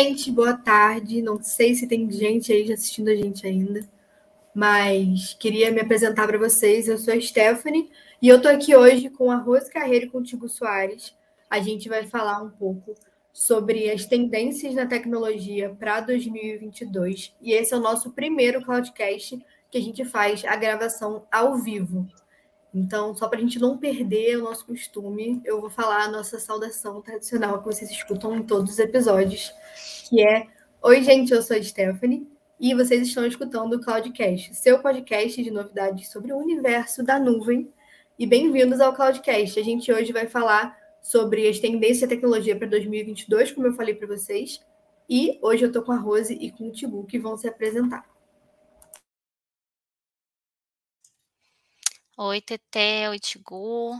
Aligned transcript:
Gente, 0.00 0.30
boa 0.30 0.56
tarde. 0.56 1.20
Não 1.20 1.42
sei 1.42 1.74
se 1.74 1.84
tem 1.84 2.08
gente 2.08 2.52
aí 2.52 2.72
assistindo 2.72 3.08
a 3.08 3.16
gente 3.16 3.44
ainda, 3.44 3.84
mas 4.54 5.34
queria 5.34 5.72
me 5.72 5.80
apresentar 5.80 6.24
para 6.24 6.38
vocês. 6.38 6.86
Eu 6.86 6.96
sou 6.98 7.12
a 7.12 7.20
Stephanie 7.20 7.90
e 8.22 8.28
eu 8.28 8.40
tô 8.40 8.46
aqui 8.46 8.76
hoje 8.76 9.10
com 9.10 9.28
a 9.28 9.38
Rose 9.38 9.68
Carreiro 9.68 10.06
e 10.06 10.08
com 10.08 10.18
o 10.18 10.22
Tigo 10.22 10.48
Soares. 10.48 11.16
A 11.50 11.58
gente 11.58 11.88
vai 11.88 12.06
falar 12.06 12.40
um 12.40 12.48
pouco 12.48 12.94
sobre 13.32 13.90
as 13.90 14.06
tendências 14.06 14.72
na 14.72 14.86
tecnologia 14.86 15.74
para 15.76 16.00
2022 16.00 17.34
e 17.42 17.50
esse 17.50 17.74
é 17.74 17.76
o 17.76 17.80
nosso 17.80 18.12
primeiro 18.12 18.64
Cloudcast 18.64 19.44
que 19.68 19.78
a 19.78 19.82
gente 19.82 20.04
faz 20.04 20.44
a 20.44 20.54
gravação 20.54 21.26
ao 21.28 21.56
vivo. 21.56 22.06
Então, 22.74 23.14
só 23.14 23.28
para 23.28 23.38
a 23.38 23.40
gente 23.40 23.58
não 23.58 23.78
perder 23.78 24.36
o 24.36 24.44
nosso 24.44 24.66
costume, 24.66 25.40
eu 25.44 25.60
vou 25.60 25.70
falar 25.70 26.04
a 26.04 26.10
nossa 26.10 26.38
saudação 26.38 27.00
tradicional 27.00 27.58
que 27.60 27.66
vocês 27.66 27.90
escutam 27.90 28.36
em 28.36 28.42
todos 28.42 28.72
os 28.72 28.78
episódios, 28.78 29.52
que 30.08 30.20
é 30.20 30.46
Oi, 30.80 31.02
gente, 31.02 31.32
eu 31.32 31.42
sou 31.42 31.56
a 31.56 31.62
Stephanie 31.62 32.28
e 32.60 32.72
vocês 32.72 33.08
estão 33.08 33.26
escutando 33.26 33.74
o 33.74 33.80
Cloudcast, 33.80 34.54
seu 34.54 34.80
podcast 34.80 35.42
de 35.42 35.50
novidades 35.50 36.08
sobre 36.08 36.32
o 36.32 36.38
universo 36.38 37.02
da 37.02 37.18
nuvem. 37.18 37.68
E 38.16 38.24
bem-vindos 38.24 38.80
ao 38.80 38.94
Cloudcast. 38.94 39.58
A 39.58 39.62
gente 39.64 39.92
hoje 39.92 40.12
vai 40.12 40.28
falar 40.28 40.78
sobre 41.02 41.48
as 41.48 41.58
tendências 41.58 42.02
da 42.02 42.06
tecnologia 42.06 42.54
para 42.54 42.68
2022, 42.68 43.50
como 43.50 43.66
eu 43.66 43.72
falei 43.72 43.94
para 43.94 44.06
vocês. 44.06 44.64
E 45.10 45.36
hoje 45.42 45.64
eu 45.64 45.68
estou 45.68 45.82
com 45.82 45.90
a 45.90 45.96
Rose 45.96 46.32
e 46.34 46.52
com 46.52 46.68
o 46.68 46.72
Tibu, 46.72 47.04
que 47.04 47.18
vão 47.18 47.36
se 47.36 47.48
apresentar. 47.48 48.04
Oi, 52.20 52.40
Teté, 52.40 53.08
oi, 53.08 53.20
Tigu. 53.20 53.92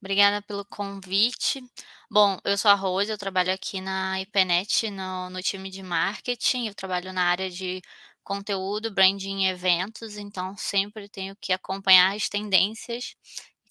Obrigada 0.00 0.40
pelo 0.40 0.64
convite. 0.64 1.62
Bom, 2.10 2.38
eu 2.42 2.56
sou 2.56 2.70
a 2.70 2.74
Rose, 2.74 3.10
eu 3.10 3.18
trabalho 3.18 3.52
aqui 3.52 3.82
na 3.82 4.18
IPNET, 4.18 4.90
no, 4.90 5.28
no 5.28 5.42
time 5.42 5.68
de 5.68 5.82
marketing. 5.82 6.68
Eu 6.68 6.74
trabalho 6.74 7.12
na 7.12 7.24
área 7.24 7.50
de 7.50 7.82
conteúdo, 8.24 8.90
branding 8.90 9.44
e 9.44 9.48
eventos, 9.48 10.16
então 10.16 10.56
sempre 10.56 11.06
tenho 11.06 11.36
que 11.38 11.52
acompanhar 11.52 12.16
as 12.16 12.30
tendências. 12.30 13.14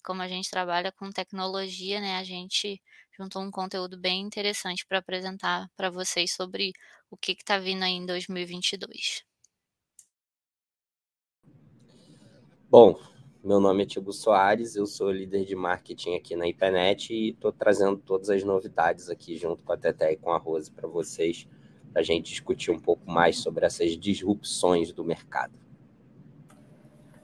Como 0.04 0.22
a 0.22 0.28
gente 0.28 0.48
trabalha 0.48 0.92
com 0.92 1.10
tecnologia, 1.10 2.00
né, 2.00 2.16
a 2.18 2.22
gente 2.22 2.80
juntou 3.18 3.42
um 3.42 3.50
conteúdo 3.50 3.98
bem 3.98 4.20
interessante 4.20 4.86
para 4.86 4.98
apresentar 4.98 5.68
para 5.76 5.90
vocês 5.90 6.32
sobre 6.32 6.72
o 7.10 7.16
que 7.16 7.32
está 7.32 7.58
vindo 7.58 7.82
aí 7.82 7.94
em 7.94 8.06
2022. 8.06 9.24
Bom, 12.70 13.15
meu 13.46 13.60
nome 13.60 13.84
é 13.84 13.86
Tiago 13.86 14.12
Soares, 14.12 14.74
eu 14.74 14.86
sou 14.86 15.08
líder 15.12 15.44
de 15.44 15.54
marketing 15.54 16.16
aqui 16.16 16.34
na 16.34 16.48
IPNET 16.48 17.14
e 17.14 17.30
estou 17.30 17.52
trazendo 17.52 17.96
todas 17.96 18.28
as 18.28 18.42
novidades 18.42 19.08
aqui 19.08 19.36
junto 19.36 19.62
com 19.62 19.72
a 19.72 19.76
Teté 19.76 20.14
e 20.14 20.16
com 20.16 20.32
a 20.32 20.36
Rose 20.36 20.68
para 20.68 20.88
vocês, 20.88 21.46
para 21.92 22.02
a 22.02 22.04
gente 22.04 22.28
discutir 22.28 22.72
um 22.72 22.80
pouco 22.80 23.08
mais 23.08 23.38
sobre 23.38 23.64
essas 23.64 23.96
disrupções 23.96 24.90
do 24.92 25.04
mercado. 25.04 25.52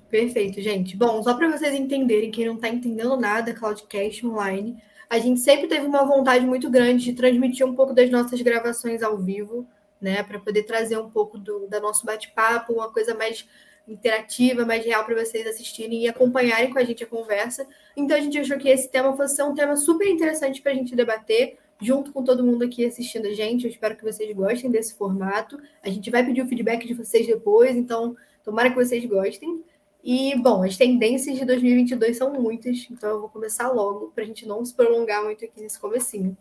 Perfeito, 0.09 0.61
gente. 0.61 0.97
Bom, 0.97 1.21
só 1.25 1.35
para 1.35 1.51
vocês 1.51 1.75
entenderem, 1.75 2.31
quem 2.31 2.47
não 2.47 2.55
está 2.55 2.69
entendendo 2.69 3.17
nada, 3.17 3.53
Cloudcast 3.53 4.25
Online, 4.25 4.81
a 5.11 5.19
gente 5.19 5.41
sempre 5.41 5.67
teve 5.67 5.85
uma 5.85 6.05
vontade 6.05 6.47
muito 6.47 6.71
grande 6.71 7.07
de 7.07 7.15
transmitir 7.15 7.67
um 7.67 7.75
pouco 7.75 7.93
das 7.93 8.09
nossas 8.11 8.41
gravações 8.41 9.03
ao 9.03 9.19
vivo, 9.19 9.67
né, 10.01 10.23
para 10.23 10.39
poder 10.39 10.63
trazer 10.63 10.99
um 10.99 11.11
pouco 11.11 11.37
do, 11.37 11.67
do 11.67 11.81
nosso 11.81 12.07
bate-papo, 12.07 12.75
uma 12.75 12.93
coisa 12.93 13.13
mais 13.13 13.45
interativa, 13.87 14.65
mais 14.65 14.85
real 14.85 15.05
para 15.05 15.15
vocês 15.15 15.47
assistirem 15.47 16.05
e 16.05 16.09
acompanharem 16.09 16.73
com 16.73 16.79
a 16.79 16.85
gente 16.85 17.05
a 17.05 17.07
conversa. 17.07 17.67
Então 17.97 18.17
a 18.17 18.21
gente 18.21 18.39
achou 18.39 18.59
que 18.59 18.69
esse 18.69 18.89
tema 18.89 19.17
fosse 19.17 19.37
ser 19.37 19.43
um 19.43 19.55
tema 19.55 19.77
super 19.77 20.09
interessante 20.09 20.63
para 20.63 20.73
a 20.73 20.75
gente 20.75 20.95
debater, 20.95 21.59
junto 21.81 22.13
com 22.13 22.23
todo 22.23 22.45
mundo 22.45 22.65
aqui 22.65 22.85
assistindo 22.85 23.27
a 23.27 23.35
gente. 23.35 23.65
Eu 23.65 23.71
espero 23.71 23.97
que 23.97 24.05
vocês 24.05 24.35
gostem 24.35 24.71
desse 24.71 24.95
formato. 24.95 25.61
A 25.83 25.89
gente 25.89 26.11
vai 26.11 26.25
pedir 26.25 26.43
o 26.43 26.47
feedback 26.47 26.87
de 26.87 26.95
vocês 26.95 27.27
depois, 27.27 27.77
então 27.77 28.17
tomara 28.45 28.71
que 28.71 28.77
vocês 28.77 29.05
gostem. 29.05 29.63
E, 30.05 30.35
bom, 30.37 30.65
as 30.65 30.77
tendências 30.77 31.39
de 31.39 31.45
2022 31.45 32.17
são 32.17 32.33
muitas, 32.33 32.89
então 32.91 33.11
eu 33.11 33.21
vou 33.21 33.29
começar 33.29 33.69
logo 33.69 34.11
para 34.13 34.25
a 34.25 34.27
gente 34.27 34.47
não 34.47 34.65
se 34.65 34.75
prolongar 34.75 35.23
muito 35.23 35.45
aqui 35.45 35.61
nesse 35.61 35.79
comecinho. 35.79 36.37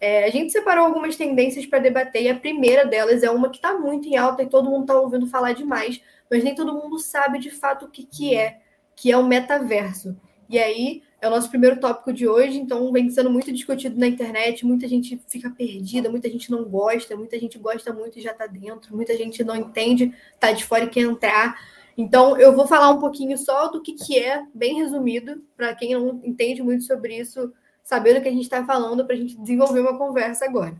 É, 0.00 0.24
a 0.24 0.30
gente 0.30 0.52
separou 0.52 0.84
algumas 0.84 1.16
tendências 1.16 1.64
para 1.64 1.78
debater 1.78 2.22
e 2.22 2.28
a 2.28 2.34
primeira 2.34 2.84
delas 2.84 3.22
é 3.22 3.30
uma 3.30 3.48
que 3.48 3.56
está 3.56 3.78
muito 3.78 4.06
em 4.08 4.16
alta 4.16 4.42
e 4.42 4.46
todo 4.46 4.68
mundo 4.68 4.82
está 4.82 4.98
ouvindo 4.98 5.26
falar 5.26 5.52
demais, 5.52 6.02
mas 6.30 6.44
nem 6.44 6.54
todo 6.54 6.74
mundo 6.74 6.98
sabe 6.98 7.38
de 7.38 7.50
fato 7.50 7.86
o 7.86 7.90
que, 7.90 8.04
que 8.04 8.34
é, 8.34 8.60
que 8.94 9.10
é 9.10 9.16
o 9.16 9.26
metaverso. 9.26 10.16
E 10.48 10.58
aí 10.58 11.02
é 11.20 11.26
o 11.26 11.30
nosso 11.30 11.48
primeiro 11.48 11.80
tópico 11.80 12.12
de 12.12 12.28
hoje, 12.28 12.58
então 12.58 12.92
vem 12.92 13.10
sendo 13.10 13.30
muito 13.30 13.52
discutido 13.52 13.98
na 13.98 14.06
internet, 14.06 14.64
muita 14.64 14.86
gente 14.86 15.20
fica 15.26 15.50
perdida, 15.50 16.10
muita 16.10 16.30
gente 16.30 16.50
não 16.50 16.64
gosta, 16.64 17.16
muita 17.16 17.38
gente 17.38 17.58
gosta 17.58 17.92
muito 17.92 18.18
e 18.18 18.22
já 18.22 18.32
está 18.32 18.46
dentro, 18.46 18.94
muita 18.94 19.16
gente 19.16 19.42
não 19.42 19.56
entende, 19.56 20.14
está 20.34 20.52
de 20.52 20.64
fora 20.64 20.84
e 20.84 20.88
quer 20.88 21.00
entrar. 21.00 21.58
Então 21.96 22.36
eu 22.38 22.54
vou 22.54 22.66
falar 22.66 22.90
um 22.90 23.00
pouquinho 23.00 23.36
só 23.38 23.68
do 23.68 23.80
que, 23.80 23.94
que 23.94 24.18
é, 24.18 24.44
bem 24.54 24.76
resumido, 24.76 25.42
para 25.56 25.74
quem 25.74 25.94
não 25.94 26.20
entende 26.22 26.62
muito 26.62 26.84
sobre 26.84 27.18
isso, 27.18 27.52
saber 27.82 28.14
do 28.14 28.20
que 28.20 28.28
a 28.28 28.32
gente 28.32 28.42
está 28.42 28.64
falando, 28.64 29.04
para 29.04 29.14
a 29.14 29.18
gente 29.18 29.36
desenvolver 29.36 29.80
uma 29.80 29.96
conversa 29.96 30.44
agora. 30.44 30.76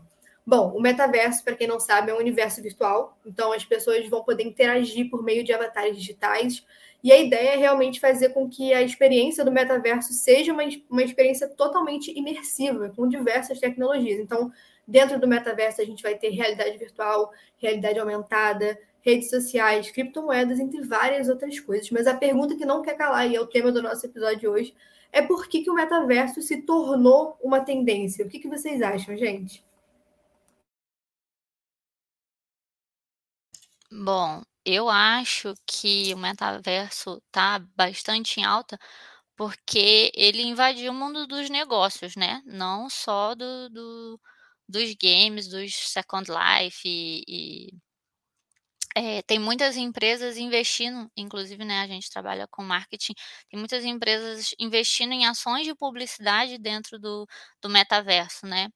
Bom, 0.49 0.71
o 0.73 0.79
metaverso, 0.79 1.43
para 1.43 1.57
quem 1.57 1.67
não 1.67 1.77
sabe, 1.77 2.09
é 2.09 2.13
um 2.13 2.19
universo 2.19 2.61
virtual, 2.61 3.19
então 3.25 3.51
as 3.51 3.65
pessoas 3.65 4.07
vão 4.07 4.23
poder 4.23 4.45
interagir 4.45 5.09
por 5.09 5.21
meio 5.21 5.43
de 5.43 5.51
avatares 5.51 5.97
digitais. 5.97 6.65
E 7.03 7.11
a 7.11 7.17
ideia 7.17 7.49
é 7.49 7.57
realmente 7.57 7.99
fazer 7.99 8.29
com 8.29 8.47
que 8.47 8.73
a 8.73 8.81
experiência 8.81 9.43
do 9.43 9.51
metaverso 9.51 10.13
seja 10.13 10.53
uma, 10.53 10.63
uma 10.89 11.03
experiência 11.03 11.49
totalmente 11.49 12.17
imersiva, 12.17 12.93
com 12.95 13.09
diversas 13.09 13.59
tecnologias. 13.59 14.21
Então, 14.21 14.49
dentro 14.87 15.19
do 15.19 15.27
metaverso, 15.27 15.81
a 15.81 15.85
gente 15.85 16.01
vai 16.01 16.15
ter 16.15 16.29
realidade 16.29 16.77
virtual, 16.77 17.29
realidade 17.57 17.99
aumentada, 17.99 18.79
redes 19.01 19.29
sociais, 19.29 19.91
criptomoedas, 19.91 20.61
entre 20.61 20.81
várias 20.81 21.27
outras 21.27 21.59
coisas. 21.59 21.91
Mas 21.91 22.07
a 22.07 22.15
pergunta 22.15 22.55
que 22.55 22.65
não 22.65 22.81
quer 22.81 22.95
calar, 22.95 23.29
e 23.29 23.35
é 23.35 23.41
o 23.41 23.47
tema 23.47 23.69
do 23.69 23.81
nosso 23.81 24.05
episódio 24.05 24.39
de 24.39 24.47
hoje, 24.47 24.73
é 25.11 25.21
por 25.21 25.49
que, 25.49 25.61
que 25.61 25.69
o 25.69 25.75
metaverso 25.75 26.41
se 26.41 26.61
tornou 26.61 27.37
uma 27.43 27.59
tendência? 27.59 28.25
O 28.25 28.29
que, 28.29 28.39
que 28.39 28.47
vocês 28.47 28.81
acham, 28.81 29.17
gente? 29.17 29.66
Bom, 33.91 34.43
eu 34.65 34.89
acho 34.89 35.53
que 35.65 36.13
o 36.13 36.17
metaverso 36.17 37.21
está 37.27 37.59
bastante 37.75 38.39
em 38.39 38.43
alta, 38.45 38.77
porque 39.35 40.11
ele 40.15 40.41
invadiu 40.43 40.91
o 40.91 40.95
mundo 40.95 41.27
dos 41.27 41.49
negócios, 41.49 42.15
né? 42.15 42.41
Não 42.45 42.89
só 42.89 43.35
do, 43.35 43.69
do 43.69 44.19
dos 44.69 44.93
games, 45.01 45.47
dos 45.47 45.73
Second 45.75 46.29
Life 46.31 46.81
e, 46.87 47.23
e 47.27 47.69
é, 48.95 49.21
tem 49.23 49.37
muitas 49.39 49.77
empresas 49.77 50.37
investindo, 50.37 51.09
inclusive, 51.15 51.63
né, 51.63 51.81
a 51.81 51.87
gente 51.87 52.09
trabalha 52.09 52.47
com 52.49 52.63
marketing, 52.63 53.13
tem 53.49 53.59
muitas 53.59 53.85
empresas 53.85 54.55
investindo 54.59 55.11
em 55.13 55.25
ações 55.27 55.65
de 55.65 55.75
publicidade 55.75 56.57
dentro 56.57 56.97
do, 56.99 57.27
do 57.61 57.69
metaverso, 57.69 58.47
né? 58.47 58.69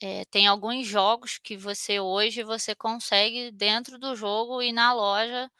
É, 0.00 0.24
tem 0.26 0.46
alguns 0.46 0.86
jogos 0.86 1.38
que 1.38 1.56
você 1.56 1.98
hoje 2.00 2.44
você 2.44 2.74
consegue 2.74 3.50
dentro 3.50 3.98
do 3.98 4.14
jogo 4.14 4.62
e 4.62 4.72
na 4.72 4.92
loja 4.92 5.50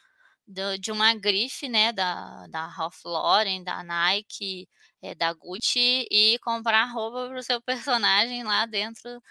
do, 0.46 0.79
de 0.79 0.93
uma 0.93 1.14
grife, 1.14 1.69
né, 1.69 1.93
da, 1.93 2.46
da 2.49 2.67
Ralph 2.67 3.05
Lauren, 3.05 3.64
da 3.64 3.82
Nike, 3.85 4.69
é, 5.02 5.14
da 5.14 5.32
Gucci 5.35 6.06
e 6.11 6.38
comprar 6.40 6.87
roupa 6.87 7.29
para 7.29 7.38
o 7.40 7.43
seu 7.43 7.61
personagem 7.62 8.44
lá 8.44 8.67
dentro 8.67 9.23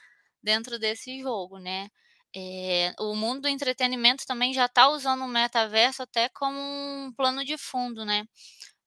dentro 0.43 0.79
desse 0.79 1.21
jogo, 1.21 1.59
né? 1.59 1.89
É, 2.35 2.93
o 2.99 3.15
mundo 3.15 3.41
do 3.43 3.47
entretenimento 3.49 4.25
também 4.27 4.53
já 4.53 4.65
está 4.67 4.89
usando 4.89 5.23
o 5.23 5.27
metaverso 5.27 6.03
até 6.03 6.29
como 6.29 6.57
um 6.59 7.13
plano 7.17 7.45
de 7.45 7.57
fundo, 7.57 8.05
né? 8.05 8.25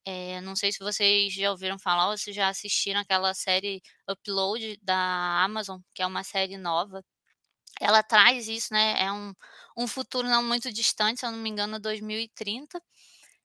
É, 0.05 0.41
não 0.41 0.55
sei 0.55 0.71
se 0.71 0.79
vocês 0.79 1.33
já 1.33 1.51
ouviram 1.51 1.77
falar 1.79 2.09
ou 2.09 2.17
se 2.17 2.33
já 2.33 2.49
assistiram 2.49 2.99
aquela 3.01 3.33
série 3.33 3.81
Upload 4.09 4.77
da 4.81 5.43
Amazon, 5.43 5.79
que 5.93 6.01
é 6.01 6.07
uma 6.07 6.23
série 6.23 6.57
nova. 6.57 7.03
Ela 7.79 8.03
traz 8.03 8.47
isso, 8.47 8.73
né? 8.73 8.95
É 9.03 9.11
um, 9.11 9.33
um 9.77 9.87
futuro 9.87 10.27
não 10.27 10.43
muito 10.43 10.71
distante, 10.71 11.19
se 11.21 11.25
eu 11.25 11.31
não 11.31 11.39
me 11.39 11.49
engano, 11.49 11.79
2030, 11.79 12.81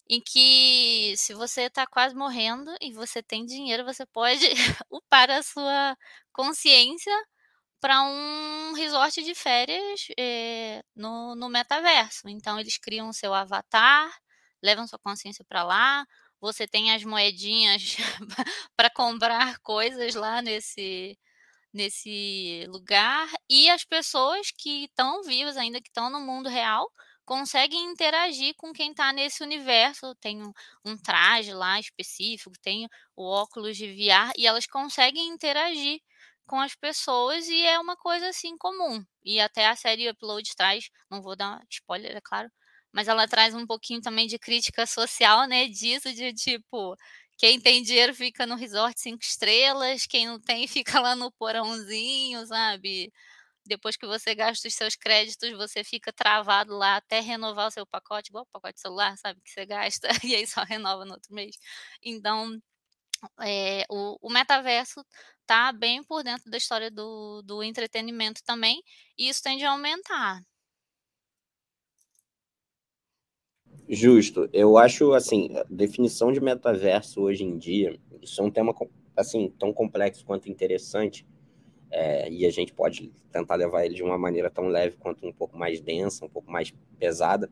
em 0.08 0.20
que 0.20 1.14
se 1.16 1.34
você 1.34 1.62
está 1.64 1.86
quase 1.86 2.14
morrendo 2.14 2.74
e 2.80 2.92
você 2.92 3.22
tem 3.22 3.44
dinheiro, 3.46 3.84
você 3.84 4.06
pode 4.06 4.46
upar 4.90 5.30
a 5.30 5.42
sua 5.42 5.96
consciência 6.32 7.12
para 7.80 8.02
um 8.02 8.72
resort 8.74 9.22
de 9.22 9.34
férias 9.34 10.08
é, 10.18 10.82
no, 10.94 11.34
no 11.36 11.48
metaverso. 11.48 12.28
Então, 12.28 12.58
eles 12.60 12.78
criam 12.78 13.08
o 13.08 13.14
seu 13.14 13.34
avatar, 13.34 14.10
levam 14.62 14.86
sua 14.86 14.98
consciência 14.98 15.44
para 15.48 15.62
lá, 15.64 16.06
você 16.46 16.66
tem 16.66 16.92
as 16.92 17.02
moedinhas 17.04 17.96
para 18.76 18.88
comprar 18.90 19.58
coisas 19.58 20.14
lá 20.14 20.40
nesse 20.40 21.18
nesse 21.72 22.64
lugar 22.68 23.28
e 23.50 23.68
as 23.68 23.84
pessoas 23.84 24.50
que 24.50 24.84
estão 24.84 25.22
vivas 25.22 25.58
ainda 25.58 25.80
que 25.80 25.88
estão 25.88 26.08
no 26.08 26.20
mundo 26.20 26.48
real 26.48 26.90
conseguem 27.26 27.90
interagir 27.90 28.54
com 28.56 28.72
quem 28.72 28.92
está 28.92 29.12
nesse 29.12 29.42
universo. 29.42 30.14
Tem 30.14 30.42
um, 30.42 30.52
um, 30.84 30.96
traje 30.96 31.52
lá 31.52 31.78
específico, 31.78 32.52
tem 32.62 32.88
o 33.16 33.24
óculos 33.24 33.76
de 33.76 33.88
VR 33.88 34.32
e 34.38 34.46
elas 34.46 34.66
conseguem 34.66 35.28
interagir 35.28 36.00
com 36.46 36.60
as 36.60 36.74
pessoas 36.74 37.48
e 37.48 37.66
é 37.66 37.78
uma 37.78 37.96
coisa 37.96 38.28
assim 38.28 38.56
comum. 38.56 39.04
E 39.24 39.40
até 39.40 39.66
a 39.66 39.76
série 39.76 40.08
Upload 40.08 40.48
traz, 40.56 40.88
não 41.10 41.20
vou 41.20 41.36
dar 41.36 41.60
spoiler, 41.68 42.16
é 42.16 42.20
claro, 42.20 42.50
mas 42.92 43.08
ela 43.08 43.28
traz 43.28 43.54
um 43.54 43.66
pouquinho 43.66 44.00
também 44.00 44.26
de 44.26 44.38
crítica 44.38 44.86
social, 44.86 45.46
né? 45.46 45.68
Disso, 45.68 46.12
de 46.12 46.32
tipo, 46.32 46.96
quem 47.36 47.60
tem 47.60 47.82
dinheiro 47.82 48.14
fica 48.14 48.46
no 48.46 48.54
resort 48.56 48.98
cinco 49.00 49.22
estrelas, 49.22 50.06
quem 50.06 50.26
não 50.26 50.40
tem 50.40 50.66
fica 50.68 51.00
lá 51.00 51.14
no 51.16 51.30
porãozinho, 51.32 52.46
sabe? 52.46 53.12
Depois 53.66 53.96
que 53.96 54.06
você 54.06 54.34
gasta 54.34 54.68
os 54.68 54.74
seus 54.74 54.96
créditos, 54.96 55.50
você 55.52 55.84
fica 55.84 56.12
travado 56.12 56.76
lá 56.76 56.96
até 56.96 57.20
renovar 57.20 57.68
o 57.68 57.70
seu 57.70 57.86
pacote, 57.86 58.30
igual 58.30 58.44
o 58.44 58.52
pacote 58.52 58.80
celular, 58.80 59.16
sabe? 59.18 59.40
Que 59.42 59.50
você 59.50 59.66
gasta 59.66 60.08
e 60.24 60.34
aí 60.34 60.46
só 60.46 60.62
renova 60.64 61.04
no 61.04 61.14
outro 61.14 61.34
mês. 61.34 61.56
Então, 62.02 62.60
é, 63.40 63.84
o, 63.90 64.16
o, 64.28 64.30
metaverso 64.30 65.04
está 65.40 65.72
bem 65.72 66.02
por 66.04 66.22
dentro 66.22 66.50
da 66.50 66.58
história 66.58 66.90
do, 66.90 67.42
do 67.42 67.62
entretenimento 67.62 68.42
também, 68.44 68.82
e 69.18 69.28
isso 69.28 69.42
tende 69.42 69.64
a 69.64 69.70
aumentar. 69.72 70.40
Justo. 73.88 74.48
Eu 74.52 74.76
acho, 74.76 75.12
assim, 75.12 75.56
a 75.56 75.64
definição 75.70 76.32
de 76.32 76.40
metaverso 76.40 77.22
hoje 77.22 77.44
em 77.44 77.56
dia, 77.56 77.96
isso 78.20 78.40
é 78.40 78.44
um 78.44 78.50
tema, 78.50 78.74
assim, 79.16 79.52
tão 79.58 79.72
complexo 79.72 80.24
quanto 80.24 80.50
interessante, 80.50 81.24
é, 81.90 82.28
e 82.28 82.44
a 82.44 82.50
gente 82.50 82.72
pode 82.72 83.12
tentar 83.30 83.54
levar 83.54 83.84
ele 83.84 83.94
de 83.94 84.02
uma 84.02 84.18
maneira 84.18 84.50
tão 84.50 84.66
leve 84.66 84.96
quanto 84.96 85.24
um 85.24 85.32
pouco 85.32 85.56
mais 85.56 85.80
densa, 85.80 86.24
um 86.24 86.28
pouco 86.28 86.50
mais 86.50 86.74
pesada, 86.98 87.48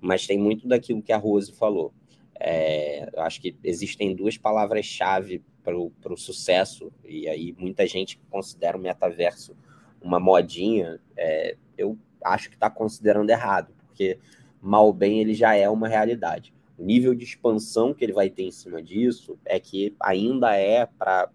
mas 0.00 0.26
tem 0.26 0.38
muito 0.38 0.66
daquilo 0.66 1.02
que 1.02 1.12
a 1.12 1.18
Rose 1.18 1.52
falou. 1.52 1.92
É, 2.40 3.08
eu 3.12 3.22
acho 3.22 3.40
que 3.40 3.54
existem 3.62 4.16
duas 4.16 4.38
palavras-chave 4.38 5.42
para 5.62 5.76
o 5.76 6.16
sucesso, 6.16 6.90
e 7.04 7.28
aí 7.28 7.54
muita 7.58 7.86
gente 7.86 8.18
considera 8.30 8.76
o 8.76 8.80
metaverso 8.80 9.54
uma 10.00 10.18
modinha. 10.18 11.00
É, 11.16 11.56
eu 11.76 11.98
acho 12.22 12.48
que 12.48 12.56
está 12.56 12.70
considerando 12.70 13.30
errado, 13.30 13.72
porque 13.86 14.18
mal 14.64 14.92
bem 14.92 15.20
ele 15.20 15.34
já 15.34 15.54
é 15.54 15.68
uma 15.68 15.86
realidade. 15.86 16.54
O 16.78 16.82
nível 16.82 17.14
de 17.14 17.24
expansão 17.24 17.92
que 17.92 18.02
ele 18.02 18.12
vai 18.12 18.30
ter 18.30 18.44
em 18.44 18.50
cima 18.50 18.82
disso 18.82 19.38
é 19.44 19.60
que 19.60 19.94
ainda 20.00 20.56
é 20.56 20.86
para 20.86 21.28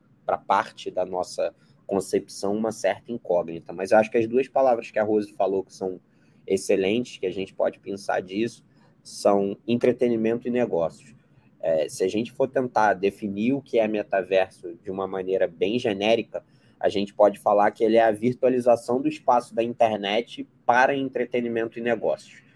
parte 0.48 0.90
da 0.90 1.06
nossa 1.06 1.54
concepção 1.86 2.56
uma 2.56 2.72
certa 2.72 3.12
incógnita. 3.12 3.72
Mas 3.72 3.92
eu 3.92 4.00
acho 4.00 4.10
que 4.10 4.18
as 4.18 4.28
duas 4.28 4.48
palavras 4.48 4.92
que 4.92 5.00
a 5.00 5.04
Rose 5.04 5.32
falou 5.34 5.64
que 5.64 5.74
são 5.74 6.00
excelentes, 6.46 7.20
que 7.20 7.26
a 7.28 7.32
gente 7.32 7.54
pode 7.54 7.80
pensar 7.80 8.22
disso, 8.22 8.64
são 9.04 9.56
entretenimento 9.68 10.48
e 10.48 10.52
negócios. 10.52 11.14
É, 11.62 11.88
se 11.88 12.04
a 12.04 12.08
gente 12.08 12.32
for 12.32 12.48
tentar 12.48 12.94
definir 12.94 13.54
o 13.54 13.62
que 13.62 13.80
é 13.80 13.88
metaverso 13.88 14.76
de 14.76 14.90
uma 14.90 15.08
maneira 15.08 15.48
bem 15.48 15.78
genérica, 15.78 16.44
a 16.80 16.90
gente 16.90 17.14
pode 17.14 17.38
falar 17.40 17.72
que 17.72 17.84
ele 17.84 17.98
é 17.98 18.04
a 18.04 18.12
virtualização 18.12 19.02
do 19.02 19.08
espaço 19.08 19.54
da 19.54 19.62
internet 19.62 20.48
para 20.66 20.96
entretenimento 20.96 21.78
e 21.78 21.82
negócios. 21.82 22.49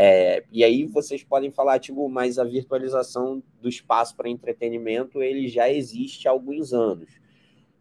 É, 0.00 0.44
e 0.52 0.62
aí 0.62 0.86
vocês 0.86 1.24
podem 1.24 1.50
falar, 1.50 1.80
tipo, 1.80 2.08
mas 2.08 2.38
a 2.38 2.44
virtualização 2.44 3.42
do 3.60 3.68
espaço 3.68 4.14
para 4.14 4.28
entretenimento 4.28 5.20
ele 5.20 5.48
já 5.48 5.68
existe 5.68 6.28
há 6.28 6.30
alguns 6.30 6.72
anos. 6.72 7.18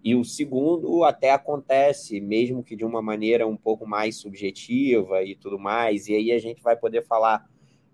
E 0.04 0.16
o 0.16 0.24
segundo 0.24 1.04
até 1.04 1.30
acontece, 1.30 2.20
mesmo 2.20 2.64
que 2.64 2.76
de 2.76 2.84
uma 2.84 3.04
maneira 3.04 3.46
um 3.46 3.56
pouco 3.56 3.86
mais 3.86 4.16
subjetiva 4.16 5.22
e 5.22 5.36
tudo 5.36 5.60
mais. 5.60 6.08
E 6.08 6.16
aí 6.16 6.32
a 6.32 6.40
gente 6.40 6.60
vai 6.60 6.76
poder 6.76 7.04
falar 7.04 7.48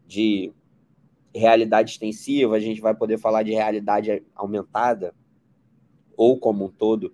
de 0.07 0.53
realidade 1.35 1.91
extensiva, 1.91 2.55
a 2.55 2.61
gente 2.61 2.79
vai 2.79 2.95
poder 2.95 3.17
falar 3.17 3.43
de 3.43 3.51
realidade 3.51 4.23
aumentada, 4.33 5.13
ou 6.15 6.39
como 6.39 6.63
um 6.63 6.69
todo, 6.69 7.13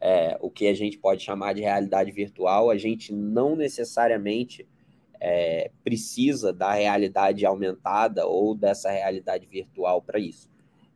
é, 0.00 0.38
o 0.40 0.50
que 0.50 0.68
a 0.68 0.74
gente 0.74 0.96
pode 0.96 1.22
chamar 1.22 1.52
de 1.52 1.60
realidade 1.60 2.10
virtual. 2.12 2.70
A 2.70 2.78
gente 2.78 3.12
não 3.12 3.54
necessariamente 3.54 4.66
é, 5.28 5.72
precisa 5.82 6.52
da 6.52 6.72
realidade 6.72 7.44
aumentada 7.44 8.28
ou 8.28 8.54
dessa 8.54 8.92
realidade 8.92 9.44
virtual 9.44 10.00
para 10.00 10.20
isso. 10.20 10.48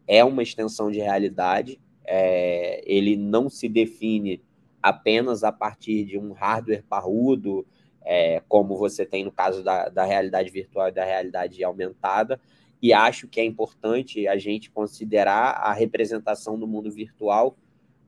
É 0.06 0.24
uma 0.24 0.40
extensão 0.40 0.88
de 0.88 1.00
realidade, 1.00 1.80
é, 2.06 2.80
ele 2.86 3.16
não 3.16 3.50
se 3.50 3.68
define 3.68 4.40
apenas 4.80 5.42
a 5.42 5.50
partir 5.50 6.04
de 6.04 6.16
um 6.16 6.30
hardware 6.30 6.84
parrudo, 6.88 7.66
é, 8.02 8.40
como 8.48 8.78
você 8.78 9.04
tem 9.04 9.24
no 9.24 9.32
caso 9.32 9.64
da, 9.64 9.88
da 9.88 10.04
realidade 10.04 10.48
virtual 10.48 10.88
e 10.88 10.92
da 10.92 11.04
realidade 11.04 11.64
aumentada, 11.64 12.40
e 12.80 12.92
acho 12.92 13.26
que 13.26 13.40
é 13.40 13.44
importante 13.44 14.28
a 14.28 14.38
gente 14.38 14.70
considerar 14.70 15.56
a 15.56 15.72
representação 15.72 16.56
do 16.56 16.68
mundo 16.68 16.88
virtual 16.88 17.56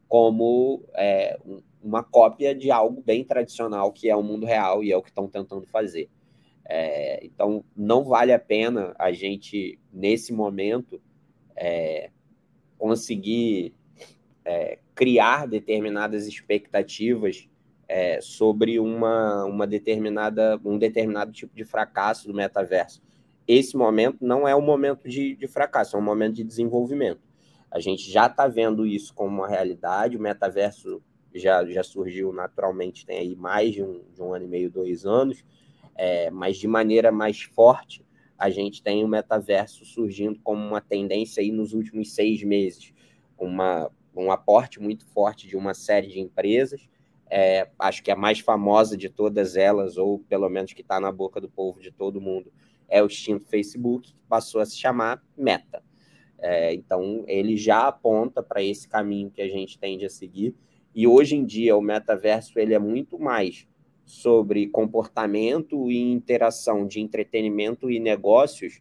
como 0.08 0.84
é, 0.94 1.36
uma 1.82 2.02
cópia 2.02 2.54
de 2.54 2.70
algo 2.70 3.02
bem 3.02 3.24
tradicional 3.24 3.92
que 3.92 4.08
é 4.08 4.16
o 4.16 4.22
mundo 4.22 4.46
real 4.46 4.82
e 4.82 4.92
é 4.92 4.96
o 4.96 5.02
que 5.02 5.10
estão 5.10 5.28
tentando 5.28 5.66
fazer. 5.66 6.08
É, 6.64 7.24
então, 7.24 7.64
não 7.76 8.04
vale 8.04 8.32
a 8.32 8.38
pena 8.38 8.94
a 8.98 9.12
gente, 9.12 9.78
nesse 9.92 10.32
momento, 10.32 11.00
é, 11.56 12.10
conseguir 12.78 13.74
é, 14.44 14.78
criar 14.94 15.46
determinadas 15.46 16.26
expectativas 16.26 17.48
é, 17.88 18.20
sobre 18.20 18.78
uma, 18.78 19.44
uma 19.44 19.66
determinada, 19.66 20.58
um 20.64 20.78
determinado 20.78 21.32
tipo 21.32 21.54
de 21.54 21.64
fracasso 21.64 22.26
do 22.26 22.34
metaverso. 22.34 23.02
Esse 23.46 23.76
momento 23.76 24.18
não 24.20 24.46
é 24.46 24.54
um 24.54 24.62
momento 24.62 25.08
de, 25.08 25.34
de 25.34 25.46
fracasso, 25.46 25.96
é 25.96 25.98
um 25.98 26.02
momento 26.02 26.34
de 26.36 26.44
desenvolvimento. 26.44 27.20
A 27.70 27.80
gente 27.80 28.10
já 28.10 28.26
está 28.26 28.46
vendo 28.46 28.86
isso 28.86 29.12
como 29.14 29.36
uma 29.36 29.48
realidade, 29.48 30.16
o 30.16 30.20
metaverso 30.20 31.02
já, 31.34 31.64
já 31.64 31.82
surgiu 31.82 32.32
naturalmente, 32.32 33.06
tem 33.06 33.18
aí 33.18 33.36
mais 33.36 33.72
de 33.74 33.82
um, 33.82 34.02
de 34.14 34.22
um 34.22 34.34
ano 34.34 34.44
e 34.44 34.48
meio, 34.48 34.70
dois 34.70 35.04
anos, 35.04 35.44
é, 35.94 36.30
mas 36.30 36.56
de 36.56 36.66
maneira 36.66 37.10
mais 37.12 37.42
forte, 37.42 38.04
a 38.38 38.50
gente 38.50 38.82
tem 38.82 39.04
o 39.04 39.08
metaverso 39.08 39.84
surgindo 39.84 40.38
como 40.42 40.66
uma 40.66 40.80
tendência 40.80 41.40
aí 41.40 41.52
nos 41.52 41.72
últimos 41.72 42.14
seis 42.14 42.42
meses, 42.42 42.92
uma, 43.38 43.90
um 44.14 44.30
aporte 44.30 44.80
muito 44.80 45.06
forte 45.06 45.46
de 45.46 45.56
uma 45.56 45.74
série 45.74 46.08
de 46.08 46.20
empresas, 46.20 46.88
é, 47.30 47.70
acho 47.78 48.02
que 48.02 48.10
a 48.10 48.16
mais 48.16 48.40
famosa 48.40 48.94
de 48.94 49.08
todas 49.08 49.56
elas, 49.56 49.96
ou 49.96 50.18
pelo 50.18 50.50
menos 50.50 50.74
que 50.74 50.82
está 50.82 51.00
na 51.00 51.10
boca 51.10 51.40
do 51.40 51.48
povo 51.48 51.80
de 51.80 51.90
todo 51.90 52.20
mundo, 52.20 52.52
é 52.88 53.02
o 53.02 53.06
extinto 53.06 53.46
Facebook, 53.46 54.12
que 54.12 54.20
passou 54.28 54.60
a 54.60 54.66
se 54.66 54.76
chamar 54.76 55.24
Meta. 55.34 55.82
É, 56.38 56.74
então, 56.74 57.24
ele 57.26 57.56
já 57.56 57.88
aponta 57.88 58.42
para 58.42 58.62
esse 58.62 58.86
caminho 58.86 59.30
que 59.30 59.40
a 59.40 59.48
gente 59.48 59.78
tende 59.78 60.04
a 60.04 60.10
seguir, 60.10 60.54
e 60.94 61.06
hoje 61.06 61.36
em 61.36 61.44
dia 61.44 61.76
o 61.76 61.82
metaverso 61.82 62.58
ele 62.58 62.74
é 62.74 62.78
muito 62.78 63.18
mais 63.18 63.66
sobre 64.04 64.66
comportamento 64.66 65.90
e 65.90 65.98
interação 65.98 66.86
de 66.86 67.00
entretenimento 67.00 67.90
e 67.90 67.98
negócios 67.98 68.80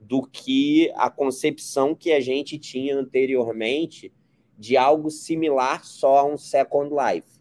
do 0.00 0.22
que 0.22 0.90
a 0.96 1.08
concepção 1.08 1.94
que 1.94 2.12
a 2.12 2.20
gente 2.20 2.58
tinha 2.58 2.96
anteriormente 2.96 4.12
de 4.58 4.76
algo 4.76 5.10
similar 5.10 5.84
só 5.84 6.18
a 6.18 6.24
um 6.24 6.36
Second 6.36 6.90
Life. 6.90 7.40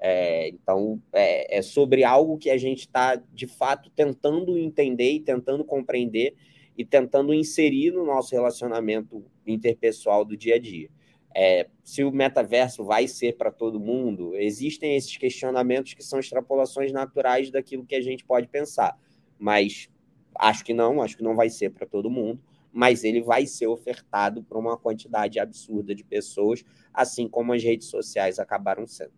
É, 0.00 0.48
então, 0.48 1.00
é, 1.12 1.58
é, 1.58 1.62
sobre 1.62 2.04
algo 2.04 2.38
que 2.38 2.50
a 2.50 2.56
gente 2.56 2.80
está, 2.80 3.16
de 3.16 3.46
fato, 3.46 3.90
tentando 3.90 4.56
entender 4.56 5.12
e 5.12 5.20
tentando 5.20 5.64
compreender 5.64 6.34
e 6.76 6.84
tentando 6.84 7.34
inserir 7.34 7.90
no 7.90 8.04
nosso 8.04 8.34
relacionamento 8.34 9.24
interpessoal 9.46 10.24
do 10.24 10.36
dia 10.36 10.54
a 10.54 10.58
dia. 10.58 10.88
É, 11.34 11.68
se 11.84 12.02
o 12.02 12.10
metaverso 12.10 12.84
vai 12.84 13.06
ser 13.06 13.36
para 13.36 13.50
todo 13.50 13.78
mundo, 13.78 14.34
existem 14.34 14.96
esses 14.96 15.16
questionamentos 15.16 15.94
que 15.94 16.02
são 16.02 16.18
extrapolações 16.18 16.92
naturais 16.92 17.50
daquilo 17.50 17.84
que 17.86 17.94
a 17.94 18.00
gente 18.00 18.24
pode 18.24 18.48
pensar. 18.48 18.98
Mas 19.38 19.88
acho 20.34 20.64
que 20.64 20.74
não, 20.74 21.02
acho 21.02 21.16
que 21.16 21.22
não 21.22 21.36
vai 21.36 21.50
ser 21.50 21.70
para 21.70 21.86
todo 21.86 22.10
mundo, 22.10 22.40
mas 22.72 23.04
ele 23.04 23.22
vai 23.22 23.46
ser 23.46 23.66
ofertado 23.66 24.42
para 24.42 24.58
uma 24.58 24.76
quantidade 24.76 25.38
absurda 25.38 25.94
de 25.94 26.04
pessoas, 26.04 26.64
assim 26.92 27.28
como 27.28 27.52
as 27.52 27.62
redes 27.62 27.88
sociais 27.88 28.38
acabaram 28.38 28.86
sendo. 28.86 29.12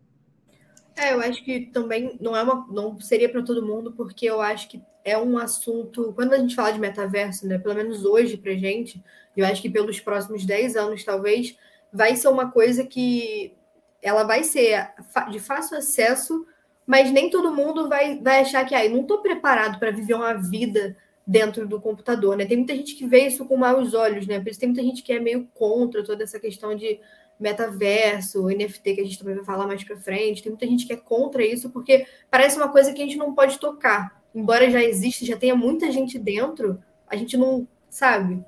É, 0.96 1.12
eu 1.12 1.20
acho 1.20 1.44
que 1.44 1.66
também 1.66 2.18
não 2.20 2.36
é 2.36 2.42
uma, 2.42 2.66
não 2.70 3.00
seria 3.00 3.28
para 3.28 3.42
todo 3.42 3.64
mundo, 3.64 3.92
porque 3.92 4.26
eu 4.26 4.40
acho 4.40 4.68
que 4.68 4.82
é 5.04 5.16
um 5.16 5.38
assunto. 5.38 6.12
Quando 6.14 6.34
a 6.34 6.38
gente 6.38 6.54
fala 6.54 6.72
de 6.72 6.78
metaverso, 6.78 7.46
né? 7.46 7.58
Pelo 7.58 7.74
menos 7.74 8.04
hoje 8.04 8.36
para 8.36 8.52
gente, 8.54 9.02
eu 9.36 9.46
acho 9.46 9.62
que 9.62 9.70
pelos 9.70 10.00
próximos 10.00 10.44
10 10.44 10.76
anos, 10.76 11.04
talvez, 11.04 11.56
vai 11.92 12.16
ser 12.16 12.28
uma 12.28 12.50
coisa 12.50 12.84
que 12.84 13.56
ela 14.02 14.24
vai 14.24 14.44
ser 14.44 14.92
de 15.30 15.38
fácil 15.38 15.76
acesso, 15.78 16.46
mas 16.86 17.10
nem 17.10 17.30
todo 17.30 17.54
mundo 17.54 17.88
vai, 17.88 18.18
vai 18.18 18.40
achar 18.40 18.64
que 18.64 18.74
ah, 18.74 18.84
eu 18.84 18.92
não 18.92 19.02
estou 19.02 19.22
preparado 19.22 19.78
para 19.78 19.90
viver 19.90 20.14
uma 20.14 20.34
vida 20.34 20.96
dentro 21.26 21.66
do 21.68 21.80
computador, 21.80 22.36
né? 22.36 22.44
Tem 22.44 22.56
muita 22.56 22.74
gente 22.74 22.94
que 22.94 23.06
vê 23.06 23.26
isso 23.26 23.44
com 23.44 23.56
maus 23.56 23.94
olhos, 23.94 24.26
né? 24.26 24.40
Por 24.40 24.48
isso 24.48 24.58
tem 24.58 24.68
muita 24.68 24.82
gente 24.82 25.02
que 25.02 25.12
é 25.12 25.20
meio 25.20 25.48
contra 25.54 26.02
toda 26.02 26.24
essa 26.24 26.40
questão 26.40 26.74
de 26.74 26.98
metaverso, 27.38 28.48
NFT, 28.48 28.94
que 28.94 29.00
a 29.00 29.04
gente 29.04 29.18
também 29.18 29.36
vai 29.36 29.44
falar 29.44 29.66
mais 29.66 29.82
para 29.84 29.96
frente. 29.96 30.42
Tem 30.42 30.50
muita 30.50 30.66
gente 30.66 30.86
que 30.86 30.92
é 30.92 30.96
contra 30.96 31.44
isso, 31.44 31.70
porque 31.70 32.06
parece 32.30 32.56
uma 32.56 32.68
coisa 32.68 32.92
que 32.92 33.00
a 33.00 33.04
gente 33.04 33.16
não 33.16 33.34
pode 33.34 33.58
tocar. 33.58 34.20
Embora 34.34 34.70
já 34.70 34.82
exista, 34.82 35.24
já 35.24 35.36
tenha 35.36 35.54
muita 35.54 35.90
gente 35.90 36.18
dentro, 36.18 36.82
a 37.06 37.16
gente 37.16 37.36
não 37.36 37.66
sabe. 37.88 38.44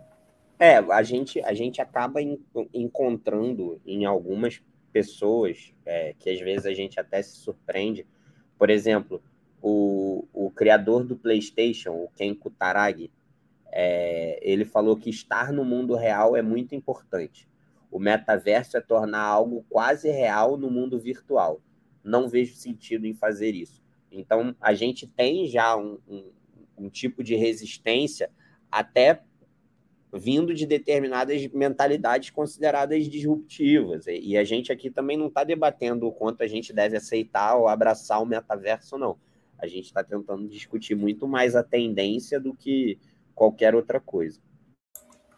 É, 0.62 0.76
a 0.76 1.02
gente, 1.02 1.40
a 1.40 1.52
gente 1.52 1.82
acaba 1.82 2.20
encontrando 2.72 3.80
em 3.84 4.04
algumas 4.04 4.62
pessoas 4.92 5.74
é, 5.84 6.14
que 6.16 6.30
às 6.30 6.38
vezes 6.38 6.66
a 6.66 6.72
gente 6.72 7.00
até 7.00 7.20
se 7.20 7.32
surpreende. 7.38 8.06
Por 8.56 8.70
exemplo, 8.70 9.20
o, 9.60 10.24
o 10.32 10.52
criador 10.52 11.02
do 11.02 11.16
PlayStation, 11.16 11.90
o 12.04 12.08
Ken 12.14 12.32
Kutaragi, 12.32 13.10
é, 13.72 14.38
ele 14.40 14.64
falou 14.64 14.96
que 14.96 15.10
estar 15.10 15.52
no 15.52 15.64
mundo 15.64 15.96
real 15.96 16.36
é 16.36 16.42
muito 16.42 16.76
importante. 16.76 17.48
O 17.90 17.98
metaverso 17.98 18.76
é 18.76 18.80
tornar 18.80 19.22
algo 19.22 19.66
quase 19.68 20.12
real 20.12 20.56
no 20.56 20.70
mundo 20.70 20.96
virtual. 20.96 21.60
Não 22.04 22.28
vejo 22.28 22.54
sentido 22.54 23.04
em 23.04 23.14
fazer 23.14 23.52
isso. 23.52 23.82
Então, 24.12 24.54
a 24.60 24.74
gente 24.74 25.08
tem 25.08 25.48
já 25.48 25.76
um, 25.76 25.98
um, 26.08 26.30
um 26.78 26.88
tipo 26.88 27.24
de 27.24 27.34
resistência 27.34 28.30
até 28.70 29.24
vindo 30.12 30.52
de 30.52 30.66
determinadas 30.66 31.46
mentalidades 31.48 32.30
consideradas 32.30 33.08
disruptivas. 33.08 34.04
E 34.06 34.36
a 34.36 34.44
gente 34.44 34.70
aqui 34.70 34.90
também 34.90 35.16
não 35.16 35.28
está 35.28 35.42
debatendo 35.42 36.06
o 36.06 36.12
quanto 36.12 36.42
a 36.42 36.46
gente 36.46 36.72
deve 36.72 36.96
aceitar 36.96 37.56
ou 37.56 37.66
abraçar 37.66 38.20
o 38.20 38.26
metaverso, 38.26 38.98
não. 38.98 39.18
A 39.58 39.66
gente 39.66 39.86
está 39.86 40.04
tentando 40.04 40.46
discutir 40.48 40.94
muito 40.94 41.26
mais 41.26 41.56
a 41.56 41.62
tendência 41.62 42.38
do 42.38 42.54
que 42.54 42.98
qualquer 43.34 43.74
outra 43.74 44.00
coisa. 44.00 44.40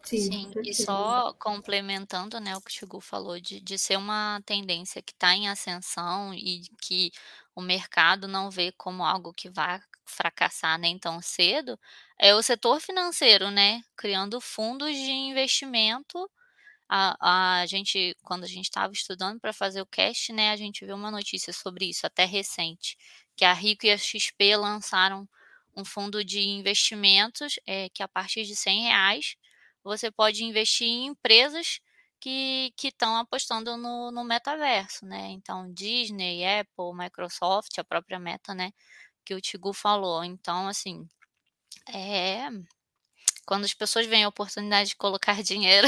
Sim, 0.02 0.18
Sim, 0.18 0.52
e 0.62 0.74
só 0.74 1.32
complementando, 1.34 2.38
né, 2.38 2.54
o 2.54 2.60
que 2.60 2.70
o 2.70 2.74
Chigu 2.74 3.00
falou 3.00 3.40
de, 3.40 3.58
de 3.60 3.78
ser 3.78 3.96
uma 3.96 4.42
tendência 4.44 5.00
que 5.00 5.12
está 5.12 5.34
em 5.34 5.48
ascensão 5.48 6.34
e 6.34 6.62
que 6.82 7.10
o 7.54 7.62
mercado 7.62 8.28
não 8.28 8.50
vê 8.50 8.70
como 8.72 9.02
algo 9.02 9.32
que 9.32 9.48
vai 9.48 9.80
fracassar 10.04 10.78
nem 10.78 10.98
tão 10.98 11.20
cedo, 11.22 11.78
é 12.18 12.34
o 12.34 12.42
setor 12.42 12.80
financeiro, 12.80 13.50
né, 13.50 13.82
criando 13.96 14.40
fundos 14.40 14.94
de 14.94 15.10
investimento. 15.10 16.30
A, 16.88 17.60
a 17.60 17.66
gente, 17.66 18.16
quando 18.22 18.44
a 18.44 18.48
gente 18.48 18.64
estava 18.66 18.92
estudando 18.92 19.40
para 19.40 19.52
fazer 19.52 19.80
o 19.82 19.86
cast, 19.86 20.32
né, 20.32 20.50
a 20.52 20.56
gente 20.56 20.84
viu 20.84 20.96
uma 20.96 21.10
notícia 21.10 21.52
sobre 21.52 21.86
isso, 21.86 22.06
até 22.06 22.24
recente, 22.24 22.96
que 23.36 23.44
a 23.44 23.52
Rico 23.52 23.86
e 23.86 23.90
a 23.90 23.98
XP 23.98 24.56
lançaram 24.56 25.28
um 25.76 25.84
fundo 25.84 26.24
de 26.24 26.40
investimentos 26.40 27.58
é, 27.66 27.88
que 27.90 28.02
a 28.02 28.08
partir 28.08 28.44
de 28.44 28.54
100 28.54 28.82
reais 28.84 29.36
você 29.82 30.10
pode 30.10 30.44
investir 30.44 30.86
em 30.86 31.06
empresas 31.06 31.80
que 32.24 32.72
estão 32.82 33.16
apostando 33.16 33.76
no, 33.76 34.10
no, 34.10 34.24
metaverso, 34.24 35.04
né? 35.04 35.28
Então, 35.32 35.70
Disney, 35.74 36.42
Apple, 36.42 36.94
Microsoft, 36.94 37.78
a 37.78 37.84
própria 37.84 38.18
Meta, 38.18 38.54
né? 38.54 38.72
Que 39.24 39.34
o 39.34 39.40
Tigu 39.40 39.72
falou. 39.72 40.24
Então, 40.24 40.68
assim, 40.68 41.08
é... 41.92 42.48
Quando 43.46 43.64
as 43.64 43.74
pessoas 43.74 44.06
veem 44.06 44.24
a 44.24 44.28
oportunidade 44.28 44.90
de 44.90 44.96
colocar 44.96 45.40
dinheiro, 45.44 45.86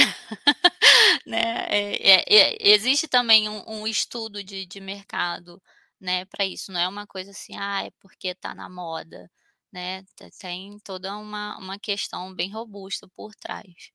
né? 1.26 1.66
É, 1.68 2.10
é, 2.10 2.24
é, 2.28 2.68
existe 2.70 3.08
também 3.08 3.48
um, 3.48 3.62
um 3.66 3.86
estudo 3.86 4.44
de, 4.44 4.66
de 4.66 4.80
mercado, 4.80 5.62
né? 6.00 6.24
Para 6.26 6.44
isso. 6.44 6.72
Não 6.72 6.80
é 6.80 6.88
uma 6.88 7.06
coisa 7.06 7.30
assim, 7.30 7.56
ah, 7.56 7.84
é 7.84 7.90
porque 8.00 8.28
está 8.28 8.54
na 8.54 8.68
moda 8.68 9.30
né? 9.76 10.04
Tem 10.40 10.78
toda 10.82 11.16
uma, 11.18 11.58
uma 11.58 11.78
questão 11.78 12.34
bem 12.34 12.50
robusta 12.50 13.06
por 13.14 13.34
trás. 13.34 13.92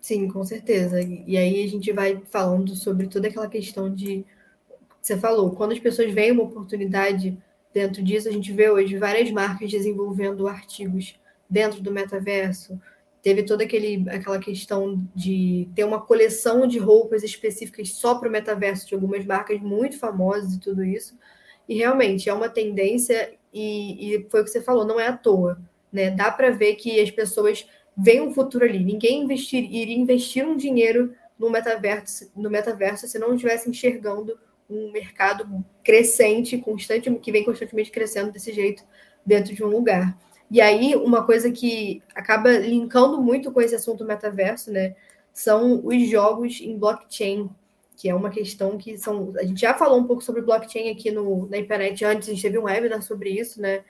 Sim, 0.00 0.26
com 0.28 0.42
certeza. 0.42 1.00
E 1.00 1.36
aí 1.36 1.62
a 1.62 1.68
gente 1.68 1.92
vai 1.92 2.20
falando 2.24 2.74
sobre 2.74 3.08
toda 3.08 3.28
aquela 3.28 3.48
questão 3.48 3.94
de. 3.94 4.24
Você 5.00 5.18
falou, 5.18 5.54
quando 5.54 5.72
as 5.72 5.78
pessoas 5.78 6.12
veem 6.12 6.32
uma 6.32 6.44
oportunidade 6.44 7.36
dentro 7.72 8.02
disso, 8.02 8.28
a 8.28 8.32
gente 8.32 8.52
vê 8.52 8.70
hoje 8.70 8.96
várias 8.96 9.30
marcas 9.30 9.70
desenvolvendo 9.70 10.46
artigos 10.46 11.18
dentro 11.48 11.80
do 11.80 11.92
metaverso. 11.92 12.80
Teve 13.22 13.44
toda 13.44 13.64
aquele, 13.64 14.04
aquela 14.08 14.38
questão 14.38 15.00
de 15.14 15.68
ter 15.74 15.84
uma 15.84 16.00
coleção 16.00 16.66
de 16.66 16.78
roupas 16.78 17.22
específicas 17.22 17.90
só 17.90 18.16
para 18.16 18.28
o 18.28 18.32
metaverso 18.32 18.86
de 18.86 18.94
algumas 18.94 19.24
marcas 19.24 19.60
muito 19.60 19.98
famosas 19.98 20.54
e 20.54 20.60
tudo 20.60 20.84
isso. 20.84 21.16
E 21.68 21.76
realmente 21.76 22.28
é 22.28 22.34
uma 22.34 22.48
tendência 22.48 23.32
e, 23.52 24.14
e 24.14 24.26
foi 24.28 24.40
o 24.40 24.44
que 24.44 24.50
você 24.50 24.60
falou, 24.60 24.84
não 24.84 24.98
é 24.98 25.06
à 25.06 25.16
toa. 25.16 25.60
Né? 25.92 26.10
Dá 26.10 26.30
para 26.30 26.50
ver 26.50 26.74
que 26.74 27.00
as 27.00 27.10
pessoas 27.10 27.66
veem 27.96 28.22
um 28.22 28.32
futuro 28.32 28.64
ali. 28.64 28.82
Ninguém 28.82 29.22
investir, 29.22 29.64
iria 29.64 29.96
investir 29.96 30.44
um 30.44 30.56
dinheiro 30.56 31.14
no 31.38 31.50
metaverso, 31.50 32.30
no 32.36 32.50
metaverso 32.50 33.06
se 33.06 33.18
não 33.18 33.34
estivesse 33.34 33.68
enxergando 33.68 34.38
um 34.72 34.92
mercado 34.92 35.64
crescente, 35.84 36.58
constante, 36.58 37.12
que 37.16 37.32
vem 37.32 37.44
constantemente 37.44 37.90
crescendo 37.90 38.32
desse 38.32 38.52
jeito 38.52 38.82
dentro 39.24 39.54
de 39.54 39.62
um 39.62 39.68
lugar. 39.68 40.16
E 40.50 40.60
aí, 40.60 40.94
uma 40.94 41.24
coisa 41.24 41.50
que 41.50 42.02
acaba 42.14 42.50
linkando 42.58 43.20
muito 43.20 43.50
com 43.50 43.60
esse 43.60 43.74
assunto 43.74 44.04
metaverso, 44.04 44.70
né, 44.70 44.94
são 45.32 45.80
os 45.84 46.08
jogos 46.10 46.60
em 46.60 46.76
blockchain, 46.78 47.48
que 47.96 48.08
é 48.08 48.14
uma 48.14 48.30
questão 48.30 48.76
que 48.76 48.98
são. 48.98 49.32
A 49.38 49.44
gente 49.44 49.60
já 49.60 49.74
falou 49.74 49.98
um 49.98 50.04
pouco 50.04 50.22
sobre 50.22 50.42
blockchain 50.42 50.90
aqui 50.90 51.10
no, 51.10 51.48
na 51.48 51.56
internet 51.56 52.04
antes, 52.04 52.28
a 52.28 52.32
gente 52.32 52.42
teve 52.42 52.58
um 52.58 52.64
webinar 52.64 53.02
sobre 53.02 53.30
isso, 53.30 53.60
né? 53.60 53.82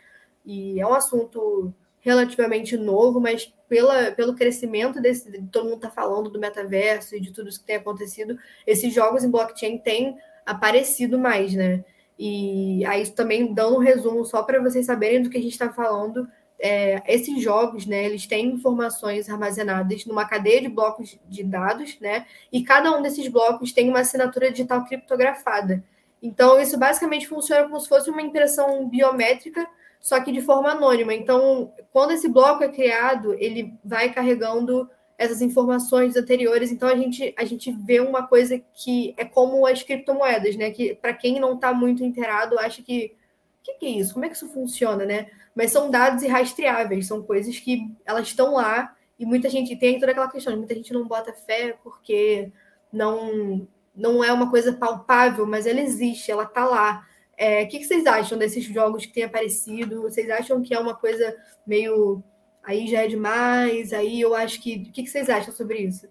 E 0.45 0.81
é 0.81 0.87
um 0.87 0.95
assunto 0.95 1.73
relativamente 2.01 2.77
novo, 2.77 3.21
mas 3.21 3.53
pela, 3.69 4.13
pelo 4.13 4.35
crescimento 4.35 5.01
desse. 5.01 5.31
Todo 5.51 5.65
mundo 5.65 5.77
está 5.77 5.91
falando 5.91 6.31
do 6.31 6.39
metaverso 6.39 7.17
e 7.17 7.21
de 7.21 7.33
tudo 7.33 7.49
isso 7.49 7.61
que 7.61 7.67
tem 7.67 7.77
acontecido, 7.77 8.37
esses 8.67 8.93
jogos 8.93 9.25
em 9.25 9.31
blockchain 9.31 9.79
têm 9.79 10.17
aparecido 10.47 11.19
mais, 11.19 11.55
né? 11.55 11.85
E 12.19 12.85
aí, 12.87 13.09
também 13.11 13.53
dando 13.53 13.77
um 13.77 13.81
resumo 13.81 14.25
só 14.25 14.43
para 14.43 14.61
vocês 14.61 14.87
saberem 14.87 15.23
do 15.23 15.31
que 15.31 15.39
a 15.39 15.43
gente 15.43 15.53
está 15.53 15.73
falando 15.73 16.29
é, 16.63 17.03
esses 17.13 17.43
jogos, 17.43 17.87
né, 17.87 18.05
eles 18.05 18.25
têm 18.25 18.47
informações 18.47 19.29
armazenadas 19.29 20.07
numa 20.07 20.25
cadeia 20.25 20.61
de 20.61 20.69
blocos 20.69 21.19
de 21.29 21.43
dados, 21.43 21.99
né, 22.01 22.25
e 22.53 22.63
cada 22.63 22.97
um 22.97 23.03
desses 23.03 23.27
blocos 23.27 23.73
tem 23.73 23.89
uma 23.89 23.99
assinatura 23.99 24.49
digital 24.51 24.85
criptografada. 24.85 25.83
Então, 26.23 26.61
isso 26.61 26.79
basicamente 26.79 27.27
funciona 27.27 27.65
como 27.65 27.81
se 27.81 27.89
fosse 27.89 28.09
uma 28.09 28.23
impressão 28.23 28.89
biométrica, 28.89 29.67
só 30.01 30.21
que 30.21 30.31
de 30.31 30.41
forma 30.41 30.71
anônima. 30.71 31.13
Então, 31.13 31.73
quando 31.93 32.13
esse 32.13 32.29
bloco 32.29 32.63
é 32.63 32.69
criado, 32.69 33.35
ele 33.35 33.75
vai 33.85 34.13
carregando 34.13 34.89
essas 35.23 35.41
informações 35.41 36.17
anteriores. 36.17 36.71
Então, 36.71 36.89
a 36.89 36.97
gente, 36.97 37.35
a 37.37 37.45
gente 37.45 37.73
vê 37.73 38.01
uma 38.01 38.27
coisa 38.27 38.59
que 38.75 39.15
é 39.17 39.25
como 39.25 39.67
as 39.67 39.83
criptomoedas, 39.83 40.57
né, 40.57 40.71
que 40.71 40.95
para 40.95 41.13
quem 41.13 41.41
não 41.41 41.55
está 41.55 41.73
muito 41.73 42.05
inteirado, 42.05 42.59
acha 42.59 42.83
que 42.83 43.15
o 43.61 43.65
que, 43.65 43.75
que 43.75 43.87
é 43.87 43.91
isso? 43.91 44.15
Como 44.15 44.25
é 44.25 44.29
que 44.29 44.35
isso 44.35 44.49
funciona, 44.49 45.05
né? 45.05 45.29
mas 45.55 45.71
são 45.71 45.91
dados 45.91 46.23
irrastreáveis, 46.23 47.07
são 47.07 47.23
coisas 47.23 47.59
que 47.59 47.91
elas 48.05 48.29
estão 48.29 48.55
lá 48.55 48.95
e 49.19 49.27
muita 49.27 49.49
gente 49.49 49.77
tem 49.77 49.99
toda 49.99 50.13
aquela 50.13 50.31
questão, 50.31 50.57
muita 50.57 50.75
gente 50.75 50.93
não 50.93 51.07
bota 51.07 51.33
fé 51.33 51.77
porque 51.83 52.51
não 52.93 53.67
não 53.95 54.25
é 54.25 54.33
uma 54.33 54.51
coisa 54.51 54.73
palpável, 54.73 55.47
mas 55.47 55.67
ela 55.67 55.81
existe, 55.81 56.31
ela 56.31 56.45
está 56.45 56.65
lá. 56.65 57.07
É, 57.37 57.63
o 57.63 57.69
que, 57.69 57.79
que 57.79 57.85
vocês 57.85 58.07
acham 58.07 58.39
desses 58.39 58.65
jogos 58.65 59.05
que 59.05 59.13
têm 59.13 59.25
aparecido? 59.25 60.01
Vocês 60.01 60.31
acham 60.31 60.63
que 60.63 60.73
é 60.73 60.79
uma 60.79 60.95
coisa 60.95 61.37
meio 61.67 62.25
aí 62.63 62.87
já 62.87 63.03
é 63.03 63.09
demais? 63.09 63.93
Aí 63.93 64.21
eu 64.21 64.35
acho 64.35 64.61
que 64.61 64.77
o 64.89 64.93
que, 64.93 65.07
vocês 65.07 65.29
acham 65.29 65.53
sobre 65.55 65.79
isso? 65.81 66.09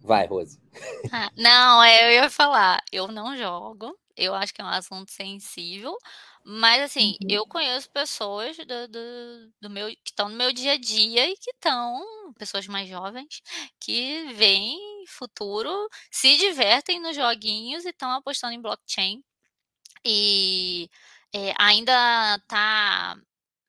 Vai, 0.00 0.26
Rose. 0.26 0.58
Ah, 1.12 1.30
não, 1.36 1.82
é, 1.82 2.06
eu 2.06 2.22
ia 2.22 2.30
falar, 2.30 2.82
eu 2.92 3.08
não 3.08 3.36
jogo, 3.36 3.98
eu 4.16 4.34
acho 4.34 4.52
que 4.52 4.60
é 4.60 4.64
um 4.64 4.68
assunto 4.68 5.10
sensível, 5.10 5.96
mas 6.44 6.82
assim, 6.82 7.16
uhum. 7.22 7.28
eu 7.30 7.46
conheço 7.46 7.90
pessoas 7.90 8.56
do, 8.56 8.88
do, 8.88 9.52
do, 9.60 9.70
meu 9.70 9.88
que 9.88 10.10
estão 10.10 10.28
no 10.28 10.36
meu 10.36 10.52
dia 10.52 10.72
a 10.72 10.78
dia 10.78 11.28
e 11.28 11.36
que 11.36 11.50
estão, 11.50 12.02
pessoas 12.38 12.66
mais 12.66 12.88
jovens, 12.88 13.42
que 13.80 14.32
veem 14.34 14.78
futuro, 15.08 15.88
se 16.10 16.36
divertem 16.36 17.00
nos 17.00 17.16
joguinhos 17.16 17.84
e 17.84 17.90
estão 17.90 18.10
apostando 18.12 18.54
em 18.54 18.60
blockchain. 18.60 19.22
E 20.04 20.88
é, 21.34 21.54
ainda 21.58 22.38
tá 22.48 23.16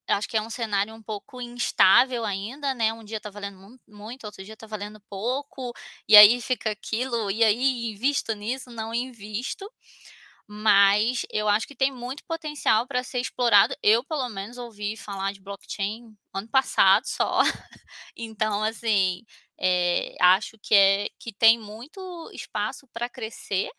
acho 0.09 0.27
que 0.29 0.37
é 0.37 0.41
um 0.41 0.49
cenário 0.49 0.93
um 0.95 1.01
pouco 1.03 1.41
instável 1.41 2.25
ainda, 2.25 2.73
né? 2.75 2.93
Um 2.93 3.03
dia 3.03 3.19
tá 3.21 3.29
valendo 3.29 3.79
muito, 3.87 4.25
outro 4.25 4.43
dia 4.43 4.57
tá 4.57 4.67
valendo 4.67 4.99
pouco, 5.09 5.73
e 6.07 6.17
aí 6.17 6.41
fica 6.41 6.71
aquilo, 6.71 7.31
e 7.31 7.43
aí 7.43 7.91
invisto 7.91 8.33
nisso, 8.35 8.71
não 8.71 8.93
invisto. 8.93 9.71
Mas 10.47 11.25
eu 11.31 11.47
acho 11.47 11.67
que 11.67 11.75
tem 11.75 11.91
muito 11.91 12.23
potencial 12.25 12.87
para 12.87 13.03
ser 13.03 13.19
explorado. 13.19 13.75
Eu, 13.83 14.03
pelo 14.03 14.27
menos, 14.29 14.57
ouvi 14.57 14.97
falar 14.97 15.31
de 15.31 15.41
blockchain 15.41 16.15
ano 16.33 16.47
passado 16.49 17.05
só. 17.05 17.39
então, 18.17 18.63
assim, 18.63 19.23
é, 19.59 20.15
acho 20.21 20.57
que, 20.61 20.73
é, 20.75 21.09
que 21.19 21.31
tem 21.33 21.59
muito 21.59 22.31
espaço 22.33 22.87
para 22.93 23.07
crescer 23.09 23.69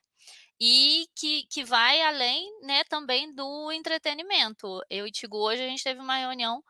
e 0.61 1.07
que, 1.17 1.45
que 1.47 1.64
vai 1.64 2.00
além 2.02 2.47
né, 2.62 2.85
também 2.85 3.35
do 3.35 3.73
entretenimento. 3.73 4.83
Eu 4.90 5.07
e 5.07 5.11
Tigo 5.12 5.38
hoje 5.38 5.62
a 5.62 5.69
gente 5.69 5.83
teve 5.85 6.00
uma 6.00 6.17
reunião 6.19 6.62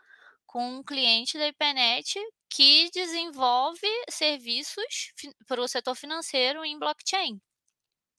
com 0.46 0.78
um 0.78 0.82
cliente 0.84 1.38
da 1.38 1.48
IPNET 1.48 2.18
que 2.50 2.90
desenvolve 2.92 3.86
serviços 4.10 5.12
para 5.48 5.60
o 5.62 5.68
setor 5.68 5.94
financeiro 5.96 6.64
em 6.64 6.78
blockchain. 6.78 7.40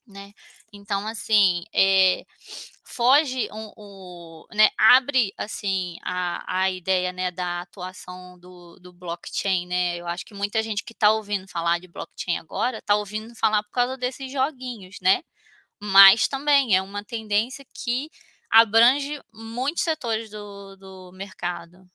né? 0.08 0.34
Então, 0.74 1.08
assim, 1.08 1.63
é, 1.74 2.24
foge 2.86 3.48
um, 3.54 3.72
um, 3.78 4.46
né, 4.54 4.70
abre 4.78 5.34
assim 5.38 5.98
a, 6.04 6.63
a 6.63 6.72
ideia 6.72 7.13
né, 7.13 7.32
da 7.32 7.62
atuação 7.62 8.38
do, 8.40 8.78
do 8.82 8.92
blockchain, 8.94 9.68
né? 9.68 9.98
Eu 9.98 10.08
acho 10.08 10.25
que 10.25 10.34
muita 10.34 10.62
gente 10.63 10.84
que 10.84 10.94
está 10.94 11.12
ouvindo 11.12 11.48
falar 11.48 11.80
de 11.80 11.88
blockchain 11.88 12.38
agora 12.40 12.80
está 12.80 12.96
ouvindo 12.96 13.36
falar 13.36 13.63
por 13.63 13.72
causa 13.72 13.98
desses 13.98 14.32
joguinhos, 14.32 14.98
né? 15.01 15.22
Mas 15.82 16.28
também 16.28 16.76
é 16.76 16.82
uma 16.82 17.04
tendência 17.04 17.66
que 17.74 18.10
abrange 18.52 19.20
muitos 19.34 19.84
setores 19.84 20.30
do, 20.30 20.76
do 20.76 21.12
mercado. 21.14 21.90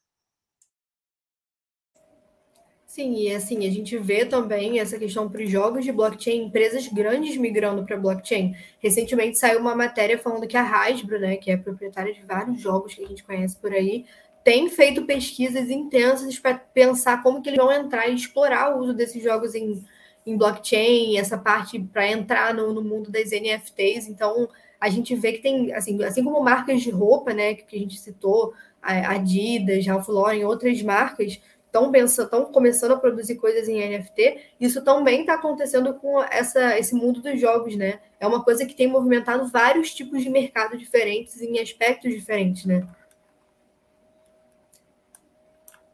Sim, 2.86 3.14
e 3.14 3.34
assim, 3.34 3.66
a 3.66 3.70
gente 3.70 3.98
vê 3.98 4.24
também 4.24 4.80
essa 4.80 4.98
questão 4.98 5.28
para 5.28 5.42
os 5.42 5.50
jogos 5.50 5.84
de 5.84 5.92
blockchain, 5.92 6.44
empresas 6.44 6.88
grandes 6.88 7.36
migrando 7.36 7.84
para 7.84 7.96
blockchain. 7.98 8.56
Recentemente 8.78 9.38
saiu 9.38 9.60
uma 9.60 9.74
matéria 9.74 10.18
falando 10.18 10.48
que 10.48 10.56
a 10.56 10.62
Hasbro, 10.62 11.20
né, 11.20 11.36
que 11.36 11.50
é 11.50 11.58
proprietária 11.58 12.14
de 12.14 12.22
vários 12.22 12.58
jogos 12.58 12.94
que 12.94 13.04
a 13.04 13.06
gente 13.06 13.22
conhece 13.22 13.54
por 13.56 13.70
aí, 13.72 14.06
tem 14.42 14.70
feito 14.70 15.04
pesquisas 15.04 15.68
intensas 15.68 16.38
para 16.38 16.56
pensar 16.56 17.22
como 17.22 17.42
que 17.42 17.50
eles 17.50 17.58
vão 17.58 17.70
entrar 17.70 18.08
e 18.08 18.14
explorar 18.14 18.74
o 18.74 18.80
uso 18.80 18.94
desses 18.94 19.22
jogos 19.22 19.54
em, 19.54 19.84
em 20.26 20.36
blockchain, 20.36 21.16
essa 21.16 21.38
parte 21.38 21.78
para 21.78 22.10
entrar 22.10 22.52
no, 22.52 22.72
no 22.72 22.82
mundo 22.82 23.10
das 23.10 23.30
NFTs. 23.30 24.08
Então, 24.08 24.48
a 24.80 24.90
gente 24.90 25.14
vê 25.14 25.32
que 25.32 25.38
tem, 25.38 25.72
assim, 25.72 26.02
assim 26.02 26.24
como 26.24 26.42
marcas 26.42 26.82
de 26.82 26.90
roupa, 26.90 27.32
né, 27.32 27.54
que 27.54 27.76
a 27.76 27.78
gente 27.78 27.98
citou, 27.98 28.52
a 28.82 29.12
Adidas, 29.12 29.86
Ralph 29.86 30.08
Lauren, 30.08 30.44
outras 30.44 30.82
marcas, 30.82 31.40
estão 31.66 31.90
pensando, 31.90 32.24
estão 32.24 32.44
começando 32.46 32.92
a 32.92 32.96
produzir 32.96 33.36
coisas 33.36 33.68
em 33.68 33.78
NFT, 33.78 34.38
isso 34.60 34.82
também 34.82 35.20
está 35.20 35.34
acontecendo 35.34 35.94
com 35.94 36.22
essa, 36.22 36.78
esse 36.78 36.94
mundo 36.94 37.20
dos 37.20 37.40
jogos, 37.40 37.76
né? 37.76 38.00
É 38.18 38.26
uma 38.26 38.42
coisa 38.42 38.64
que 38.64 38.74
tem 38.74 38.86
movimentado 38.86 39.46
vários 39.48 39.94
tipos 39.94 40.22
de 40.22 40.30
mercado 40.30 40.76
diferentes 40.78 41.40
em 41.40 41.58
aspectos 41.58 42.12
diferentes, 42.12 42.64
né? 42.64 42.86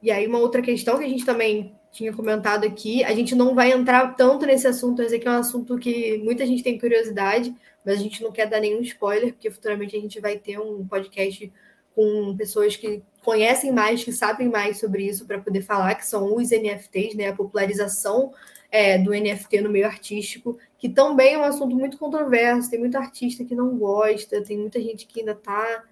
E 0.01 0.11
aí, 0.11 0.27
uma 0.27 0.39
outra 0.39 0.62
questão 0.62 0.99
que 0.99 1.05
a 1.05 1.09
gente 1.09 1.25
também 1.25 1.75
tinha 1.93 2.13
comentado 2.13 2.65
aqui, 2.65 3.05
a 3.05 3.15
gente 3.15 3.35
não 3.35 3.55
vai 3.55 3.71
entrar 3.71 4.17
tanto 4.17 4.47
nesse 4.47 4.67
assunto, 4.67 5.03
esse 5.03 5.17
aqui 5.17 5.29
é 5.29 5.31
um 5.31 5.35
assunto 5.35 5.79
que 5.79 6.17
muita 6.19 6.47
gente 6.47 6.63
tem 6.63 6.79
curiosidade, 6.79 7.55
mas 7.85 7.99
a 7.99 8.03
gente 8.03 8.23
não 8.23 8.33
quer 8.33 8.47
dar 8.47 8.61
nenhum 8.61 8.81
spoiler, 8.81 9.35
porque 9.35 9.51
futuramente 9.51 9.95
a 9.95 10.01
gente 10.01 10.19
vai 10.19 10.39
ter 10.39 10.59
um 10.59 10.87
podcast 10.87 11.53
com 11.95 12.35
pessoas 12.37 12.77
que 12.77 13.03
conhecem 13.23 13.71
mais, 13.71 14.03
que 14.03 14.11
sabem 14.11 14.49
mais 14.49 14.81
sobre 14.81 15.07
isso 15.07 15.27
para 15.27 15.39
poder 15.39 15.61
falar, 15.61 15.95
que 15.95 16.07
são 16.07 16.35
os 16.35 16.51
NFTs, 16.51 17.15
né, 17.15 17.29
a 17.29 17.37
popularização 17.37 18.33
é, 18.71 18.97
do 18.97 19.11
NFT 19.11 19.61
no 19.61 19.69
meio 19.69 19.87
artístico, 19.87 20.59
que 20.79 20.89
também 20.89 21.35
é 21.35 21.39
um 21.39 21.45
assunto 21.45 21.77
muito 21.77 21.99
controverso, 21.99 22.71
tem 22.71 22.81
muito 22.81 22.97
artista 22.97 23.45
que 23.45 23.55
não 23.55 23.77
gosta, 23.77 24.43
tem 24.43 24.59
muita 24.59 24.81
gente 24.81 25.07
que 25.07 25.21
ainda 25.21 25.33
está 25.33 25.85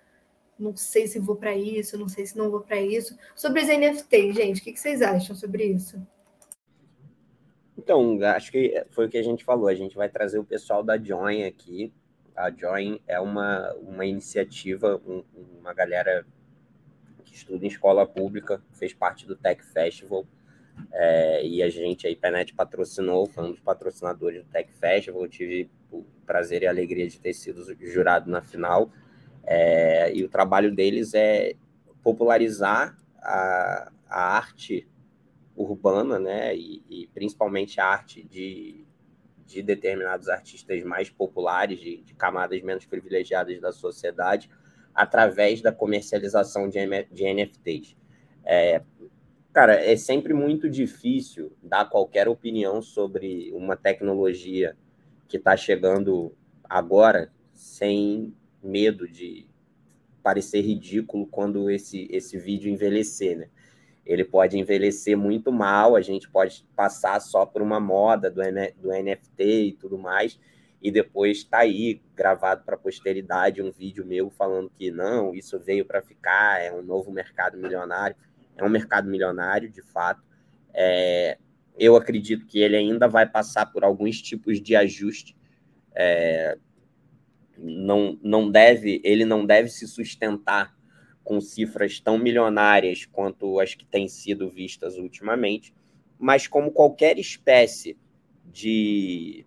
não 0.61 0.77
sei 0.77 1.07
se 1.07 1.19
vou 1.19 1.37
para 1.37 1.57
isso, 1.57 1.99
não 1.99 2.09
sei 2.09 2.27
se 2.27 2.37
não 2.37 2.51
vou 2.51 2.61
para 2.61 2.81
isso. 2.81 3.17
Sobre 3.35 3.63
os 3.63 3.69
NFTs, 3.69 4.35
gente, 4.35 4.61
o 4.61 4.65
que 4.65 4.79
vocês 4.79 5.01
acham 5.03 5.35
sobre 5.35 5.65
isso? 5.65 6.01
Então, 7.77 8.19
acho 8.23 8.53
que 8.53 8.85
foi 8.91 9.07
o 9.07 9.09
que 9.09 9.17
a 9.17 9.23
gente 9.23 9.43
falou. 9.43 9.67
A 9.67 9.75
gente 9.75 9.97
vai 9.97 10.09
trazer 10.09 10.39
o 10.39 10.45
pessoal 10.45 10.83
da 10.83 10.99
Join 10.99 11.45
aqui. 11.45 11.93
A 12.37 12.51
Join 12.51 13.01
é 13.09 13.19
uma, 13.19 13.73
uma 13.77 14.05
iniciativa, 14.05 15.01
um, 15.07 15.25
uma 15.59 15.73
galera 15.73 16.27
que 17.25 17.35
estuda 17.35 17.65
em 17.65 17.69
escola 17.69 18.07
pública, 18.07 18.63
fez 18.73 18.93
parte 18.93 19.27
do 19.27 19.35
Tech 19.35 19.65
Festival. 19.65 20.27
É, 20.93 21.47
e 21.47 21.63
a 21.63 21.71
gente, 21.71 22.07
a 22.07 22.11
IPNET, 22.11 22.55
patrocinou, 22.55 23.27
foi 23.27 23.45
um 23.45 23.51
dos 23.51 23.61
patrocinadores 23.61 24.43
do 24.43 24.51
Tech 24.51 24.71
Festival. 24.73 25.23
Eu 25.23 25.29
tive 25.29 25.71
o 25.91 26.05
prazer 26.27 26.63
e 26.63 26.67
a 26.67 26.71
alegria 26.71 27.09
de 27.09 27.19
ter 27.19 27.33
sido 27.33 27.65
jurado 27.81 28.31
na 28.31 28.43
final. 28.43 28.91
É, 29.53 30.15
e 30.15 30.23
o 30.23 30.29
trabalho 30.29 30.73
deles 30.73 31.13
é 31.13 31.55
popularizar 32.05 32.97
a, 33.21 33.91
a 34.09 34.37
arte 34.37 34.89
urbana, 35.57 36.21
né? 36.21 36.57
E, 36.57 36.85
e, 36.89 37.09
principalmente 37.09 37.81
a 37.81 37.87
arte 37.87 38.23
de, 38.23 38.87
de 39.45 39.61
determinados 39.61 40.29
artistas 40.29 40.85
mais 40.85 41.11
populares, 41.11 41.81
de, 41.81 41.97
de 41.97 42.15
camadas 42.15 42.63
menos 42.63 42.87
privilegiadas 42.87 43.61
da 43.61 43.73
sociedade, 43.73 44.49
através 44.95 45.61
da 45.61 45.73
comercialização 45.73 46.69
de, 46.69 46.79
de 47.11 47.35
NFTs. 47.35 47.97
É, 48.45 48.81
cara, 49.53 49.75
é 49.75 49.97
sempre 49.97 50.33
muito 50.33 50.71
difícil 50.71 51.51
dar 51.61 51.91
qualquer 51.91 52.29
opinião 52.29 52.81
sobre 52.81 53.51
uma 53.53 53.77
tecnologia 53.77 54.77
que 55.27 55.39
está 55.39 55.57
chegando 55.57 56.33
agora 56.69 57.33
sem 57.53 58.33
medo 58.63 59.09
de 59.09 59.47
parecer 60.23 60.61
ridículo 60.61 61.27
quando 61.27 61.71
esse, 61.71 62.09
esse 62.11 62.39
vídeo 62.39 62.71
envelhecer, 62.71 63.39
né? 63.39 63.49
Ele 64.05 64.25
pode 64.25 64.59
envelhecer 64.59 65.17
muito 65.17 65.53
mal, 65.53 65.95
a 65.95 66.01
gente 66.01 66.29
pode 66.29 66.67
passar 66.75 67.21
só 67.21 67.47
por 67.47 67.63
uma 67.63 67.79
moda 67.79 68.31
do, 68.31 68.41
do 68.81 68.91
NFT 68.91 69.43
e 69.45 69.73
tudo 69.73 69.99
mais, 69.99 70.39
e 70.83 70.91
depois 70.91 71.39
está 71.39 71.59
aí 71.59 72.01
gravado 72.17 72.65
para 72.65 72.75
a 72.75 72.79
posteridade 72.79 73.63
um 73.63 73.71
vídeo 73.71 74.05
meu 74.05 74.31
falando 74.31 74.71
que 74.71 74.91
não, 74.91 75.35
isso 75.35 75.59
veio 75.59 75.85
para 75.85 76.03
ficar, 76.03 76.61
é 76.61 76.73
um 76.73 76.83
novo 76.83 77.13
mercado 77.13 77.57
milionário. 77.59 78.17
É 78.57 78.65
um 78.65 78.69
mercado 78.69 79.09
milionário, 79.09 79.71
de 79.71 79.83
fato. 79.83 80.23
É, 80.75 81.39
eu 81.79 81.97
acredito 81.97 82.47
que 82.47 82.61
ele 82.61 82.77
ainda 82.77 83.09
vai 83.09 83.27
passar 83.27 83.67
por 83.67 83.85
alguns 83.85 84.21
tipos 84.21 84.61
de 84.61 84.77
ajuste. 84.77 85.35
É, 85.95 86.59
não, 87.63 88.19
não 88.23 88.51
deve, 88.51 89.01
ele 89.05 89.25
não 89.25 89.45
deve 89.45 89.69
se 89.69 89.87
sustentar 89.87 90.75
com 91.23 91.41
cifras 91.41 92.01
tão 92.01 92.19
milionárias 92.19 93.05
quanto 93.05 93.61
as 93.61 93.75
que 93.75 93.85
têm 93.85 94.09
sido 94.09 94.49
vistas 94.49 94.97
ultimamente, 94.97 95.75
mas 96.19 96.47
como 96.47 96.73
qualquer 96.73 97.19
espécie 97.19 97.97
de 98.45 99.47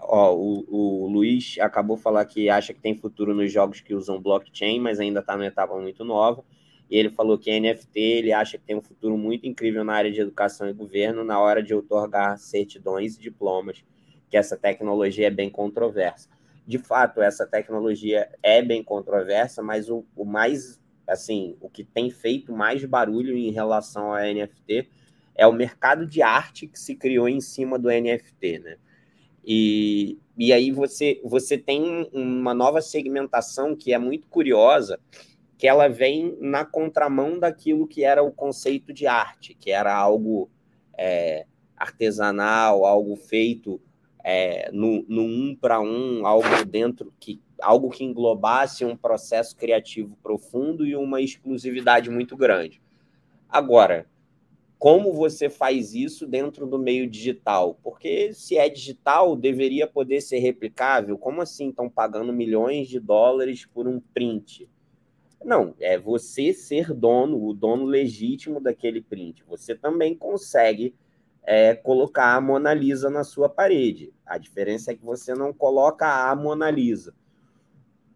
Ó, 0.00 0.34
o, 0.34 1.04
o 1.04 1.06
Luiz 1.06 1.56
acabou 1.60 1.96
de 1.96 2.02
falar 2.02 2.24
que 2.24 2.48
acha 2.48 2.72
que 2.72 2.80
tem 2.80 2.94
futuro 2.94 3.34
nos 3.34 3.52
jogos 3.52 3.80
que 3.80 3.94
usam 3.94 4.20
blockchain, 4.20 4.80
mas 4.80 5.00
ainda 5.00 5.20
está 5.20 5.34
numa 5.36 5.46
etapa 5.46 5.76
muito 5.78 6.04
nova. 6.04 6.44
E 6.90 6.96
ele 6.96 7.10
falou 7.10 7.36
que 7.36 7.60
NFT 7.60 7.98
ele 7.98 8.32
acha 8.32 8.56
que 8.56 8.64
tem 8.64 8.76
um 8.76 8.80
futuro 8.80 9.18
muito 9.18 9.46
incrível 9.46 9.84
na 9.84 9.92
área 9.92 10.10
de 10.10 10.20
educação 10.20 10.68
e 10.68 10.72
governo 10.72 11.22
na 11.24 11.38
hora 11.38 11.62
de 11.62 11.74
otorgar 11.74 12.38
certidões 12.38 13.16
e 13.16 13.20
diplomas, 13.20 13.84
que 14.30 14.36
essa 14.36 14.56
tecnologia 14.56 15.26
é 15.26 15.30
bem 15.30 15.50
controversa. 15.50 16.30
De 16.68 16.76
fato, 16.76 17.22
essa 17.22 17.46
tecnologia 17.46 18.28
é 18.42 18.60
bem 18.60 18.84
controversa, 18.84 19.62
mas 19.62 19.88
o, 19.88 20.04
o 20.14 20.22
mais, 20.22 20.78
assim, 21.06 21.56
o 21.62 21.70
que 21.70 21.82
tem 21.82 22.10
feito 22.10 22.52
mais 22.52 22.84
barulho 22.84 23.34
em 23.34 23.50
relação 23.50 24.12
ao 24.12 24.20
NFT 24.22 24.86
é 25.34 25.46
o 25.46 25.52
mercado 25.52 26.04
de 26.04 26.20
arte 26.20 26.66
que 26.66 26.78
se 26.78 26.94
criou 26.94 27.26
em 27.26 27.40
cima 27.40 27.78
do 27.78 27.88
NFT, 27.88 28.58
né? 28.58 28.76
E, 29.42 30.18
e 30.36 30.52
aí 30.52 30.70
você, 30.70 31.18
você 31.24 31.56
tem 31.56 32.06
uma 32.12 32.52
nova 32.52 32.82
segmentação 32.82 33.74
que 33.74 33.94
é 33.94 33.98
muito 33.98 34.28
curiosa, 34.28 35.00
que 35.56 35.66
ela 35.66 35.88
vem 35.88 36.36
na 36.38 36.66
contramão 36.66 37.38
daquilo 37.38 37.88
que 37.88 38.04
era 38.04 38.22
o 38.22 38.30
conceito 38.30 38.92
de 38.92 39.06
arte, 39.06 39.54
que 39.54 39.70
era 39.70 39.96
algo 39.96 40.50
é, 40.98 41.46
artesanal, 41.74 42.84
algo 42.84 43.16
feito 43.16 43.80
é, 44.30 44.70
no, 44.72 45.06
no 45.08 45.22
um 45.22 45.56
para 45.58 45.80
um, 45.80 46.26
algo 46.26 46.62
dentro 46.66 47.10
que 47.18 47.40
algo 47.62 47.88
que 47.88 48.04
englobasse 48.04 48.84
um 48.84 48.94
processo 48.94 49.56
criativo 49.56 50.18
profundo 50.22 50.86
e 50.86 50.94
uma 50.94 51.22
exclusividade 51.22 52.10
muito 52.10 52.36
grande. 52.36 52.82
Agora, 53.48 54.06
como 54.78 55.14
você 55.14 55.48
faz 55.48 55.94
isso 55.94 56.26
dentro 56.26 56.66
do 56.66 56.78
meio 56.78 57.08
digital? 57.08 57.80
Porque 57.82 58.34
se 58.34 58.58
é 58.58 58.68
digital, 58.68 59.34
deveria 59.34 59.86
poder 59.86 60.20
ser 60.20 60.40
replicável. 60.40 61.16
Como 61.16 61.40
assim 61.40 61.70
estão 61.70 61.88
pagando 61.88 62.30
milhões 62.30 62.86
de 62.86 63.00
dólares 63.00 63.64
por 63.64 63.88
um 63.88 63.98
print? 63.98 64.68
Não, 65.42 65.74
é 65.80 65.98
você 65.98 66.52
ser 66.52 66.92
dono, 66.92 67.42
o 67.42 67.54
dono 67.54 67.86
legítimo 67.86 68.60
daquele 68.60 69.00
print. 69.00 69.42
Você 69.48 69.74
também 69.74 70.14
consegue 70.14 70.94
é, 71.50 71.74
colocar 71.74 72.36
a 72.36 72.40
Mona 72.42 72.74
Lisa 72.74 73.08
na 73.08 73.24
sua 73.24 73.48
parede. 73.48 74.12
A 74.26 74.36
diferença 74.36 74.92
é 74.92 74.94
que 74.94 75.02
você 75.02 75.34
não 75.34 75.50
coloca 75.50 76.06
a 76.06 76.36
Mona 76.36 76.70
Lisa. 76.70 77.14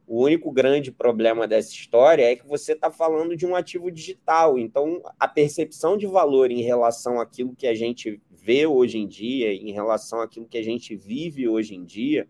O 0.06 0.24
único 0.24 0.52
grande 0.52 0.92
problema 0.92 1.48
dessa 1.48 1.72
história 1.72 2.30
é 2.30 2.36
que 2.36 2.46
você 2.46 2.72
está 2.72 2.90
falando 2.90 3.34
de 3.34 3.46
um 3.46 3.56
ativo 3.56 3.90
digital. 3.90 4.58
Então, 4.58 5.00
a 5.18 5.26
percepção 5.26 5.96
de 5.96 6.06
valor 6.06 6.50
em 6.50 6.60
relação 6.60 7.18
àquilo 7.18 7.56
que 7.56 7.66
a 7.66 7.74
gente 7.74 8.20
vê 8.30 8.66
hoje 8.66 8.98
em 8.98 9.08
dia, 9.08 9.50
em 9.50 9.72
relação 9.72 10.20
àquilo 10.20 10.46
que 10.46 10.58
a 10.58 10.62
gente 10.62 10.94
vive 10.94 11.48
hoje 11.48 11.74
em 11.74 11.86
dia, 11.86 12.28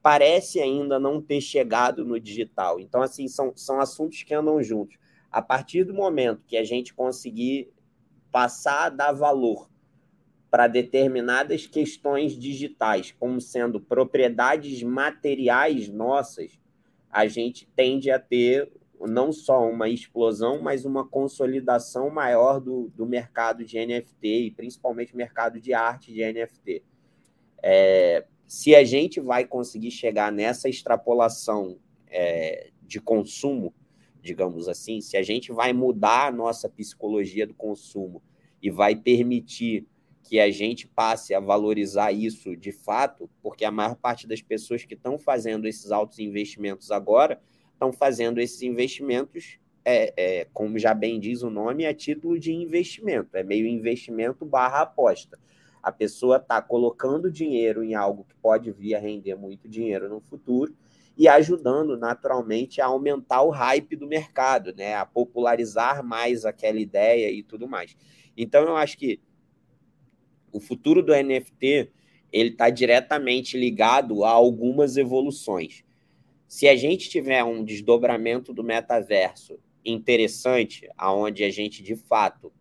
parece 0.00 0.62
ainda 0.62 0.98
não 0.98 1.20
ter 1.20 1.42
chegado 1.42 2.06
no 2.06 2.18
digital. 2.18 2.80
Então, 2.80 3.02
assim, 3.02 3.28
são, 3.28 3.52
são 3.54 3.80
assuntos 3.80 4.22
que 4.22 4.32
andam 4.32 4.62
juntos. 4.62 4.96
A 5.30 5.42
partir 5.42 5.84
do 5.84 5.92
momento 5.92 6.46
que 6.46 6.56
a 6.56 6.64
gente 6.64 6.94
conseguir 6.94 7.70
passar 8.32 8.86
a 8.86 8.88
dar 8.88 9.12
valor 9.12 9.68
para 10.50 10.66
determinadas 10.66 11.66
questões 11.66 12.32
digitais, 12.32 13.14
como 13.18 13.40
sendo 13.40 13.80
propriedades 13.80 14.82
materiais 14.82 15.88
nossas, 15.88 16.58
a 17.10 17.26
gente 17.26 17.68
tende 17.76 18.10
a 18.10 18.18
ter 18.18 18.70
não 19.00 19.30
só 19.30 19.68
uma 19.68 19.88
explosão, 19.88 20.60
mas 20.60 20.84
uma 20.84 21.06
consolidação 21.06 22.10
maior 22.10 22.60
do, 22.60 22.90
do 22.96 23.06
mercado 23.06 23.64
de 23.64 23.78
NFT 23.78 24.26
e 24.46 24.50
principalmente 24.50 25.16
mercado 25.16 25.60
de 25.60 25.72
arte 25.72 26.12
de 26.12 26.20
NFT. 26.20 26.82
É, 27.62 28.24
se 28.46 28.74
a 28.74 28.82
gente 28.82 29.20
vai 29.20 29.44
conseguir 29.44 29.90
chegar 29.90 30.32
nessa 30.32 30.68
extrapolação 30.68 31.78
é, 32.08 32.70
de 32.82 33.00
consumo, 33.00 33.72
digamos 34.20 34.68
assim, 34.68 35.00
se 35.00 35.16
a 35.16 35.22
gente 35.22 35.52
vai 35.52 35.72
mudar 35.72 36.28
a 36.28 36.32
nossa 36.32 36.68
psicologia 36.68 37.46
do 37.46 37.54
consumo 37.54 38.22
e 38.60 38.70
vai 38.70 38.96
permitir 38.96 39.86
que 40.28 40.38
a 40.38 40.50
gente 40.50 40.86
passe 40.86 41.32
a 41.32 41.40
valorizar 41.40 42.12
isso 42.12 42.54
de 42.54 42.70
fato, 42.70 43.30
porque 43.42 43.64
a 43.64 43.70
maior 43.70 43.96
parte 43.96 44.26
das 44.26 44.42
pessoas 44.42 44.84
que 44.84 44.92
estão 44.92 45.18
fazendo 45.18 45.66
esses 45.66 45.90
altos 45.90 46.18
investimentos 46.18 46.90
agora 46.90 47.40
estão 47.72 47.90
fazendo 47.90 48.38
esses 48.38 48.60
investimentos, 48.60 49.58
é, 49.82 50.12
é, 50.18 50.46
como 50.52 50.78
já 50.78 50.92
bem 50.92 51.18
diz 51.18 51.40
o 51.42 51.48
nome, 51.48 51.86
a 51.86 51.94
título 51.94 52.38
de 52.38 52.52
investimento, 52.52 53.38
é 53.38 53.42
meio 53.42 53.66
investimento 53.66 54.44
barra 54.44 54.82
aposta. 54.82 55.38
A 55.82 55.90
pessoa 55.90 56.36
está 56.36 56.60
colocando 56.60 57.30
dinheiro 57.30 57.82
em 57.82 57.94
algo 57.94 58.24
que 58.24 58.34
pode 58.34 58.70
vir 58.70 58.96
a 58.96 58.98
render 58.98 59.34
muito 59.34 59.66
dinheiro 59.66 60.10
no 60.10 60.20
futuro 60.20 60.76
e 61.16 61.26
ajudando 61.26 61.96
naturalmente 61.96 62.82
a 62.82 62.86
aumentar 62.86 63.40
o 63.40 63.48
hype 63.48 63.96
do 63.96 64.06
mercado, 64.06 64.74
né? 64.76 64.94
a 64.94 65.06
popularizar 65.06 66.04
mais 66.04 66.44
aquela 66.44 66.78
ideia 66.78 67.30
e 67.30 67.42
tudo 67.42 67.66
mais. 67.66 67.96
Então, 68.36 68.64
eu 68.64 68.76
acho 68.76 68.98
que 68.98 69.22
o 70.52 70.60
futuro 70.60 71.02
do 71.02 71.12
NFT 71.14 71.90
ele 72.32 72.50
está 72.50 72.70
diretamente 72.70 73.56
ligado 73.56 74.24
a 74.24 74.30
algumas 74.30 74.96
evoluções. 74.96 75.82
Se 76.46 76.68
a 76.68 76.76
gente 76.76 77.08
tiver 77.08 77.42
um 77.44 77.64
desdobramento 77.64 78.52
do 78.52 78.64
metaverso 78.64 79.58
interessante, 79.84 80.88
aonde 80.96 81.44
a 81.44 81.50
gente 81.50 81.82
de 81.82 81.96
fato 81.96 82.52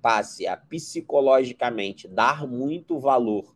passe 0.00 0.46
a 0.46 0.56
psicologicamente 0.56 2.08
dar 2.08 2.46
muito 2.46 2.98
valor 2.98 3.54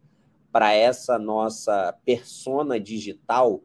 para 0.53 0.73
essa 0.73 1.19
nossa 1.19 1.95
persona 2.05 2.79
digital, 2.79 3.63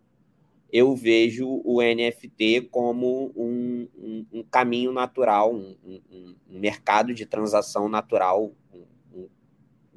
eu 0.71 0.95
vejo 0.95 1.62
o 1.63 1.82
NFT 1.82 2.69
como 2.71 3.32
um, 3.36 3.88
um, 3.95 4.26
um 4.34 4.43
caminho 4.43 4.91
natural, 4.91 5.54
um, 5.54 5.76
um, 5.86 6.36
mercado 6.47 7.13
de 7.13 7.26
transação 7.26 7.88
natural 7.88 8.52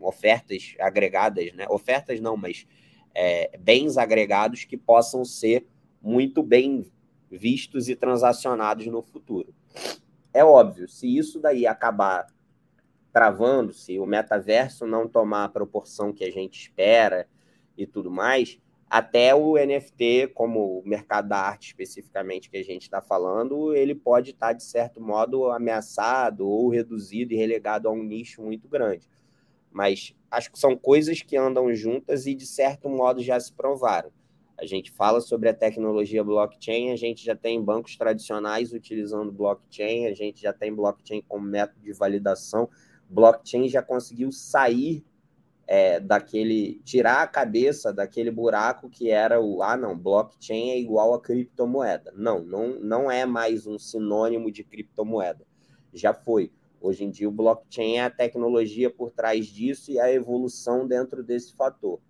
ofertas 0.01 0.75
agregadas, 0.79 1.53
né? 1.53 1.67
Ofertas 1.69 2.21
não, 2.21 2.37
mas 2.37 2.67
é, 3.15 3.57
bens 3.59 3.97
agregados 3.97 4.65
que 4.65 4.77
possam 4.77 5.25
ser 5.25 5.67
muito 6.03 6.43
bem 6.43 6.91
vistos 7.31 7.89
e 7.89 7.97
transacionados 7.97 8.87
no 8.87 9.03
futuro. 9.03 9.55
É 10.33 10.45
óbvio, 10.45 10.87
se 10.87 11.17
isso 11.17 11.41
daí 11.41 11.67
acabar 11.67 12.27
travando, 13.13 13.73
se 13.73 13.99
o 13.99 14.05
metaverso 14.05 14.87
não 14.87 15.09
tomar 15.09 15.45
a 15.45 15.49
proporção 15.49 16.13
que 16.13 16.23
a 16.23 16.31
gente 16.31 16.61
espera 16.61 17.27
e 17.77 17.87
tudo 17.87 18.11
mais, 18.11 18.61
até 18.89 19.35
o 19.35 19.57
NFT, 19.57 20.33
como 20.35 20.79
o 20.79 20.87
mercado 20.87 21.29
da 21.29 21.39
arte 21.39 21.69
especificamente 21.69 22.51
que 22.51 22.59
a 22.59 22.63
gente 22.63 22.83
está 22.83 23.01
falando, 23.01 23.75
ele 23.75 23.95
pode 23.95 24.31
estar, 24.31 24.49
tá, 24.49 24.53
de 24.53 24.63
certo 24.63 25.01
modo, 25.01 25.51
ameaçado 25.51 26.47
ou 26.47 26.69
reduzido 26.69 27.33
e 27.33 27.37
relegado 27.37 27.89
a 27.89 27.91
um 27.91 28.03
nicho 28.03 28.43
muito 28.43 28.69
grande 28.69 29.09
mas 29.77 30.15
acho 30.31 30.51
que 30.51 30.59
são 30.59 30.75
coisas 30.75 31.21
que 31.21 31.37
andam 31.37 31.71
juntas 31.75 32.25
e, 32.25 32.35
de 32.35 32.47
certo 32.47 32.89
modo, 32.89 33.23
já 33.23 33.39
se 33.39 33.53
provaram. 33.53 34.11
A 34.59 34.65
gente 34.65 34.91
fala 34.91 35.21
sobre 35.21 35.51
a 35.51 35.55
tecnologia 35.55 36.25
blockchain, 36.25 36.93
a 36.93 36.97
gente 36.97 37.23
já 37.23 37.37
tem 37.37 37.63
bancos 37.63 37.95
tradicionais 37.95 38.73
utilizando 38.73 39.31
blockchain, 39.31 40.07
a 40.07 40.15
gente 40.15 40.41
já 40.41 40.51
tem 40.51 40.75
blockchain 40.75 41.23
como 41.29 41.47
método 41.47 41.79
de 41.83 41.93
validação. 41.93 42.71
Blockchain 43.11 43.69
já 43.69 43.83
conseguiu 43.83 44.33
sair 44.33 45.05
é, 45.67 46.01
daquele, 46.01 46.81
tirar 46.83 47.21
a 47.21 47.27
cabeça 47.27 47.93
daquele 47.93 48.31
buraco 48.31 48.89
que 48.89 49.11
era 49.11 49.39
o, 49.39 49.63
ah, 49.63 49.77
não, 49.77 49.95
blockchain 49.95 50.71
é 50.71 50.79
igual 50.79 51.13
a 51.13 51.21
criptomoeda. 51.21 52.15
Não, 52.17 52.43
não, 52.43 52.81
não 52.81 53.11
é 53.11 53.27
mais 53.27 53.67
um 53.67 53.79
sinônimo 53.79 54.51
de 54.51 54.65
criptomoeda. 54.65 55.47
Já 55.93 56.15
foi. 56.15 56.51
Hoje 56.81 57.05
em 57.05 57.11
dia, 57.11 57.29
o 57.29 57.33
blockchain 57.33 57.97
é 57.97 58.05
a 58.05 58.11
tecnologia 58.11 58.91
por 58.91 59.11
trás 59.11 59.47
disso 59.47 59.91
e 59.91 59.99
a 59.99 60.13
evolução 60.13 60.87
dentro 60.87 61.23
desse 61.23 61.55
fator. 61.55 62.01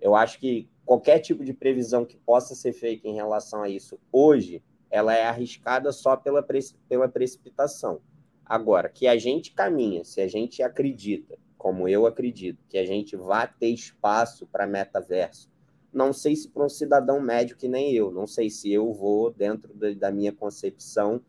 Eu 0.00 0.14
acho 0.14 0.38
que 0.38 0.68
qualquer 0.84 1.18
tipo 1.18 1.44
de 1.44 1.52
previsão 1.52 2.04
que 2.04 2.16
possa 2.16 2.54
ser 2.54 2.72
feita 2.72 3.08
em 3.08 3.14
relação 3.14 3.62
a 3.62 3.68
isso 3.68 3.98
hoje, 4.12 4.62
ela 4.90 5.14
é 5.14 5.24
arriscada 5.24 5.90
só 5.90 6.16
pela, 6.16 6.46
pela 6.88 7.08
precipitação. 7.08 8.00
Agora, 8.44 8.88
que 8.88 9.08
a 9.08 9.16
gente 9.18 9.52
caminha, 9.52 10.04
se 10.04 10.20
a 10.20 10.28
gente 10.28 10.62
acredita, 10.62 11.36
como 11.58 11.88
eu 11.88 12.06
acredito, 12.06 12.62
que 12.68 12.78
a 12.78 12.86
gente 12.86 13.16
vai 13.16 13.52
ter 13.58 13.68
espaço 13.68 14.46
para 14.46 14.66
metaverso, 14.66 15.50
não 15.92 16.12
sei 16.12 16.36
se 16.36 16.48
para 16.48 16.64
um 16.64 16.68
cidadão 16.68 17.20
médio 17.20 17.56
que 17.56 17.66
nem 17.66 17.92
eu, 17.92 18.12
não 18.12 18.26
sei 18.26 18.50
se 18.50 18.72
eu 18.72 18.92
vou, 18.92 19.32
dentro 19.32 19.74
da 19.96 20.12
minha 20.12 20.30
concepção, 20.30 21.20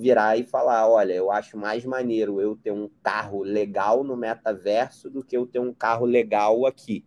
virar 0.00 0.36
e 0.38 0.44
falar: 0.44 0.88
olha, 0.88 1.12
eu 1.12 1.30
acho 1.30 1.56
mais 1.56 1.84
maneiro 1.84 2.40
eu 2.40 2.56
ter 2.56 2.72
um 2.72 2.88
carro 3.02 3.42
legal 3.42 4.02
no 4.02 4.16
metaverso 4.16 5.10
do 5.10 5.22
que 5.22 5.36
eu 5.36 5.46
ter 5.46 5.58
um 5.58 5.72
carro 5.72 6.06
legal 6.06 6.66
aqui, 6.66 7.04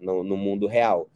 no, 0.00 0.24
no 0.24 0.36
mundo 0.36 0.66
real. 0.66 1.08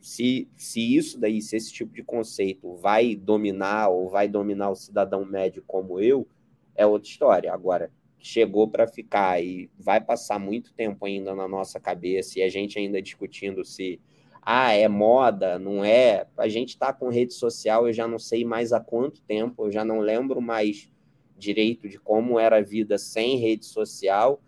Se, 0.00 0.48
se 0.56 0.96
isso 0.96 1.18
daí, 1.18 1.40
se 1.40 1.56
esse 1.56 1.72
tipo 1.72 1.92
de 1.92 2.02
conceito 2.02 2.74
vai 2.76 3.14
dominar 3.14 3.88
ou 3.88 4.08
vai 4.08 4.28
dominar 4.28 4.70
o 4.70 4.76
cidadão 4.76 5.24
médio 5.24 5.62
como 5.66 6.00
eu, 6.00 6.26
é 6.74 6.84
outra 6.86 7.08
história. 7.08 7.52
Agora, 7.52 7.90
chegou 8.18 8.68
para 8.68 8.86
ficar 8.86 9.42
e 9.42 9.70
vai 9.78 10.00
passar 10.00 10.38
muito 10.38 10.72
tempo 10.74 11.04
ainda 11.04 11.34
na 11.34 11.46
nossa 11.46 11.78
cabeça 11.78 12.38
e 12.38 12.42
a 12.42 12.48
gente 12.48 12.78
ainda 12.78 13.02
discutindo 13.02 13.64
se 13.64 14.00
ah, 14.44 14.72
é 14.72 14.88
moda, 14.88 15.56
não 15.56 15.84
é. 15.84 16.26
A 16.36 16.48
gente 16.48 16.70
está 16.70 16.92
com 16.92 17.08
rede 17.08 17.32
social, 17.32 17.86
eu 17.86 17.92
já 17.92 18.08
não 18.08 18.18
sei 18.18 18.44
mais 18.44 18.72
há 18.72 18.80
quanto 18.80 19.22
tempo, 19.22 19.66
eu 19.66 19.70
já 19.70 19.84
não 19.84 20.00
lembro 20.00 20.40
mais 20.40 20.90
direito 21.38 21.88
de 21.88 21.98
como 21.98 22.40
era 22.40 22.58
a 22.58 22.62
vida 22.62 22.98
sem 22.98 23.36
rede 23.36 23.64
social. 23.64 24.42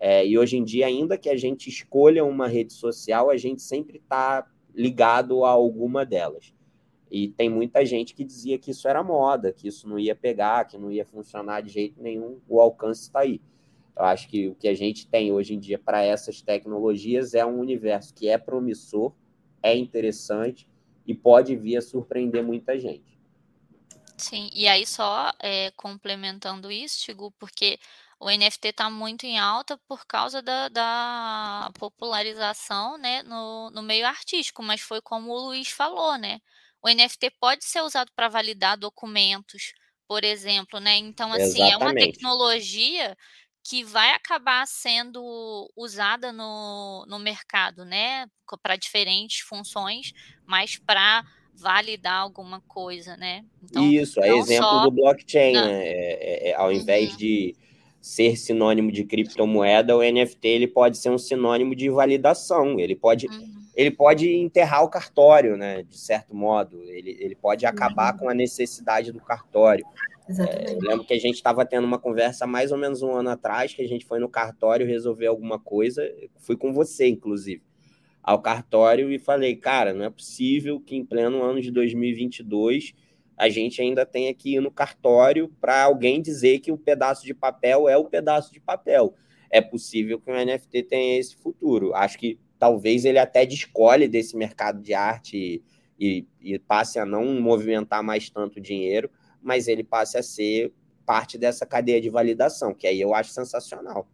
É, 0.00 0.26
e 0.26 0.36
hoje 0.36 0.56
em 0.56 0.64
dia, 0.64 0.86
ainda 0.86 1.16
que 1.16 1.28
a 1.28 1.36
gente 1.36 1.68
escolha 1.68 2.24
uma 2.24 2.48
rede 2.48 2.72
social, 2.72 3.30
a 3.30 3.36
gente 3.36 3.62
sempre 3.62 3.98
está 3.98 4.46
ligado 4.74 5.44
a 5.44 5.50
alguma 5.50 6.04
delas. 6.04 6.52
E 7.08 7.28
tem 7.28 7.48
muita 7.48 7.86
gente 7.86 8.14
que 8.14 8.24
dizia 8.24 8.58
que 8.58 8.72
isso 8.72 8.88
era 8.88 9.02
moda, 9.02 9.52
que 9.52 9.68
isso 9.68 9.88
não 9.88 9.96
ia 9.96 10.14
pegar, 10.14 10.64
que 10.64 10.76
não 10.76 10.90
ia 10.90 11.04
funcionar 11.04 11.62
de 11.62 11.70
jeito 11.70 12.02
nenhum. 12.02 12.40
O 12.48 12.60
alcance 12.60 13.02
está 13.02 13.20
aí. 13.20 13.40
Eu 13.96 14.04
acho 14.04 14.28
que 14.28 14.48
o 14.48 14.54
que 14.56 14.68
a 14.68 14.74
gente 14.74 15.06
tem 15.06 15.32
hoje 15.32 15.54
em 15.54 15.58
dia 15.58 15.78
para 15.78 16.02
essas 16.02 16.42
tecnologias 16.42 17.32
é 17.32 17.46
um 17.46 17.58
universo 17.60 18.12
que 18.12 18.28
é 18.28 18.36
promissor, 18.36 19.12
é 19.62 19.76
interessante 19.76 20.68
e 21.06 21.14
pode 21.14 21.54
vir 21.56 21.76
a 21.76 21.82
surpreender 21.82 22.42
muita 22.42 22.78
gente. 22.78 23.16
Sim, 24.16 24.48
e 24.52 24.66
aí 24.66 24.86
só 24.86 25.30
é, 25.38 25.70
complementando 25.72 26.72
isso, 26.72 27.00
Tigu, 27.00 27.30
porque 27.32 27.78
o 28.18 28.30
NFT 28.30 28.68
está 28.68 28.88
muito 28.88 29.24
em 29.24 29.38
alta 29.38 29.78
por 29.86 30.06
causa 30.06 30.40
da, 30.40 30.68
da 30.68 31.70
popularização 31.78 32.96
né, 32.96 33.22
no, 33.22 33.70
no, 33.70 33.82
meio 33.82 34.06
artístico, 34.06 34.62
mas 34.62 34.80
foi 34.80 35.02
como 35.02 35.32
o 35.32 35.46
Luiz 35.46 35.68
falou, 35.68 36.16
né? 36.16 36.40
O 36.82 36.88
NFT 36.88 37.30
pode 37.38 37.64
ser 37.64 37.82
usado 37.82 38.10
para 38.16 38.28
validar 38.28 38.78
documentos, 38.78 39.74
por 40.08 40.24
exemplo, 40.24 40.80
né? 40.80 40.96
Então, 40.96 41.30
assim, 41.32 41.62
Exatamente. 41.62 41.72
é 41.72 41.76
uma 41.76 41.94
tecnologia 41.94 43.16
que 43.68 43.82
vai 43.82 44.12
acabar 44.12 44.64
sendo 44.66 45.68
usada 45.76 46.32
no, 46.32 47.04
no 47.08 47.18
mercado, 47.18 47.84
né? 47.84 48.26
Para 48.62 48.76
diferentes 48.76 49.40
funções, 49.40 50.12
mas 50.46 50.78
para 50.78 51.24
validar 51.52 52.20
alguma 52.20 52.60
coisa, 52.60 53.16
né? 53.16 53.44
Então, 53.64 53.82
Isso, 53.82 54.22
é 54.22 54.28
exemplo 54.36 54.68
só... 54.68 54.84
do 54.84 54.90
blockchain, 54.92 55.54
não. 55.54 55.66
né? 55.66 55.84
É, 55.84 56.48
é, 56.48 56.50
é, 56.50 56.54
ao 56.54 56.70
invés 56.72 57.10
uhum. 57.10 57.16
de 57.16 57.56
ser 58.00 58.36
sinônimo 58.36 58.92
de 58.92 59.02
criptomoeda, 59.02 59.96
o 59.96 60.00
NFT 60.00 60.46
ele 60.46 60.68
pode 60.68 60.98
ser 60.98 61.10
um 61.10 61.18
sinônimo 61.18 61.74
de 61.74 61.90
validação. 61.90 62.78
Ele 62.78 62.94
pode, 62.94 63.26
uhum. 63.26 63.66
ele 63.74 63.90
pode 63.90 64.32
enterrar 64.32 64.84
o 64.84 64.88
cartório, 64.88 65.56
né? 65.56 65.82
De 65.82 65.98
certo 65.98 66.36
modo. 66.36 66.80
Ele, 66.84 67.16
ele 67.18 67.34
pode 67.34 67.66
acabar 67.66 68.12
uhum. 68.12 68.18
com 68.20 68.28
a 68.28 68.34
necessidade 68.34 69.10
do 69.10 69.20
cartório. 69.20 69.84
É, 70.28 70.74
eu 70.74 70.80
lembro 70.80 71.04
que 71.04 71.14
a 71.14 71.18
gente 71.18 71.36
estava 71.36 71.64
tendo 71.64 71.84
uma 71.84 71.98
conversa 71.98 72.46
mais 72.46 72.72
ou 72.72 72.78
menos 72.78 73.02
um 73.02 73.12
ano 73.12 73.30
atrás, 73.30 73.74
que 73.74 73.82
a 73.82 73.88
gente 73.88 74.04
foi 74.04 74.18
no 74.18 74.28
cartório 74.28 74.86
resolver 74.86 75.26
alguma 75.26 75.58
coisa. 75.58 76.02
Fui 76.38 76.56
com 76.56 76.72
você, 76.72 77.06
inclusive, 77.06 77.62
ao 78.22 78.42
cartório 78.42 79.10
e 79.12 79.18
falei, 79.18 79.54
cara, 79.54 79.94
não 79.94 80.04
é 80.04 80.10
possível 80.10 80.80
que 80.80 80.96
em 80.96 81.04
pleno 81.04 81.42
ano 81.42 81.60
de 81.60 81.70
2022 81.70 82.92
a 83.36 83.48
gente 83.48 83.82
ainda 83.82 84.06
tenha 84.06 84.32
que 84.32 84.54
ir 84.56 84.60
no 84.60 84.70
cartório 84.70 85.48
para 85.60 85.82
alguém 85.82 86.22
dizer 86.22 86.58
que 86.60 86.72
o 86.72 86.78
pedaço 86.78 87.24
de 87.24 87.34
papel 87.34 87.88
é 87.88 87.96
o 87.96 88.06
pedaço 88.06 88.52
de 88.52 88.60
papel. 88.60 89.14
é 89.48 89.60
possível 89.60 90.20
que 90.20 90.28
o 90.28 90.34
NFT 90.34 90.82
tenha 90.84 91.20
esse 91.20 91.36
futuro. 91.36 91.94
Acho 91.94 92.18
que 92.18 92.38
talvez 92.58 93.04
ele 93.04 93.18
até 93.18 93.46
descolhe 93.46 94.08
desse 94.08 94.36
mercado 94.36 94.82
de 94.82 94.92
arte 94.92 95.62
e, 95.98 96.26
e, 96.40 96.58
passe 96.58 96.98
a 96.98 97.06
não 97.06 97.40
movimentar 97.40 98.02
mais 98.02 98.28
tanto 98.28 98.60
dinheiro, 98.60 99.08
mas 99.46 99.68
ele 99.68 99.84
passe 99.84 100.18
a 100.18 100.22
ser 100.22 100.72
parte 101.06 101.38
dessa 101.38 101.64
cadeia 101.64 102.00
de 102.00 102.10
validação, 102.10 102.74
que 102.74 102.84
aí 102.84 103.00
eu 103.00 103.14
acho 103.14 103.30
sensacional. 103.30 104.08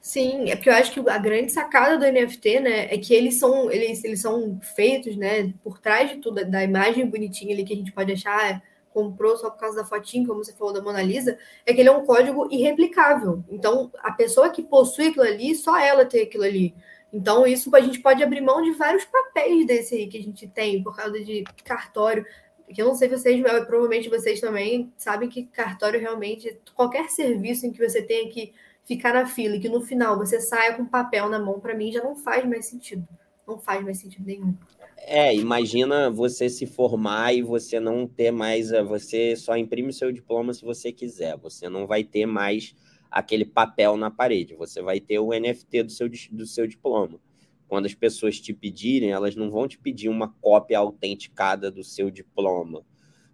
Sim, 0.00 0.50
é 0.50 0.56
porque 0.56 0.68
eu 0.68 0.74
acho 0.74 0.92
que 0.92 1.08
a 1.08 1.16
grande 1.16 1.52
sacada 1.52 1.96
do 1.96 2.12
NFT, 2.12 2.60
né, 2.60 2.92
é 2.92 2.98
que 2.98 3.14
eles 3.14 3.36
são, 3.36 3.70
eles, 3.70 4.02
eles 4.02 4.20
são 4.20 4.58
feitos, 4.74 5.16
né, 5.16 5.54
por 5.62 5.78
trás 5.78 6.10
de 6.10 6.16
tudo, 6.18 6.44
da 6.44 6.62
imagem 6.62 7.08
bonitinha 7.08 7.54
ali 7.54 7.64
que 7.64 7.72
a 7.72 7.76
gente 7.76 7.92
pode 7.92 8.12
achar, 8.12 8.60
comprou 8.92 9.36
só 9.36 9.48
por 9.48 9.60
causa 9.60 9.76
da 9.76 9.84
fotinha, 9.84 10.26
como 10.26 10.44
você 10.44 10.52
falou 10.52 10.74
da 10.74 10.82
Mona 10.82 11.02
Lisa, 11.02 11.38
é 11.64 11.72
que 11.72 11.80
ele 11.80 11.88
é 11.88 11.92
um 11.92 12.04
código 12.04 12.48
irreplicável. 12.50 13.44
Então, 13.48 13.90
a 14.00 14.10
pessoa 14.12 14.50
que 14.50 14.62
possui 14.62 15.06
aquilo 15.06 15.24
ali, 15.24 15.54
só 15.54 15.78
ela 15.78 16.04
tem 16.04 16.22
aquilo 16.22 16.44
ali. 16.44 16.74
Então, 17.12 17.46
isso 17.46 17.74
a 17.74 17.80
gente 17.80 18.00
pode 18.00 18.22
abrir 18.24 18.40
mão 18.40 18.60
de 18.60 18.72
vários 18.72 19.04
papéis 19.04 19.64
desse 19.66 20.06
que 20.08 20.18
a 20.18 20.22
gente 20.22 20.48
tem, 20.48 20.82
por 20.82 20.96
causa 20.96 21.18
de 21.22 21.44
cartório. 21.64 22.26
Que 22.72 22.80
eu 22.80 22.86
não 22.86 22.94
sei 22.94 23.08
vocês, 23.08 23.40
mas 23.40 23.64
provavelmente 23.66 24.08
vocês 24.08 24.40
também 24.40 24.92
sabem 24.96 25.28
que 25.28 25.44
cartório 25.44 26.00
realmente, 26.00 26.58
qualquer 26.74 27.08
serviço 27.10 27.66
em 27.66 27.72
que 27.72 27.86
você 27.86 28.02
tenha 28.02 28.28
que 28.30 28.52
ficar 28.84 29.14
na 29.14 29.26
fila 29.26 29.56
e 29.56 29.60
que 29.60 29.68
no 29.68 29.80
final 29.80 30.16
você 30.16 30.40
saia 30.40 30.74
com 30.74 30.84
papel 30.84 31.28
na 31.28 31.38
mão, 31.38 31.60
para 31.60 31.74
mim 31.74 31.92
já 31.92 32.02
não 32.02 32.14
faz 32.14 32.44
mais 32.44 32.66
sentido. 32.66 33.06
Não 33.46 33.58
faz 33.58 33.84
mais 33.84 33.98
sentido 33.98 34.24
nenhum. 34.24 34.54
É, 34.96 35.34
imagina 35.34 36.10
você 36.10 36.48
se 36.48 36.66
formar 36.66 37.34
e 37.34 37.42
você 37.42 37.78
não 37.78 38.06
ter 38.06 38.30
mais. 38.30 38.72
Eh, 38.72 38.82
você 38.82 39.36
só 39.36 39.54
imprime 39.56 39.92
seu 39.92 40.10
diploma 40.10 40.54
se 40.54 40.64
você 40.64 40.90
quiser. 40.90 41.36
Você 41.38 41.68
não 41.68 41.86
vai 41.86 42.02
ter 42.02 42.24
mais 42.24 42.74
aquele 43.10 43.44
papel 43.44 43.98
na 43.98 44.10
parede. 44.10 44.54
Você 44.54 44.80
vai 44.80 45.00
ter 45.00 45.18
o 45.18 45.30
NFT 45.38 45.82
do 45.82 45.92
seu, 45.92 46.08
do 46.08 46.46
seu 46.46 46.66
diploma. 46.66 47.20
Quando 47.68 47.86
as 47.86 47.94
pessoas 47.94 48.40
te 48.40 48.52
pedirem, 48.52 49.10
elas 49.10 49.34
não 49.34 49.50
vão 49.50 49.66
te 49.66 49.78
pedir 49.78 50.08
uma 50.08 50.28
cópia 50.40 50.78
autenticada 50.78 51.70
do 51.70 51.82
seu 51.82 52.10
diploma 52.10 52.84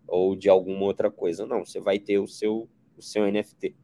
ou 0.06 0.34
de 0.34 0.48
alguma 0.48 0.84
outra 0.84 1.10
coisa. 1.10 1.46
Não, 1.46 1.64
você 1.64 1.80
vai 1.80 1.98
ter 1.98 2.18
o 2.18 2.26
seu, 2.26 2.68
o 2.96 3.02
seu 3.02 3.30
NFT. 3.30 3.74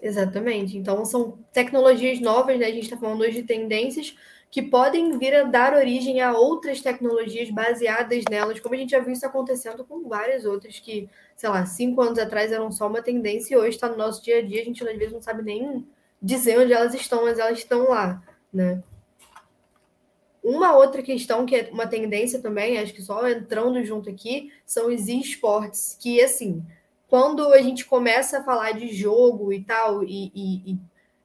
Exatamente. 0.00 0.76
Então, 0.76 1.04
são 1.04 1.38
tecnologias 1.52 2.20
novas, 2.20 2.58
né? 2.58 2.66
A 2.66 2.70
gente 2.70 2.84
está 2.84 2.96
falando 2.96 3.20
hoje 3.20 3.40
de 3.40 3.42
tendências 3.44 4.14
que 4.50 4.62
podem 4.62 5.18
vir 5.18 5.34
a 5.34 5.42
dar 5.42 5.74
origem 5.74 6.20
a 6.20 6.32
outras 6.32 6.80
tecnologias 6.80 7.50
baseadas 7.50 8.24
nelas, 8.30 8.60
como 8.60 8.74
a 8.74 8.78
gente 8.78 8.90
já 8.90 9.00
viu 9.00 9.12
isso 9.12 9.26
acontecendo 9.26 9.84
com 9.84 10.08
várias 10.08 10.44
outras 10.44 10.78
que, 10.78 11.08
sei 11.36 11.48
lá, 11.48 11.66
cinco 11.66 12.00
anos 12.00 12.18
atrás 12.18 12.52
eram 12.52 12.70
só 12.70 12.86
uma 12.86 13.02
tendência 13.02 13.54
e 13.54 13.58
hoje 13.58 13.70
está 13.70 13.88
no 13.88 13.96
nosso 13.96 14.22
dia 14.22 14.38
a 14.38 14.42
dia, 14.42 14.62
a 14.62 14.64
gente 14.64 14.86
às 14.86 14.96
vezes 14.96 15.12
não 15.12 15.20
sabe 15.20 15.42
nem 15.42 15.86
dizer 16.22 16.58
onde 16.58 16.72
elas 16.72 16.94
estão, 16.94 17.24
mas 17.24 17.38
elas 17.38 17.58
estão 17.58 17.88
lá, 17.88 18.22
né? 18.52 18.82
Uma 20.48 20.76
outra 20.76 21.02
questão 21.02 21.44
que 21.44 21.56
é 21.56 21.68
uma 21.72 21.88
tendência 21.88 22.40
também, 22.40 22.78
acho 22.78 22.94
que 22.94 23.02
só 23.02 23.28
entrando 23.28 23.84
junto 23.84 24.08
aqui, 24.08 24.52
são 24.64 24.94
os 24.94 25.08
esportes, 25.08 25.98
que 26.00 26.22
assim, 26.22 26.64
quando 27.08 27.52
a 27.52 27.60
gente 27.60 27.84
começa 27.84 28.38
a 28.38 28.44
falar 28.44 28.70
de 28.70 28.94
jogo 28.94 29.52
e 29.52 29.64
tal, 29.64 30.04
e, 30.04 30.30
e, 30.32 30.70
e 30.70 30.78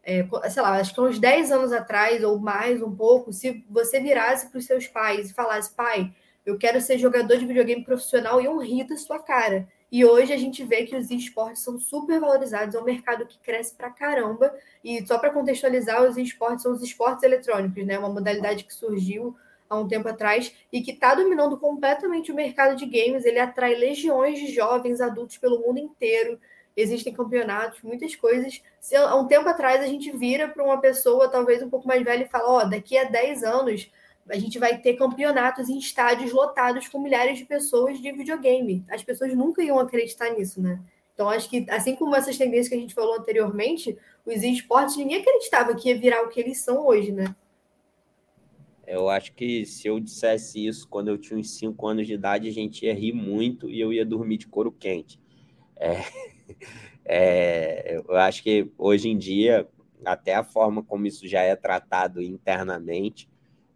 é, 0.03 0.27
sei 0.49 0.63
lá, 0.63 0.71
acho 0.71 0.95
que 0.95 0.99
uns 0.99 1.19
10 1.19 1.51
anos 1.51 1.71
atrás 1.71 2.23
ou 2.23 2.39
mais 2.39 2.81
um 2.81 2.95
pouco, 2.95 3.31
se 3.31 3.63
você 3.69 3.99
virasse 3.99 4.49
para 4.49 4.57
os 4.57 4.65
seus 4.65 4.87
pais 4.87 5.29
e 5.29 5.33
falasse, 5.35 5.71
pai, 5.75 6.11
eu 6.43 6.57
quero 6.57 6.81
ser 6.81 6.97
jogador 6.97 7.37
de 7.37 7.45
videogame 7.45 7.83
profissional, 7.83 8.41
iam 8.41 8.57
rir 8.57 8.85
da 8.85 8.97
sua 8.97 9.19
cara. 9.19 9.67
E 9.91 10.05
hoje 10.05 10.31
a 10.31 10.37
gente 10.37 10.63
vê 10.63 10.85
que 10.85 10.95
os 10.95 11.11
esportes 11.11 11.61
são 11.61 11.77
super 11.77 12.17
valorizados, 12.17 12.73
é 12.75 12.79
um 12.79 12.83
mercado 12.85 13.25
que 13.25 13.37
cresce 13.39 13.75
pra 13.75 13.89
caramba. 13.89 14.53
E 14.81 15.05
só 15.05 15.19
para 15.19 15.31
contextualizar, 15.31 16.01
os 16.03 16.15
esportes 16.15 16.63
são 16.63 16.71
os 16.71 16.81
esportes 16.81 17.23
eletrônicos, 17.23 17.85
né? 17.85 17.99
Uma 17.99 18.07
modalidade 18.07 18.63
que 18.63 18.73
surgiu 18.73 19.35
há 19.69 19.77
um 19.77 19.87
tempo 19.87 20.07
atrás 20.07 20.53
e 20.71 20.81
que 20.81 20.91
está 20.91 21.13
dominando 21.13 21.57
completamente 21.57 22.31
o 22.31 22.35
mercado 22.35 22.77
de 22.77 22.85
games. 22.85 23.25
Ele 23.25 23.39
atrai 23.39 23.75
legiões 23.75 24.39
de 24.39 24.53
jovens 24.53 25.01
adultos 25.01 25.37
pelo 25.37 25.59
mundo 25.59 25.79
inteiro. 25.79 26.39
Existem 26.75 27.11
campeonatos, 27.13 27.81
muitas 27.81 28.15
coisas. 28.15 28.61
Se 28.79 28.95
há 28.95 29.13
um 29.15 29.27
tempo 29.27 29.49
atrás 29.49 29.81
a 29.81 29.87
gente 29.87 30.09
vira 30.11 30.47
para 30.47 30.63
uma 30.63 30.79
pessoa, 30.79 31.27
talvez 31.27 31.61
um 31.61 31.69
pouco 31.69 31.85
mais 31.85 32.01
velha, 32.01 32.23
e 32.23 32.29
fala: 32.29 32.49
Ó, 32.49 32.61
oh, 32.61 32.69
daqui 32.69 32.97
a 32.97 33.03
10 33.03 33.43
anos 33.43 33.91
a 34.29 34.37
gente 34.37 34.59
vai 34.59 34.77
ter 34.77 34.93
campeonatos 34.95 35.69
em 35.69 35.77
estádios 35.77 36.31
lotados 36.31 36.87
com 36.87 36.99
milhares 36.99 37.37
de 37.37 37.45
pessoas 37.45 37.99
de 37.99 38.11
videogame. 38.11 38.85
As 38.89 39.03
pessoas 39.03 39.33
nunca 39.35 39.63
iam 39.63 39.79
acreditar 39.79 40.29
nisso, 40.31 40.61
né? 40.61 40.79
Então, 41.13 41.29
acho 41.29 41.49
que, 41.49 41.65
assim 41.69 41.95
como 41.95 42.15
essas 42.15 42.37
tendências 42.37 42.69
que 42.69 42.75
a 42.75 42.79
gente 42.79 42.93
falou 42.93 43.15
anteriormente, 43.15 43.97
os 44.25 44.41
esportes, 44.43 44.95
ninguém 44.95 45.19
acreditava 45.19 45.75
que 45.75 45.89
ia 45.89 45.97
virar 45.97 46.23
o 46.23 46.29
que 46.29 46.39
eles 46.39 46.59
são 46.59 46.85
hoje, 46.85 47.11
né? 47.11 47.35
Eu 48.87 49.07
acho 49.07 49.33
que 49.33 49.65
se 49.65 49.87
eu 49.87 49.99
dissesse 49.99 50.65
isso 50.65 50.87
quando 50.87 51.09
eu 51.09 51.17
tinha 51.17 51.39
uns 51.39 51.51
5 51.51 51.87
anos 51.87 52.07
de 52.07 52.13
idade, 52.13 52.47
a 52.47 52.51
gente 52.51 52.85
ia 52.85 52.93
rir 52.93 53.13
muito 53.13 53.69
e 53.69 53.79
eu 53.79 53.93
ia 53.93 54.05
dormir 54.05 54.37
de 54.37 54.47
couro 54.47 54.71
quente. 54.71 55.19
É, 55.77 56.03
é, 57.05 58.01
eu 58.07 58.15
acho 58.15 58.43
que 58.43 58.71
hoje 58.77 59.09
em 59.09 59.17
dia, 59.17 59.67
até 60.03 60.35
a 60.35 60.43
forma 60.43 60.83
como 60.83 61.05
isso 61.05 61.27
já 61.27 61.41
é 61.41 61.55
tratado 61.55 62.21
internamente 62.21 63.30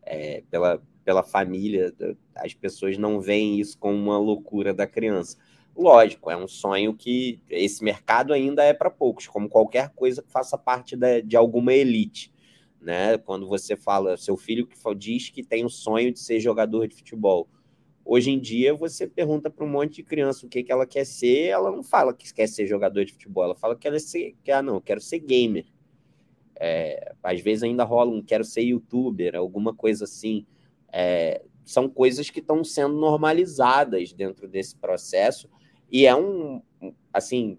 é, 0.05 0.43
pela, 0.49 0.81
pela 1.03 1.23
família, 1.23 1.93
as 2.35 2.53
pessoas 2.53 2.97
não 2.97 3.19
veem 3.19 3.59
isso 3.59 3.77
como 3.77 3.97
uma 3.97 4.17
loucura 4.17 4.73
da 4.73 4.87
criança. 4.87 5.37
Lógico, 5.75 6.31
é 6.31 6.37
um 6.37 6.47
sonho 6.47 6.93
que 6.93 7.41
esse 7.49 7.83
mercado 7.83 8.31
ainda 8.31 8.63
é 8.63 8.73
para 8.73 8.89
poucos, 8.89 9.27
como 9.27 9.49
qualquer 9.49 9.89
coisa 9.89 10.21
que 10.21 10.31
faça 10.31 10.57
parte 10.57 10.95
de 11.23 11.35
alguma 11.35 11.73
elite 11.73 12.33
né? 12.85 13.17
Quando 13.17 13.47
você 13.47 13.75
fala, 13.75 14.15
seu 14.15 14.37
filho 14.37 14.67
que 14.67 14.77
diz 14.95 15.29
que 15.29 15.43
tem 15.43 15.65
o 15.65 15.69
sonho 15.69 16.13
de 16.13 16.19
ser 16.19 16.39
jogador 16.39 16.87
de 16.87 16.95
futebol. 16.95 17.49
Hoje 18.05 18.29
em 18.29 18.39
dia, 18.39 18.75
você 18.75 19.07
pergunta 19.07 19.49
para 19.49 19.65
um 19.65 19.69
monte 19.69 19.95
de 19.95 20.03
criança 20.03 20.45
o 20.45 20.49
que, 20.49 20.61
que 20.61 20.71
ela 20.71 20.85
quer 20.85 21.03
ser, 21.03 21.47
ela 21.47 21.71
não 21.71 21.81
fala 21.81 22.13
que 22.13 22.31
quer 22.31 22.47
ser 22.47 22.67
jogador 22.67 23.03
de 23.03 23.13
futebol, 23.13 23.45
ela 23.45 23.55
fala 23.55 23.75
que 23.75 23.87
ela 23.87 23.97
ser, 23.97 24.35
que, 24.43 24.51
ah, 24.51 24.61
não, 24.61 24.79
quero 24.79 25.01
ser 25.01 25.17
gamer. 25.17 25.65
É, 26.59 27.13
às 27.21 27.41
vezes 27.41 27.63
ainda 27.63 27.83
rola 27.83 28.11
um 28.11 28.21
quero 28.21 28.43
ser 28.43 28.61
youtuber, 28.61 29.35
alguma 29.35 29.73
coisa 29.73 30.05
assim. 30.05 30.45
É, 30.91 31.41
são 31.63 31.89
coisas 31.89 32.29
que 32.29 32.39
estão 32.39 32.63
sendo 32.63 32.95
normalizadas 32.95 34.13
dentro 34.13 34.47
desse 34.47 34.75
processo 34.75 35.49
e 35.91 36.05
é 36.05 36.15
um, 36.15 36.61
assim, 37.11 37.57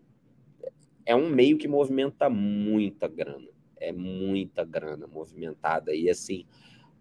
é 1.04 1.14
um 1.14 1.28
meio 1.28 1.58
que 1.58 1.68
movimenta 1.68 2.30
muita 2.30 3.08
grana 3.08 3.56
é 3.78 3.92
muita 3.92 4.64
grana 4.64 5.06
movimentada. 5.06 5.94
E 5.94 6.08
assim, 6.10 6.44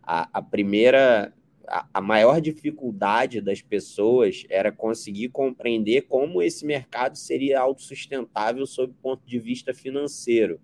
a, 0.04 0.30
a 0.32 0.42
primeira, 0.42 1.34
a, 1.68 1.88
a, 1.94 2.02
maior 2.02 2.40
dificuldade 2.42 3.42
das 3.42 3.62
pessoas 3.62 4.46
era 4.50 4.72
conseguir 4.72 5.30
compreender 5.30 6.04
como 6.04 6.42
esse 6.42 6.66
mercado 6.66 7.18
seria 7.18 7.60
autossustentável 7.60 8.66
sob 8.66 8.92
o 8.92 9.02
ponto 9.02 9.26
de 9.26 9.40
vista 9.40 9.74
financeiro. 9.74 10.60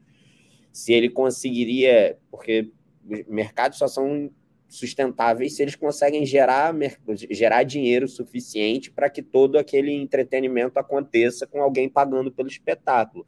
Se 0.71 0.93
ele 0.93 1.09
conseguiria, 1.09 2.17
porque 2.29 2.71
os 3.09 3.25
mercados 3.27 3.77
só 3.77 3.87
são 3.87 4.29
sustentáveis 4.67 5.53
se 5.53 5.61
eles 5.61 5.75
conseguem 5.75 6.25
gerar, 6.25 6.73
gerar 7.29 7.63
dinheiro 7.63 8.07
suficiente 8.07 8.89
para 8.89 9.09
que 9.09 9.21
todo 9.21 9.57
aquele 9.57 9.91
entretenimento 9.91 10.79
aconteça 10.79 11.45
com 11.45 11.61
alguém 11.61 11.89
pagando 11.89 12.31
pelo 12.31 12.47
espetáculo 12.47 13.25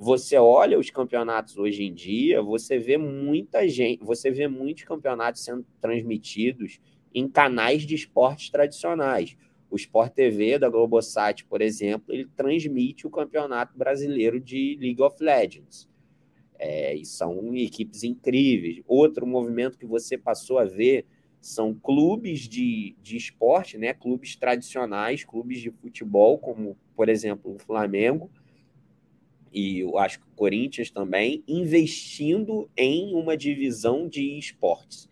você 0.00 0.36
olha 0.36 0.78
os 0.78 0.90
campeonatos 0.90 1.58
hoje 1.58 1.82
em 1.82 1.92
dia, 1.92 2.40
você 2.40 2.78
vê 2.78 2.96
muita 2.96 3.68
gente, 3.68 4.04
você 4.04 4.30
vê 4.30 4.46
muitos 4.46 4.84
campeonatos 4.84 5.42
sendo 5.42 5.66
transmitidos 5.80 6.80
em 7.12 7.28
canais 7.28 7.82
de 7.82 7.96
esportes 7.96 8.48
tradicionais. 8.48 9.36
O 9.68 9.74
Sport 9.74 10.12
TV 10.12 10.56
da 10.56 10.68
Globosat, 10.68 11.44
por 11.46 11.60
exemplo, 11.60 12.14
ele 12.14 12.28
transmite 12.36 13.08
o 13.08 13.10
Campeonato 13.10 13.76
Brasileiro 13.76 14.38
de 14.38 14.78
League 14.80 15.02
of 15.02 15.16
Legends. 15.20 15.88
É, 16.58 16.94
e 16.94 17.04
são 17.04 17.54
equipes 17.54 18.02
incríveis. 18.02 18.82
Outro 18.86 19.26
movimento 19.26 19.78
que 19.78 19.86
você 19.86 20.18
passou 20.18 20.58
a 20.58 20.64
ver 20.64 21.06
são 21.40 21.72
clubes 21.72 22.48
de, 22.48 22.96
de 23.00 23.16
esporte, 23.16 23.78
né? 23.78 23.94
clubes 23.94 24.34
tradicionais, 24.34 25.24
clubes 25.24 25.60
de 25.60 25.70
futebol, 25.70 26.36
como, 26.38 26.76
por 26.96 27.08
exemplo, 27.08 27.54
o 27.54 27.58
Flamengo, 27.58 28.30
e 29.52 29.80
eu 29.80 29.98
acho 29.98 30.20
que 30.20 30.26
o 30.26 30.36
Corinthians 30.36 30.90
também, 30.90 31.42
investindo 31.48 32.68
em 32.76 33.14
uma 33.14 33.36
divisão 33.36 34.08
de 34.08 34.38
esportes. 34.38 35.08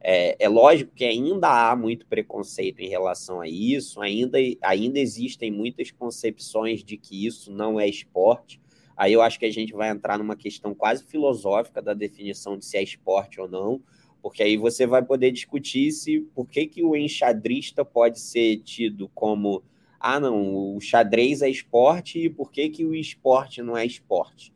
É, 0.00 0.36
é, 0.44 0.48
lógico 0.48 0.92
que 0.94 1.04
ainda 1.04 1.70
há 1.70 1.76
muito 1.76 2.06
preconceito 2.06 2.80
em 2.80 2.88
relação 2.88 3.40
a 3.40 3.48
isso, 3.48 4.00
ainda, 4.00 4.38
ainda 4.60 4.98
existem 4.98 5.50
muitas 5.50 5.90
concepções 5.90 6.82
de 6.82 6.96
que 6.96 7.26
isso 7.26 7.52
não 7.52 7.78
é 7.78 7.88
esporte. 7.88 8.60
Aí 8.96 9.12
eu 9.12 9.22
acho 9.22 9.38
que 9.38 9.46
a 9.46 9.50
gente 9.50 9.72
vai 9.72 9.90
entrar 9.90 10.18
numa 10.18 10.36
questão 10.36 10.74
quase 10.74 11.04
filosófica 11.04 11.80
da 11.80 11.94
definição 11.94 12.56
de 12.56 12.64
se 12.64 12.76
é 12.76 12.82
esporte 12.82 13.40
ou 13.40 13.48
não, 13.48 13.82
porque 14.20 14.42
aí 14.42 14.56
você 14.56 14.86
vai 14.86 15.02
poder 15.02 15.32
discutir 15.32 15.90
se 15.92 16.20
por 16.34 16.48
que, 16.48 16.66
que 16.66 16.84
o 16.84 16.94
enxadrista 16.96 17.84
pode 17.84 18.20
ser 18.20 18.58
tido 18.58 19.08
como 19.14 19.62
ah, 19.98 20.18
não, 20.18 20.76
o 20.76 20.80
xadrez 20.80 21.42
é 21.42 21.48
esporte 21.48 22.18
e 22.18 22.30
por 22.30 22.50
que, 22.50 22.68
que 22.68 22.84
o 22.84 22.94
esporte 22.94 23.62
não 23.62 23.76
é 23.76 23.86
esporte? 23.86 24.52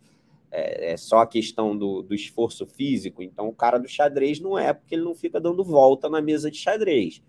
é, 0.57 0.93
é 0.93 0.97
só 0.97 1.19
a 1.19 1.27
questão 1.27 1.77
do, 1.77 2.03
do 2.03 2.15
esforço 2.15 2.67
físico. 2.67 3.23
Então, 3.23 3.49
o 3.49 3.55
cara 3.55 3.79
do 3.79 3.87
xadrez 3.87 4.41
não 4.41 4.59
é 4.59 4.73
porque 4.73 4.95
ele 4.95 5.05
não 5.05 5.15
fica 5.15 5.39
dando 5.39 5.63
volta 5.63 6.09
na 6.09 6.23
mesa 6.23 6.51
de 6.51 6.57
xadrez. 6.57 7.23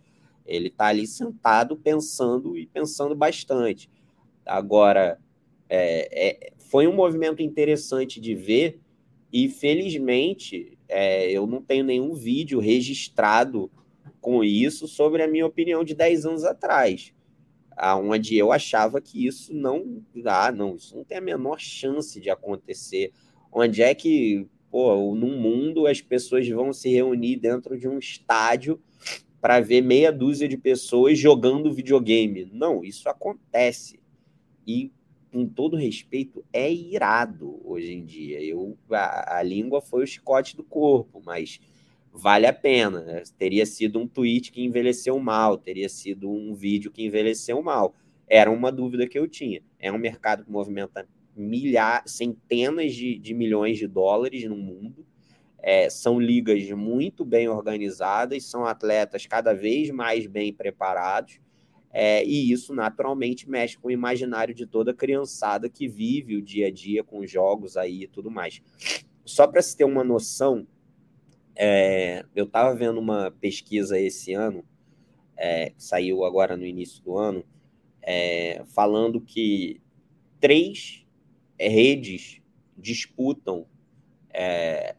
Ele 0.45 0.69
está 0.69 0.85
ali 0.85 1.05
sentado 1.05 1.75
pensando 1.75 2.57
e 2.57 2.65
pensando 2.65 3.13
bastante. 3.13 3.89
Agora, 4.45 5.19
é, 5.67 6.29
é, 6.29 6.53
foi 6.69 6.85
um 6.85 6.93
movimento 6.93 7.41
interessante 7.41 8.19
de 8.19 8.35
ver 8.35 8.79
e, 9.31 9.49
felizmente, 9.49 10.77
é, 10.87 11.31
eu 11.31 11.47
não 11.47 11.61
tenho 11.61 11.83
nenhum 11.83 12.13
vídeo 12.13 12.59
registrado 12.59 13.71
com 14.19 14.43
isso 14.43 14.87
sobre 14.87 15.23
a 15.23 15.27
minha 15.27 15.45
opinião 15.45 15.83
de 15.83 15.95
10 15.95 16.25
anos 16.25 16.43
atrás, 16.43 17.13
onde 18.03 18.37
eu 18.37 18.51
achava 18.51 18.99
que 18.99 19.25
isso 19.25 19.53
não 19.53 20.03
dá, 20.13 20.47
ah, 20.47 20.51
não, 20.51 20.75
isso 20.75 20.95
não 20.95 21.03
tem 21.03 21.17
a 21.17 21.21
menor 21.21 21.59
chance 21.59 22.19
de 22.19 22.29
acontecer. 22.29 23.11
Onde 23.51 23.81
é 23.81 23.95
que, 23.95 24.45
pô, 24.69 25.15
no 25.15 25.27
mundo 25.27 25.87
as 25.87 26.01
pessoas 26.01 26.47
vão 26.49 26.73
se 26.73 26.89
reunir 26.89 27.37
dentro 27.37 27.79
de 27.79 27.87
um 27.87 27.97
estádio 27.97 28.81
para 29.39 29.61
ver 29.61 29.81
meia 29.81 30.11
dúzia 30.11 30.47
de 30.47 30.57
pessoas 30.57 31.17
jogando 31.17 31.73
videogame? 31.73 32.49
Não, 32.51 32.83
isso 32.83 33.07
acontece. 33.07 33.99
E 34.65 34.91
com 35.31 35.47
todo 35.47 35.77
respeito, 35.77 36.43
é 36.51 36.71
irado 36.71 37.61
hoje 37.63 37.93
em 37.93 38.03
dia. 38.03 38.41
Eu, 38.41 38.77
a, 38.91 39.37
a, 39.37 39.43
língua 39.43 39.81
foi 39.81 40.03
o 40.03 40.07
chicote 40.07 40.55
do 40.55 40.63
corpo, 40.63 41.21
mas 41.25 41.59
vale 42.11 42.45
a 42.45 42.53
pena. 42.53 43.01
Né? 43.01 43.23
Teria 43.37 43.65
sido 43.65 43.99
um 43.99 44.07
tweet 44.07 44.51
que 44.51 44.63
envelheceu 44.63 45.19
mal, 45.19 45.57
teria 45.57 45.89
sido 45.89 46.29
um 46.29 46.53
vídeo 46.53 46.91
que 46.91 47.05
envelheceu 47.05 47.61
mal. 47.61 47.93
Era 48.27 48.51
uma 48.51 48.71
dúvida 48.71 49.07
que 49.07 49.17
eu 49.17 49.27
tinha. 49.27 49.61
É 49.79 49.91
um 49.91 49.97
mercado 49.97 50.43
que 50.43 50.51
movimenta 50.51 51.07
milhares, 51.35 52.11
centenas 52.11 52.93
de, 52.93 53.17
de 53.17 53.33
milhões 53.33 53.77
de 53.77 53.87
dólares 53.87 54.43
no 54.45 54.57
mundo. 54.57 55.05
É, 55.59 55.89
são 55.89 56.19
ligas 56.19 56.69
muito 56.71 57.25
bem 57.25 57.47
organizadas, 57.47 58.45
são 58.45 58.65
atletas 58.65 59.25
cada 59.25 59.53
vez 59.53 59.89
mais 59.89 60.25
bem 60.25 60.53
preparados. 60.53 61.39
É, 61.99 62.23
e 62.23 62.51
isso 62.51 62.75
naturalmente 62.75 63.49
mexe 63.49 63.75
com 63.75 63.87
o 63.87 63.91
imaginário 63.91 64.53
de 64.53 64.67
toda 64.67 64.93
criançada 64.93 65.67
que 65.67 65.87
vive 65.87 66.35
o 66.35 66.43
dia 66.43 66.67
a 66.67 66.71
dia 66.71 67.03
com 67.03 67.25
jogos 67.25 67.75
aí 67.75 68.03
e 68.03 68.07
tudo 68.07 68.29
mais. 68.29 68.61
Só 69.25 69.47
para 69.47 69.63
se 69.63 69.75
ter 69.75 69.83
uma 69.83 70.03
noção, 70.03 70.67
é, 71.55 72.23
eu 72.35 72.45
estava 72.45 72.75
vendo 72.75 72.99
uma 72.99 73.31
pesquisa 73.31 73.99
esse 73.99 74.31
ano, 74.31 74.63
é, 75.35 75.71
que 75.71 75.83
saiu 75.83 76.23
agora 76.23 76.55
no 76.55 76.67
início 76.67 77.03
do 77.03 77.17
ano, 77.17 77.43
é, 78.03 78.63
falando 78.67 79.19
que 79.19 79.81
três 80.39 81.03
redes 81.59 82.43
disputam 82.77 83.65
é, 84.31 84.95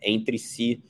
entre 0.00 0.38
si 0.38 0.80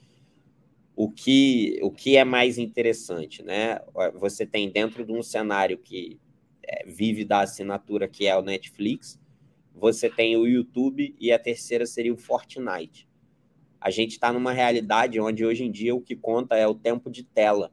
o 0.94 1.10
que, 1.10 1.78
o 1.82 1.90
que 1.90 2.16
é 2.16 2.24
mais 2.24 2.58
interessante, 2.58 3.42
né? 3.42 3.78
Você 4.14 4.44
tem 4.46 4.70
dentro 4.70 5.04
de 5.04 5.12
um 5.12 5.22
cenário 5.22 5.78
que 5.78 6.20
é, 6.62 6.84
vive 6.86 7.24
da 7.24 7.40
assinatura, 7.40 8.06
que 8.06 8.26
é 8.26 8.36
o 8.36 8.42
Netflix, 8.42 9.18
você 9.74 10.08
tem 10.08 10.36
o 10.36 10.46
YouTube 10.46 11.14
e 11.18 11.32
a 11.32 11.38
terceira 11.38 11.86
seria 11.86 12.12
o 12.12 12.18
Fortnite. 12.18 13.08
A 13.80 13.90
gente 13.90 14.12
está 14.12 14.32
numa 14.32 14.52
realidade 14.52 15.18
onde 15.18 15.44
hoje 15.44 15.64
em 15.64 15.70
dia 15.70 15.94
o 15.94 16.00
que 16.00 16.14
conta 16.14 16.56
é 16.56 16.66
o 16.66 16.74
tempo 16.74 17.10
de 17.10 17.24
tela. 17.24 17.72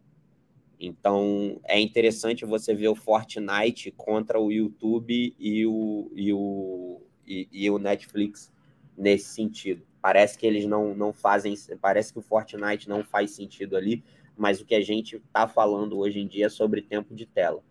Então 0.79 1.59
é 1.65 1.79
interessante 1.79 2.45
você 2.45 2.73
ver 2.73 2.87
o 2.87 2.95
Fortnite 2.95 3.91
contra 3.91 4.39
o 4.39 4.51
YouTube 4.51 5.35
e 5.37 5.65
o, 5.65 6.11
e 6.15 6.33
o, 6.33 7.01
e, 7.27 7.47
e 7.51 7.69
o 7.69 7.77
Netflix 7.77 8.51
nesse 8.99 9.33
sentido. 9.33 9.81
Parece 10.01 10.37
que 10.37 10.45
eles 10.45 10.65
não, 10.65 10.93
não 10.93 11.13
fazem, 11.13 11.55
parece 11.81 12.11
que 12.11 12.19
o 12.19 12.21
Fortnite 12.21 12.87
não 12.87 13.03
faz 13.03 13.31
sentido 13.31 13.77
ali, 13.77 14.03
mas 14.37 14.61
o 14.61 14.65
que 14.65 14.75
a 14.75 14.81
gente 14.81 15.15
está 15.15 15.47
falando 15.47 15.97
hoje 15.97 16.19
em 16.19 16.27
dia 16.27 16.47
é 16.47 16.49
sobre 16.49 16.81
tempo 16.81 17.15
de 17.15 17.25
tela. 17.25 17.63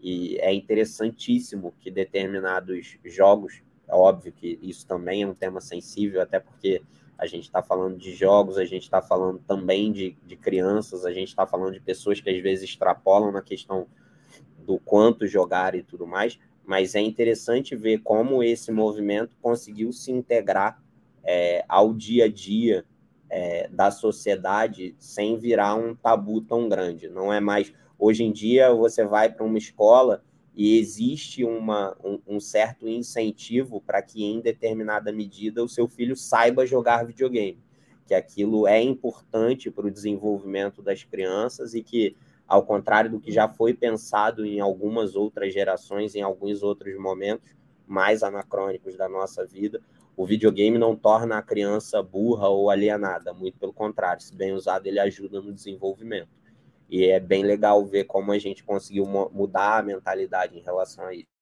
E 0.00 0.36
é 0.38 0.54
interessantíssimo 0.54 1.74
que 1.80 1.90
determinados 1.90 2.96
jogos, 3.04 3.62
é 3.88 3.94
óbvio 3.94 4.32
que 4.32 4.58
isso 4.62 4.86
também 4.86 5.22
é 5.22 5.26
um 5.26 5.34
tema 5.34 5.60
sensível, 5.60 6.22
até 6.22 6.38
porque 6.38 6.82
a 7.16 7.26
gente 7.26 7.44
está 7.44 7.62
falando 7.62 7.98
de 7.98 8.14
jogos, 8.14 8.58
a 8.58 8.64
gente 8.64 8.84
está 8.84 9.02
falando 9.02 9.40
também 9.40 9.90
de, 9.90 10.16
de 10.24 10.36
crianças, 10.36 11.04
a 11.04 11.12
gente 11.12 11.28
está 11.28 11.46
falando 11.46 11.72
de 11.72 11.80
pessoas 11.80 12.20
que 12.20 12.30
às 12.30 12.40
vezes 12.40 12.70
extrapolam 12.70 13.32
na 13.32 13.42
questão 13.42 13.88
do 14.58 14.78
quanto 14.78 15.26
jogar 15.26 15.74
e 15.74 15.82
tudo 15.82 16.06
mais, 16.06 16.38
mas 16.68 16.94
é 16.94 17.00
interessante 17.00 17.74
ver 17.74 18.02
como 18.02 18.42
esse 18.42 18.70
movimento 18.70 19.34
conseguiu 19.40 19.90
se 19.90 20.12
integrar 20.12 20.78
é, 21.24 21.64
ao 21.66 21.94
dia 21.94 22.26
a 22.26 22.28
dia 22.28 22.84
é, 23.30 23.66
da 23.68 23.90
sociedade 23.90 24.94
sem 24.98 25.38
virar 25.38 25.76
um 25.76 25.94
tabu 25.94 26.42
tão 26.42 26.68
grande. 26.68 27.08
Não 27.08 27.32
é 27.32 27.40
mais. 27.40 27.72
Hoje 27.98 28.22
em 28.22 28.30
dia, 28.30 28.70
você 28.74 29.02
vai 29.02 29.32
para 29.32 29.46
uma 29.46 29.56
escola 29.56 30.22
e 30.54 30.78
existe 30.78 31.42
uma, 31.42 31.96
um, 32.04 32.20
um 32.36 32.38
certo 32.38 32.86
incentivo 32.86 33.80
para 33.80 34.02
que, 34.02 34.22
em 34.22 34.38
determinada 34.38 35.10
medida, 35.10 35.64
o 35.64 35.68
seu 35.70 35.88
filho 35.88 36.14
saiba 36.14 36.66
jogar 36.66 37.06
videogame. 37.06 37.64
Que 38.06 38.12
aquilo 38.12 38.66
é 38.66 38.82
importante 38.82 39.70
para 39.70 39.86
o 39.86 39.90
desenvolvimento 39.90 40.82
das 40.82 41.02
crianças 41.02 41.72
e 41.72 41.82
que, 41.82 42.14
ao 42.48 42.64
contrário 42.64 43.10
do 43.10 43.20
que 43.20 43.30
já 43.30 43.46
foi 43.46 43.74
pensado 43.74 44.44
em 44.46 44.58
algumas 44.58 45.14
outras 45.14 45.52
gerações, 45.52 46.14
em 46.14 46.22
alguns 46.22 46.62
outros 46.62 46.98
momentos 46.98 47.54
mais 47.86 48.22
anacrônicos 48.22 48.96
da 48.96 49.08
nossa 49.08 49.44
vida, 49.44 49.80
o 50.16 50.26
videogame 50.26 50.78
não 50.78 50.96
torna 50.96 51.38
a 51.38 51.42
criança 51.42 52.02
burra 52.02 52.48
ou 52.48 52.70
alienada, 52.70 53.32
muito 53.32 53.58
pelo 53.58 53.72
contrário, 53.72 54.22
se 54.22 54.34
bem 54.34 54.52
usado, 54.52 54.86
ele 54.86 54.98
ajuda 54.98 55.40
no 55.40 55.52
desenvolvimento. 55.52 56.30
E 56.90 57.04
é 57.04 57.20
bem 57.20 57.44
legal 57.44 57.84
ver 57.84 58.04
como 58.04 58.32
a 58.32 58.38
gente 58.38 58.64
conseguiu 58.64 59.06
mudar 59.06 59.78
a 59.78 59.82
mentalidade 59.82 60.58
em 60.58 60.62
relação 60.62 61.04
a 61.04 61.14
isso. 61.14 61.37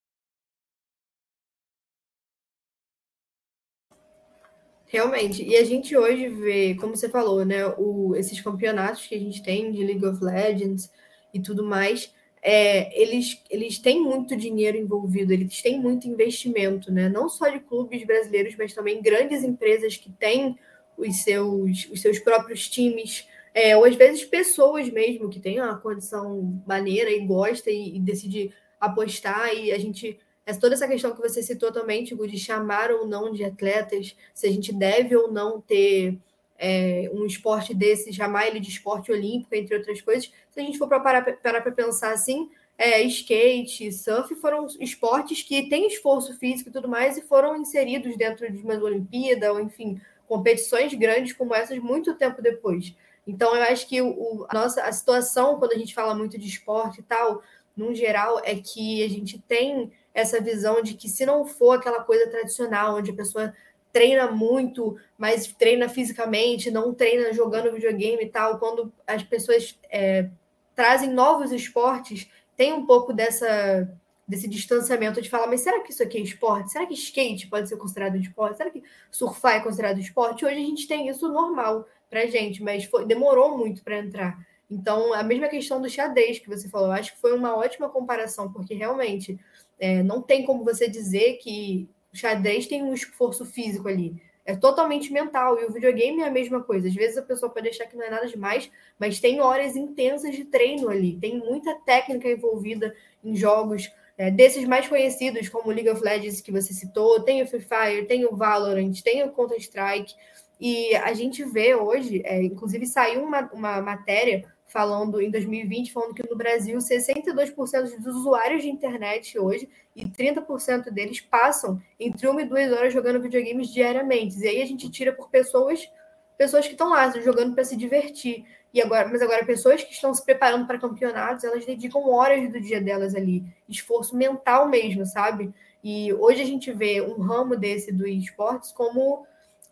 Realmente. 4.86 5.42
E 5.42 5.56
a 5.56 5.64
gente 5.64 5.96
hoje 5.96 6.28
vê, 6.28 6.74
como 6.76 6.96
você 6.96 7.08
falou, 7.08 7.44
né, 7.44 7.66
o, 7.76 8.14
esses 8.14 8.40
campeonatos 8.40 9.06
que 9.06 9.14
a 9.14 9.18
gente 9.18 9.42
tem 9.42 9.72
de 9.72 9.84
League 9.84 10.06
of 10.06 10.22
Legends 10.22 10.90
e 11.34 11.40
tudo 11.40 11.64
mais, 11.64 12.12
é, 12.40 13.00
eles, 13.00 13.42
eles 13.50 13.78
têm 13.78 14.00
muito 14.00 14.36
dinheiro 14.36 14.76
envolvido, 14.76 15.32
eles 15.32 15.60
têm 15.60 15.80
muito 15.80 16.06
investimento, 16.06 16.92
né? 16.92 17.08
Não 17.08 17.28
só 17.28 17.48
de 17.48 17.58
clubes 17.58 18.04
brasileiros, 18.06 18.54
mas 18.56 18.72
também 18.72 19.02
grandes 19.02 19.42
empresas 19.42 19.96
que 19.96 20.12
têm 20.12 20.56
os 20.96 21.24
seus, 21.24 21.88
os 21.90 22.00
seus 22.00 22.20
próprios 22.20 22.68
times, 22.68 23.26
é, 23.52 23.76
ou 23.76 23.84
às 23.84 23.96
vezes 23.96 24.24
pessoas 24.24 24.88
mesmo 24.88 25.28
que 25.28 25.40
têm 25.40 25.60
uma 25.60 25.76
condição 25.76 26.62
maneira 26.64 27.10
e 27.10 27.26
gosta 27.26 27.68
e, 27.68 27.96
e 27.96 28.00
decide 28.00 28.52
apostar, 28.80 29.52
e 29.52 29.72
a 29.72 29.78
gente. 29.78 30.20
É 30.46 30.54
toda 30.54 30.74
essa 30.74 30.86
questão 30.86 31.12
que 31.12 31.20
você 31.20 31.42
citou 31.42 31.72
também, 31.72 32.04
tipo, 32.04 32.26
de 32.26 32.38
chamar 32.38 32.92
ou 32.92 33.04
não 33.06 33.32
de 33.32 33.44
atletas, 33.44 34.16
se 34.32 34.46
a 34.46 34.50
gente 34.50 34.72
deve 34.72 35.16
ou 35.16 35.30
não 35.30 35.60
ter 35.60 36.16
é, 36.56 37.10
um 37.12 37.26
esporte 37.26 37.74
desse, 37.74 38.12
chamar 38.12 38.46
ele 38.46 38.60
de 38.60 38.70
esporte 38.70 39.10
olímpico, 39.10 39.54
entre 39.54 39.76
outras 39.76 40.00
coisas. 40.00 40.32
Se 40.50 40.60
a 40.60 40.62
gente 40.62 40.78
for 40.78 40.88
para 40.88 41.00
parar 41.00 41.22
para 41.22 41.72
pensar 41.72 42.12
assim, 42.12 42.48
é, 42.78 43.02
skate, 43.02 43.90
surf 43.90 44.34
foram 44.36 44.66
esportes 44.78 45.42
que 45.42 45.68
têm 45.68 45.86
esforço 45.86 46.38
físico 46.38 46.68
e 46.68 46.72
tudo 46.72 46.88
mais 46.88 47.16
e 47.16 47.22
foram 47.22 47.56
inseridos 47.56 48.16
dentro 48.16 48.50
de 48.50 48.62
uma 48.62 48.74
Olimpíada 48.74 49.52
ou, 49.52 49.60
enfim, 49.60 50.00
competições 50.28 50.92
grandes 50.94 51.32
como 51.32 51.54
essas 51.54 51.78
muito 51.78 52.14
tempo 52.14 52.42
depois. 52.42 52.94
Então, 53.26 53.56
eu 53.56 53.62
acho 53.64 53.88
que 53.88 54.00
o, 54.00 54.46
a 54.48 54.54
nossa 54.54 54.82
a 54.82 54.92
situação, 54.92 55.58
quando 55.58 55.72
a 55.72 55.78
gente 55.78 55.94
fala 55.94 56.14
muito 56.14 56.38
de 56.38 56.46
esporte 56.46 57.00
e 57.00 57.02
tal, 57.02 57.42
no 57.76 57.94
geral, 57.94 58.40
é 58.44 58.54
que 58.54 59.02
a 59.02 59.08
gente 59.08 59.38
tem 59.38 59.90
essa 60.16 60.40
visão 60.40 60.82
de 60.82 60.94
que 60.94 61.10
se 61.10 61.26
não 61.26 61.44
for 61.44 61.72
aquela 61.72 62.02
coisa 62.02 62.26
tradicional, 62.30 62.96
onde 62.96 63.10
a 63.10 63.14
pessoa 63.14 63.52
treina 63.92 64.30
muito, 64.30 64.96
mas 65.18 65.46
treina 65.46 65.90
fisicamente, 65.90 66.70
não 66.70 66.94
treina 66.94 67.34
jogando 67.34 67.70
videogame 67.70 68.24
e 68.24 68.28
tal. 68.28 68.58
Quando 68.58 68.90
as 69.06 69.22
pessoas 69.22 69.78
é, 69.90 70.30
trazem 70.74 71.10
novos 71.10 71.52
esportes, 71.52 72.26
tem 72.56 72.72
um 72.72 72.86
pouco 72.86 73.12
dessa 73.12 73.86
desse 74.28 74.48
distanciamento 74.48 75.22
de 75.22 75.30
falar, 75.30 75.46
mas 75.46 75.60
será 75.60 75.80
que 75.84 75.92
isso 75.92 76.02
aqui 76.02 76.18
é 76.18 76.20
esporte? 76.20 76.72
Será 76.72 76.84
que 76.84 76.94
skate 76.94 77.46
pode 77.46 77.68
ser 77.68 77.76
considerado 77.76 78.16
esporte? 78.16 78.56
Será 78.56 78.70
que 78.70 78.82
surfar 79.08 79.56
é 79.56 79.60
considerado 79.60 80.00
esporte? 80.00 80.44
Hoje 80.44 80.56
a 80.56 80.58
gente 80.58 80.88
tem 80.88 81.08
isso 81.08 81.28
normal 81.28 81.86
pra 82.10 82.26
gente, 82.26 82.60
mas 82.60 82.86
foi, 82.86 83.04
demorou 83.04 83.56
muito 83.56 83.84
para 83.84 83.98
entrar. 83.98 84.36
Então, 84.68 85.14
a 85.14 85.22
mesma 85.22 85.46
questão 85.48 85.80
do 85.80 85.88
xadrez 85.88 86.40
que 86.40 86.48
você 86.48 86.68
falou, 86.68 86.90
acho 86.90 87.14
que 87.14 87.20
foi 87.20 87.32
uma 87.36 87.56
ótima 87.56 87.88
comparação, 87.88 88.52
porque 88.52 88.74
realmente 88.74 89.38
é, 89.78 90.02
não 90.02 90.22
tem 90.22 90.44
como 90.44 90.64
você 90.64 90.88
dizer 90.88 91.34
que 91.34 91.88
o 92.12 92.16
xadrez 92.16 92.66
tem 92.66 92.82
um 92.82 92.94
esforço 92.94 93.44
físico 93.44 93.88
ali. 93.88 94.20
É 94.44 94.54
totalmente 94.54 95.12
mental. 95.12 95.60
E 95.60 95.64
o 95.64 95.72
videogame 95.72 96.22
é 96.22 96.26
a 96.26 96.30
mesma 96.30 96.62
coisa. 96.62 96.86
Às 96.86 96.94
vezes 96.94 97.18
a 97.18 97.22
pessoa 97.22 97.50
pode 97.50 97.68
achar 97.68 97.86
que 97.86 97.96
não 97.96 98.04
é 98.04 98.10
nada 98.10 98.26
demais, 98.26 98.70
mas 98.98 99.18
tem 99.18 99.40
horas 99.40 99.76
intensas 99.76 100.34
de 100.34 100.44
treino 100.44 100.88
ali. 100.88 101.18
Tem 101.20 101.36
muita 101.38 101.74
técnica 101.84 102.30
envolvida 102.30 102.94
em 103.24 103.34
jogos. 103.34 103.90
É, 104.16 104.30
desses 104.30 104.64
mais 104.66 104.88
conhecidos, 104.88 105.48
como 105.48 105.70
League 105.70 105.90
of 105.90 106.02
Legends 106.02 106.40
que 106.40 106.52
você 106.52 106.72
citou, 106.72 107.20
tem 107.20 107.42
o 107.42 107.46
Free 107.46 107.60
Fire, 107.60 108.06
tem 108.06 108.24
o 108.24 108.34
Valorant, 108.34 109.02
tem 109.02 109.22
o 109.22 109.30
Counter-Strike, 109.30 110.14
e 110.58 110.96
a 110.96 111.12
gente 111.12 111.44
vê 111.44 111.74
hoje, 111.74 112.22
é, 112.24 112.42
inclusive 112.42 112.86
saiu 112.86 113.22
uma, 113.22 113.40
uma 113.52 113.82
matéria 113.82 114.44
falando 114.76 115.22
em 115.22 115.30
2020, 115.30 115.90
falando 115.90 116.12
que 116.12 116.28
no 116.28 116.36
Brasil 116.36 116.76
62% 116.76 117.98
dos 117.98 118.14
usuários 118.14 118.60
de 118.62 118.68
internet 118.68 119.38
hoje 119.38 119.66
e 119.96 120.04
30% 120.04 120.90
deles 120.90 121.18
passam 121.18 121.80
entre 121.98 122.28
uma 122.28 122.42
e 122.42 122.44
duas 122.44 122.70
horas 122.70 122.92
jogando 122.92 123.22
videogames 123.22 123.70
diariamente. 123.70 124.38
E 124.38 124.46
aí 124.46 124.60
a 124.60 124.66
gente 124.66 124.90
tira 124.90 125.14
por 125.14 125.30
pessoas, 125.30 125.90
pessoas 126.36 126.66
que 126.66 126.72
estão 126.72 126.90
lá 126.90 127.08
jogando 127.22 127.54
para 127.54 127.64
se 127.64 127.74
divertir. 127.74 128.44
E 128.74 128.82
agora, 128.82 129.08
mas 129.08 129.22
agora 129.22 129.46
pessoas 129.46 129.82
que 129.82 129.94
estão 129.94 130.12
se 130.12 130.22
preparando 130.22 130.66
para 130.66 130.78
campeonatos, 130.78 131.42
elas 131.42 131.64
dedicam 131.64 132.10
horas 132.10 132.52
do 132.52 132.60
dia 132.60 132.78
delas 132.78 133.14
ali, 133.14 133.46
esforço 133.66 134.14
mental 134.14 134.68
mesmo, 134.68 135.06
sabe? 135.06 135.54
E 135.82 136.12
hoje 136.12 136.42
a 136.42 136.46
gente 136.46 136.70
vê 136.70 137.00
um 137.00 137.18
ramo 137.22 137.56
desse 137.56 137.90
do 137.90 138.06
esportes 138.06 138.72
como 138.72 139.26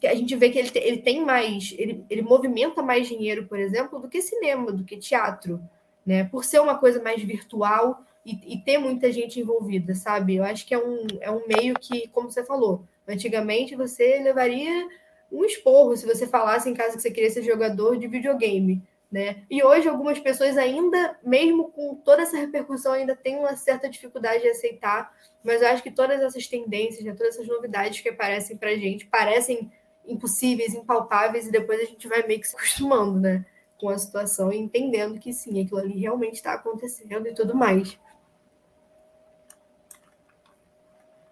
a 0.07 0.15
gente 0.15 0.35
vê 0.37 0.51
que 0.51 0.59
ele, 0.59 0.71
ele 0.75 0.99
tem 0.99 1.25
mais, 1.25 1.75
ele, 1.79 2.05
ele 2.09 2.23
movimenta 2.23 2.83
mais 2.83 3.09
dinheiro, 3.09 3.47
por 3.47 3.59
exemplo, 3.59 3.99
do 3.99 4.09
que 4.09 4.21
cinema, 4.21 4.73
do 4.73 4.85
que 4.85 4.97
teatro, 4.97 5.61
né? 6.05 6.25
Por 6.25 6.45
ser 6.45 6.61
uma 6.61 6.79
coisa 6.79 7.03
mais 7.03 7.23
virtual 7.23 8.03
e, 8.25 8.55
e, 8.55 8.59
ter 8.59 8.79
muita 8.79 9.13
gente 9.13 9.41
envolvida, 9.41 9.95
sabe? 9.95 10.37
Eu 10.37 10.45
acho 10.45 10.67
que 10.67 10.75
é 10.75 10.79
um, 10.79 11.07
é 11.21 11.31
um 11.31 11.47
meio 11.47 11.75
que, 11.75 12.09
como 12.09 12.31
você 12.31 12.45
falou, 12.45 12.85
antigamente 13.07 13.77
você 13.77 14.19
levaria 14.19 14.89
um 15.31 15.45
esporro 15.45 15.97
se 15.97 16.07
você 16.07 16.27
falasse 16.27 16.69
em 16.69 16.75
casa 16.75 16.97
que 16.97 17.03
você 17.03 17.11
queria 17.11 17.31
ser 17.31 17.43
jogador 17.43 17.99
de 17.99 18.07
videogame, 18.07 18.83
né? 19.11 19.45
E 19.51 19.63
hoje 19.63 19.89
algumas 19.89 20.19
pessoas 20.19 20.57
ainda, 20.57 21.17
mesmo 21.23 21.71
com 21.71 21.95
toda 21.95 22.23
essa 22.23 22.37
repercussão, 22.37 22.93
ainda 22.93 23.15
têm 23.15 23.37
uma 23.37 23.55
certa 23.57 23.89
dificuldade 23.89 24.43
de 24.43 24.49
aceitar, 24.49 25.15
mas 25.43 25.63
eu 25.63 25.69
acho 25.69 25.83
que 25.83 25.91
todas 25.91 26.21
essas 26.21 26.47
tendências, 26.47 27.05
né, 27.05 27.15
todas 27.17 27.35
essas 27.35 27.47
novidades 27.47 28.01
que 28.01 28.09
aparecem 28.09 28.57
para 28.57 28.75
gente 28.77 29.07
parecem 29.07 29.71
impossíveis, 30.07 30.75
impalpáveis, 30.75 31.47
e 31.47 31.53
depois 31.53 31.81
a 31.81 31.85
gente 31.85 32.09
vai 32.09 32.27
meio 32.27 32.41
que 32.41 32.49
se 32.49 32.57
acostumando, 32.57 33.21
né? 33.21 33.45
Com 33.79 33.89
a 33.89 33.99
situação 33.99 34.53
e 34.53 34.59
entendendo 34.59 35.19
que 35.19 35.33
sim, 35.33 35.63
aquilo 35.63 35.81
ali 35.81 36.01
realmente 36.01 36.35
está 36.35 36.55
acontecendo 36.55 37.27
e 37.27 37.35
tudo 37.35 37.55
mais. 37.55 37.99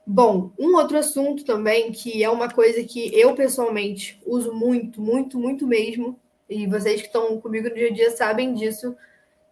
Bom, 0.04 0.50
um 0.58 0.74
outro 0.76 0.98
assunto 0.98 1.44
também, 1.44 1.92
que 1.92 2.22
é 2.24 2.28
uma 2.28 2.50
coisa 2.50 2.82
que 2.82 3.18
eu 3.18 3.34
pessoalmente 3.34 4.20
uso 4.26 4.52
muito, 4.52 5.00
muito, 5.00 5.38
muito 5.38 5.66
mesmo, 5.66 6.18
e 6.48 6.66
vocês 6.66 7.00
que 7.00 7.06
estão 7.06 7.40
comigo 7.40 7.68
no 7.68 7.74
dia 7.74 7.88
a 7.88 7.92
dia 7.92 8.10
sabem 8.10 8.52
disso, 8.52 8.96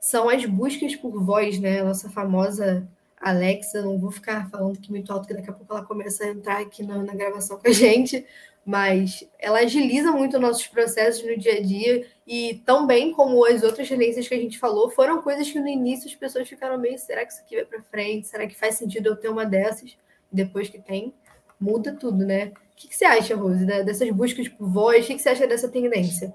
são 0.00 0.28
as 0.28 0.44
buscas 0.44 0.96
por 0.96 1.22
voz, 1.22 1.60
né? 1.60 1.82
Nossa 1.82 2.10
famosa 2.10 2.88
Alexa, 3.20 3.82
não 3.82 3.98
vou 3.98 4.10
ficar 4.10 4.48
falando 4.48 4.80
que 4.80 4.90
muito 4.90 5.12
alto, 5.12 5.28
que 5.28 5.34
daqui 5.34 5.50
a 5.50 5.52
pouco 5.52 5.72
ela 5.72 5.84
começa 5.84 6.24
a 6.24 6.28
entrar 6.28 6.58
aqui 6.60 6.82
na, 6.82 7.02
na 7.02 7.14
gravação 7.14 7.58
com 7.58 7.68
a 7.68 7.72
gente, 7.72 8.26
mas 8.64 9.24
ela 9.38 9.61
agiliza 9.61 10.12
muito 10.12 10.38
nossos 10.38 10.66
processos 10.66 11.24
no 11.24 11.36
dia 11.36 11.54
a 11.54 11.62
dia 11.62 12.06
e 12.26 12.62
tão 12.64 12.86
bem 12.86 13.12
como 13.12 13.44
as 13.44 13.62
outras 13.62 13.88
tendências 13.88 14.28
que 14.28 14.34
a 14.34 14.38
gente 14.38 14.58
falou, 14.58 14.90
foram 14.90 15.22
coisas 15.22 15.50
que 15.50 15.58
no 15.58 15.68
início 15.68 16.08
as 16.08 16.14
pessoas 16.14 16.48
ficaram 16.48 16.78
meio, 16.78 16.98
será 16.98 17.24
que 17.24 17.32
isso 17.32 17.42
aqui 17.42 17.56
vai 17.56 17.64
para 17.64 17.82
frente? 17.82 18.28
Será 18.28 18.46
que 18.46 18.54
faz 18.54 18.76
sentido 18.76 19.08
eu 19.08 19.16
ter 19.16 19.28
uma 19.28 19.44
dessas? 19.44 19.96
Depois 20.30 20.68
que 20.68 20.78
tem, 20.78 21.12
muda 21.58 21.96
tudo, 21.96 22.24
né? 22.24 22.52
O 22.72 22.76
que, 22.76 22.88
que 22.88 22.96
você 22.96 23.04
acha, 23.04 23.34
Rose, 23.34 23.64
dessas 23.66 24.11
buscas 24.11 24.48
por 24.48 24.68
voz? 24.68 25.04
O 25.04 25.08
que, 25.08 25.14
que 25.14 25.20
você 25.20 25.30
acha 25.30 25.46
dessa 25.46 25.68
tendência? 25.68 26.34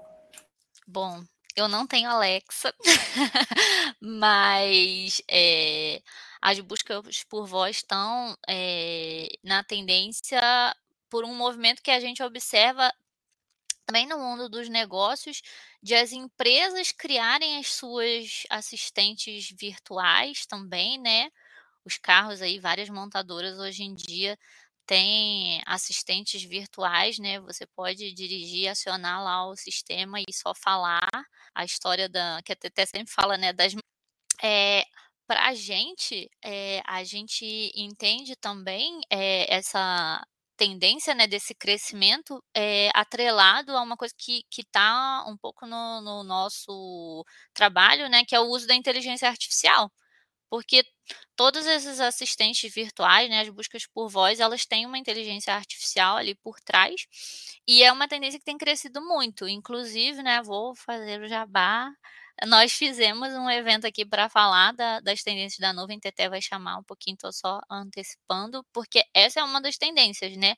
Bom, 0.86 1.22
eu 1.56 1.68
não 1.68 1.86
tenho 1.86 2.10
Alexa, 2.10 2.72
mas 3.98 5.22
é, 5.28 6.02
as 6.42 6.60
buscas 6.60 7.24
por 7.24 7.46
voz 7.46 7.76
estão 7.76 8.36
é, 8.46 9.26
na 9.42 9.64
tendência 9.64 10.38
por 11.10 11.24
um 11.24 11.34
movimento 11.34 11.82
que 11.82 11.90
a 11.90 12.00
gente 12.00 12.22
observa 12.22 12.92
também 13.86 14.06
no 14.06 14.18
mundo 14.18 14.48
dos 14.48 14.68
negócios, 14.68 15.42
de 15.82 15.94
as 15.94 16.12
empresas 16.12 16.90
criarem 16.92 17.58
as 17.58 17.68
suas 17.68 18.42
assistentes 18.50 19.50
virtuais 19.52 20.44
também, 20.46 20.98
né? 20.98 21.30
Os 21.84 21.98
carros 21.98 22.42
aí, 22.42 22.58
várias 22.60 22.88
montadoras 22.90 23.58
hoje 23.58 23.84
em 23.84 23.94
dia 23.94 24.38
têm 24.86 25.62
assistentes 25.66 26.42
virtuais, 26.44 27.18
né? 27.18 27.40
Você 27.40 27.66
pode 27.66 28.12
dirigir, 28.12 28.68
acionar 28.68 29.22
lá 29.22 29.46
o 29.48 29.56
sistema 29.56 30.20
e 30.20 30.32
só 30.32 30.54
falar 30.54 31.08
a 31.54 31.64
história 31.64 32.08
da 32.08 32.40
que 32.44 32.52
a 32.52 32.56
TT 32.56 32.86
sempre 32.86 33.12
fala, 33.12 33.36
né? 33.38 33.52
Das 33.52 33.74
é, 34.42 34.84
para 35.26 35.46
a 35.48 35.54
gente, 35.54 36.30
é, 36.44 36.82
a 36.86 37.04
gente 37.04 37.72
entende 37.76 38.36
também 38.36 39.00
é, 39.10 39.52
essa 39.54 40.24
tendência, 40.56 41.14
né, 41.14 41.26
desse 41.26 41.54
crescimento 41.54 42.42
é 42.54 42.90
atrelado 42.94 43.76
a 43.76 43.82
uma 43.82 43.96
coisa 43.96 44.14
que 44.18 44.44
está 44.58 45.24
um 45.28 45.36
pouco 45.36 45.66
no, 45.66 46.00
no, 46.00 46.24
nosso 46.24 47.24
trabalho, 47.54 48.08
né, 48.08 48.24
que 48.24 48.34
é 48.34 48.40
o 48.40 48.46
uso 48.46 48.66
da 48.66 48.74
inteligência 48.74 49.28
artificial. 49.28 49.90
Porque 50.50 50.84
todos 51.36 51.66
esses 51.66 52.00
assistentes 52.00 52.72
virtuais, 52.72 53.28
né, 53.30 53.40
as 53.40 53.50
buscas 53.50 53.86
por 53.86 54.08
voz, 54.08 54.40
elas 54.40 54.66
têm 54.66 54.86
uma 54.86 54.98
inteligência 54.98 55.54
artificial 55.54 56.16
ali 56.16 56.34
por 56.36 56.60
trás, 56.60 57.06
e 57.66 57.82
é 57.82 57.92
uma 57.92 58.08
tendência 58.08 58.38
que 58.38 58.44
tem 58.44 58.58
crescido 58.58 59.00
muito. 59.02 59.48
Inclusive, 59.48 60.22
né, 60.22 60.42
vou 60.42 60.74
fazer 60.76 61.20
o 61.20 61.28
jabá 61.28 61.90
nós 62.46 62.72
fizemos 62.72 63.28
um 63.34 63.48
evento 63.50 63.86
aqui 63.86 64.04
para 64.04 64.28
falar 64.28 64.72
da, 64.72 65.00
das 65.00 65.22
tendências 65.22 65.58
da 65.60 65.72
nuvem. 65.72 65.98
Teté 66.00 66.28
vai 66.28 66.40
chamar 66.42 66.78
um 66.78 66.84
pouquinho, 66.84 67.14
estou 67.14 67.32
só 67.32 67.60
antecipando, 67.70 68.64
porque 68.72 69.04
essa 69.14 69.40
é 69.40 69.44
uma 69.44 69.60
das 69.60 69.76
tendências, 69.78 70.36
né? 70.36 70.54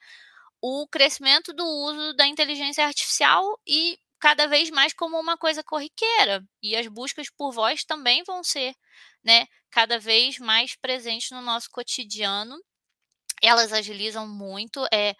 O 0.62 0.86
crescimento 0.88 1.52
do 1.52 1.64
uso 1.66 2.14
da 2.14 2.26
inteligência 2.26 2.84
artificial 2.86 3.44
e 3.66 3.98
cada 4.20 4.46
vez 4.48 4.70
mais 4.70 4.92
como 4.92 5.18
uma 5.18 5.36
coisa 5.38 5.62
corriqueira. 5.64 6.44
E 6.62 6.76
as 6.76 6.88
buscas 6.88 7.30
por 7.30 7.52
voz 7.52 7.84
também 7.84 8.24
vão 8.24 8.42
ser, 8.44 8.74
né, 9.24 9.46
cada 9.70 9.98
vez 10.00 10.38
mais 10.38 10.74
presentes 10.76 11.30
no 11.30 11.40
nosso 11.42 11.70
cotidiano. 11.70 12.56
Elas 13.42 13.72
agilizam 13.72 14.26
muito. 14.28 14.84
É, 14.92 15.14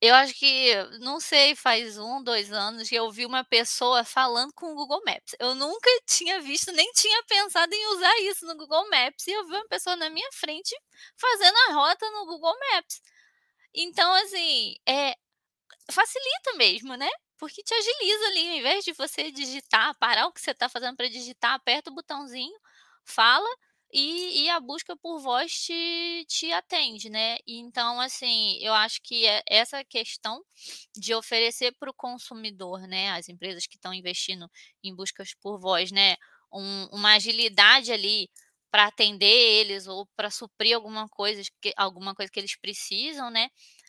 eu 0.00 0.14
acho 0.14 0.34
que, 0.34 0.74
não 1.00 1.18
sei, 1.20 1.54
faz 1.56 1.96
um, 1.98 2.22
dois 2.22 2.52
anos 2.52 2.88
que 2.88 2.94
eu 2.94 3.10
vi 3.10 3.24
uma 3.26 3.44
pessoa 3.44 4.04
falando 4.04 4.52
com 4.54 4.72
o 4.72 4.74
Google 4.74 5.02
Maps. 5.06 5.34
Eu 5.40 5.54
nunca 5.54 5.88
tinha 6.06 6.40
visto, 6.40 6.70
nem 6.72 6.90
tinha 6.92 7.22
pensado 7.24 7.72
em 7.74 7.86
usar 7.96 8.18
isso 8.22 8.46
no 8.46 8.56
Google 8.56 8.88
Maps. 8.90 9.26
E 9.26 9.32
eu 9.32 9.46
vi 9.46 9.54
uma 9.54 9.68
pessoa 9.68 9.96
na 9.96 10.10
minha 10.10 10.28
frente 10.32 10.74
fazendo 11.16 11.56
a 11.70 11.72
rota 11.74 12.10
no 12.10 12.26
Google 12.26 12.54
Maps. 12.72 13.00
Então, 13.74 14.12
assim, 14.14 14.76
é, 14.88 15.16
facilita 15.90 16.54
mesmo, 16.56 16.94
né? 16.96 17.08
Porque 17.38 17.62
te 17.62 17.74
agiliza 17.74 18.26
ali, 18.28 18.48
ao 18.50 18.56
invés 18.56 18.84
de 18.84 18.92
você 18.92 19.30
digitar, 19.30 19.94
parar 19.98 20.26
o 20.26 20.32
que 20.32 20.40
você 20.40 20.52
está 20.52 20.68
fazendo 20.68 20.96
para 20.96 21.08
digitar, 21.08 21.54
aperta 21.54 21.90
o 21.90 21.94
botãozinho, 21.94 22.56
fala 23.04 23.48
e, 23.92 24.44
e, 24.44 24.50
a 24.50 24.60
busca 24.60 24.96
por 24.96 25.20
voz 25.20 25.52
te, 25.52 26.24
te 26.28 26.52
atende, 26.52 27.08
né? 27.08 27.38
Então, 27.46 28.00
assim, 28.00 28.58
eu 28.60 28.74
acho 28.74 29.00
que 29.02 29.26
é 29.26 29.42
essa 29.46 29.84
questão 29.84 30.42
de 30.96 31.14
oferecer 31.14 31.74
para 31.78 31.90
o 31.90 31.94
consumidor, 31.94 32.80
né? 32.88 33.10
As 33.12 33.28
empresas 33.28 33.66
que 33.66 33.76
estão 33.76 33.94
investindo 33.94 34.50
em 34.82 34.94
buscas 34.94 35.34
por 35.34 35.58
voz, 35.60 35.92
né? 35.92 36.16
Um, 36.52 36.86
uma 36.92 37.14
agilidade 37.14 37.92
ali 37.92 38.28
para 38.70 38.86
atender 38.86 39.26
eles 39.26 39.86
ou 39.86 40.06
para 40.16 40.30
suprir 40.30 40.74
alguma 40.74 41.08
coisa, 41.08 41.42
que, 41.60 41.72
alguma 41.76 42.14
coisa 42.14 42.30
que 42.30 42.40
eles 42.40 42.56
precisam, 42.56 43.30
né? 43.30 43.48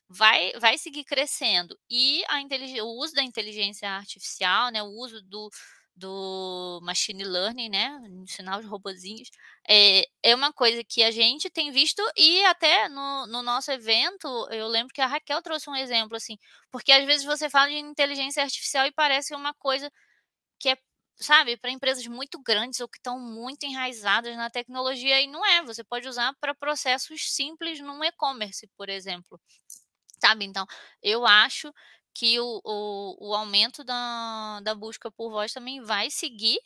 Vai, 0.10 0.54
vai 0.60 0.78
seguir 0.78 1.04
crescendo. 1.04 1.78
E 1.90 2.24
a 2.30 2.40
o 2.84 3.02
uso 3.02 3.14
da 3.14 3.24
inteligência 3.24 3.90
artificial, 3.90 4.72
né? 4.72 4.82
O 4.82 4.88
uso 4.88 5.22
do, 5.24 5.50
do 5.98 6.80
machine 6.84 7.24
learning, 7.24 7.70
né, 7.70 8.00
ensinar 8.24 8.60
os 8.60 8.66
robozinhos, 8.68 9.30
é, 9.68 10.06
é 10.24 10.36
uma 10.36 10.54
coisa 10.54 10.84
que 10.84 11.04
a 11.04 11.12
gente 11.12 11.50
tem 11.50 11.72
visto 11.72 12.02
e 12.16 12.46
até 12.46 12.88
no, 12.90 13.28
no 13.28 13.42
nosso 13.44 13.72
evento, 13.72 14.28
eu 14.52 14.68
lembro 14.68 14.94
que 14.94 15.02
a 15.02 15.08
Raquel 15.08 15.42
trouxe 15.42 15.70
um 15.70 15.76
exemplo, 15.76 16.16
assim, 16.18 16.38
porque 16.72 16.92
às 16.92 17.06
vezes 17.06 17.26
você 17.26 17.50
fala 17.50 17.70
de 17.70 17.78
inteligência 17.78 18.44
artificial 18.44 18.86
e 18.88 18.92
parece 18.94 19.36
uma 19.36 19.54
coisa 19.56 19.92
que 20.60 20.70
é, 20.70 20.78
sabe, 21.18 21.58
para 21.58 21.72
empresas 21.72 22.06
muito 22.08 22.42
grandes 22.44 22.80
ou 22.80 22.88
que 22.90 22.98
estão 23.00 23.20
muito 23.20 23.66
enraizadas 23.66 24.36
na 24.38 24.50
tecnologia, 24.50 25.22
e 25.22 25.28
não 25.28 25.46
é, 25.46 25.64
você 25.64 25.84
pode 25.84 26.08
usar 26.08 26.34
para 26.42 26.56
processos 26.56 27.34
simples 27.36 27.80
num 27.80 28.04
e-commerce, 28.04 28.68
por 28.78 28.90
exemplo. 28.90 29.40
Sabe, 30.20 30.46
então, 30.46 30.66
eu 31.02 31.26
acho 31.28 31.72
que 32.18 32.40
o, 32.40 32.62
o, 32.64 33.30
o 33.30 33.36
aumento 33.36 33.84
da, 33.84 34.60
da 34.62 34.74
busca 34.74 35.12
por 35.12 35.30
voz 35.32 35.54
também 35.54 35.82
vai 35.82 36.10
seguir 36.10 36.58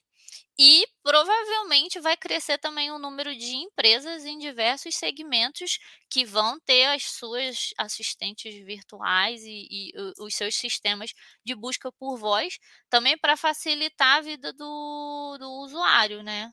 e 0.58 0.86
provavelmente 1.04 2.00
vai 2.00 2.16
crescer 2.16 2.58
também 2.58 2.92
o 2.92 3.00
número 3.00 3.36
de 3.36 3.56
empresas 3.56 4.26
em 4.26 4.38
diversos 4.38 4.96
segmentos 4.96 5.80
que 6.10 6.26
vão 6.26 6.60
ter 6.60 6.86
as 6.86 7.04
suas 7.04 7.70
assistentes 7.78 8.54
virtuais 8.66 9.42
e, 9.44 9.68
e 9.70 9.92
os 10.20 10.36
seus 10.36 10.56
sistemas 10.56 11.14
de 11.46 11.56
busca 11.56 11.92
por 11.92 12.18
voz, 12.18 12.60
também 12.90 13.18
para 13.18 13.36
facilitar 13.38 14.18
a 14.18 14.22
vida 14.22 14.54
do, 14.54 15.38
do 15.40 15.50
usuário, 15.64 16.24
né? 16.24 16.52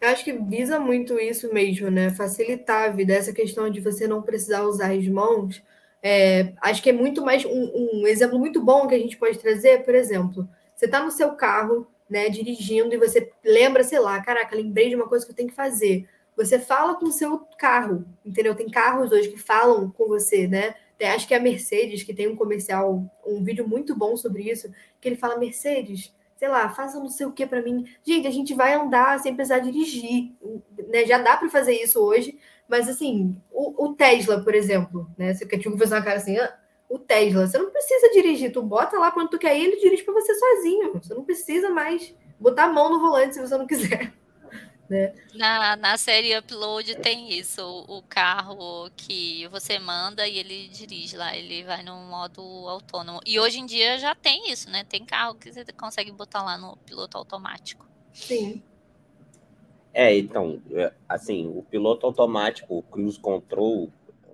Eu 0.00 0.08
acho 0.08 0.24
que 0.24 0.32
visa 0.32 0.78
muito 0.78 1.18
isso 1.18 1.52
mesmo, 1.52 1.90
né? 1.90 2.10
Facilitar 2.10 2.84
a 2.90 2.92
vida, 2.92 3.14
essa 3.14 3.32
questão 3.32 3.70
de 3.70 3.80
você 3.80 4.06
não 4.06 4.22
precisar 4.22 4.62
usar 4.64 4.92
as 4.92 5.06
mãos. 5.08 5.62
É, 6.06 6.52
acho 6.60 6.82
que 6.82 6.90
é 6.90 6.92
muito 6.92 7.24
mais 7.24 7.46
um, 7.46 8.00
um, 8.02 8.06
exemplo 8.06 8.38
muito 8.38 8.60
bom 8.60 8.86
que 8.86 8.94
a 8.94 8.98
gente 8.98 9.16
pode 9.16 9.38
trazer, 9.38 9.82
por 9.84 9.94
exemplo, 9.94 10.46
você 10.76 10.84
está 10.84 11.02
no 11.02 11.10
seu 11.10 11.32
carro, 11.32 11.86
né, 12.10 12.28
dirigindo, 12.28 12.94
e 12.94 12.98
você 12.98 13.32
lembra, 13.42 13.82
sei 13.82 13.98
lá, 13.98 14.20
caraca, 14.20 14.54
lembrei 14.54 14.90
de 14.90 14.96
uma 14.96 15.08
coisa 15.08 15.24
que 15.24 15.32
eu 15.32 15.36
tenho 15.36 15.48
que 15.48 15.54
fazer. 15.54 16.06
Você 16.36 16.58
fala 16.58 16.96
com 16.96 17.06
o 17.06 17.12
seu 17.12 17.38
carro, 17.58 18.04
entendeu? 18.22 18.54
Tem 18.54 18.68
carros 18.68 19.12
hoje 19.12 19.30
que 19.30 19.38
falam 19.38 19.90
com 19.90 20.06
você, 20.06 20.46
né? 20.46 20.74
Tem, 20.98 21.08
acho 21.08 21.26
que 21.26 21.32
é 21.32 21.38
a 21.38 21.40
Mercedes, 21.40 22.02
que 22.02 22.12
tem 22.12 22.28
um 22.28 22.36
comercial, 22.36 23.02
um 23.26 23.42
vídeo 23.42 23.66
muito 23.66 23.96
bom 23.96 24.14
sobre 24.14 24.42
isso, 24.50 24.70
que 25.00 25.08
ele 25.08 25.16
fala, 25.16 25.38
Mercedes, 25.38 26.14
sei 26.36 26.48
lá, 26.48 26.68
faça 26.68 26.98
não 26.98 27.08
sei 27.08 27.24
o 27.24 27.32
que 27.32 27.46
para 27.46 27.62
mim. 27.62 27.86
Gente, 28.02 28.28
a 28.28 28.30
gente 28.30 28.52
vai 28.52 28.74
andar 28.74 29.18
sem 29.20 29.34
precisar 29.34 29.60
dirigir, 29.60 30.32
né? 30.88 31.06
Já 31.06 31.16
dá 31.16 31.38
para 31.38 31.48
fazer 31.48 31.72
isso 31.72 31.98
hoje, 31.98 32.38
mas 32.68 32.88
assim, 32.88 33.36
o, 33.50 33.86
o, 33.86 33.94
Tesla, 33.94 34.42
por 34.42 34.54
exemplo, 34.54 35.10
né? 35.16 35.34
Você 35.34 35.46
quer 35.46 35.58
tipo 35.58 35.76
fazer 35.76 35.94
uma 35.94 36.02
cara 36.02 36.16
assim, 36.16 36.38
ah, 36.38 36.56
o 36.88 36.98
Tesla, 36.98 37.46
você 37.46 37.58
não 37.58 37.70
precisa 37.70 38.10
dirigir, 38.10 38.52
tu 38.52 38.62
bota 38.62 38.98
lá 38.98 39.10
quando 39.10 39.30
tu 39.30 39.38
quer 39.38 39.58
ir, 39.58 39.64
ele 39.64 39.80
dirige 39.80 40.02
para 40.02 40.14
você 40.14 40.34
sozinho. 40.34 40.92
Você 40.94 41.14
não 41.14 41.24
precisa 41.24 41.70
mais 41.70 42.14
botar 42.38 42.64
a 42.64 42.72
mão 42.72 42.90
no 42.90 43.00
volante 43.00 43.34
se 43.34 43.40
você 43.40 43.56
não 43.56 43.66
quiser. 43.66 44.12
Né? 44.86 45.14
Na, 45.34 45.76
na 45.76 45.96
série 45.96 46.36
Upload 46.36 46.96
tem 46.96 47.32
isso, 47.32 47.62
o, 47.62 47.98
o, 47.98 48.02
carro 48.02 48.90
que 48.94 49.48
você 49.48 49.78
manda 49.78 50.28
e 50.28 50.38
ele 50.38 50.68
dirige 50.68 51.16
lá, 51.16 51.34
ele 51.34 51.64
vai 51.64 51.82
no 51.82 51.96
modo 51.96 52.42
autônomo. 52.68 53.18
E 53.24 53.40
hoje 53.40 53.60
em 53.60 53.64
dia 53.64 53.98
já 53.98 54.14
tem 54.14 54.50
isso, 54.50 54.68
né? 54.68 54.84
Tem 54.84 55.02
carro 55.02 55.36
que 55.36 55.50
você 55.50 55.64
consegue 55.72 56.12
botar 56.12 56.42
lá 56.42 56.58
no 56.58 56.76
piloto 56.76 57.16
automático. 57.16 57.88
Sim. 58.12 58.62
É, 59.94 60.18
então, 60.18 60.60
é, 60.72 60.92
assim, 61.08 61.46
o 61.46 61.62
piloto 61.62 62.04
automático, 62.04 62.76
o 62.76 62.82
cruise 62.82 63.18
control, 63.18 63.92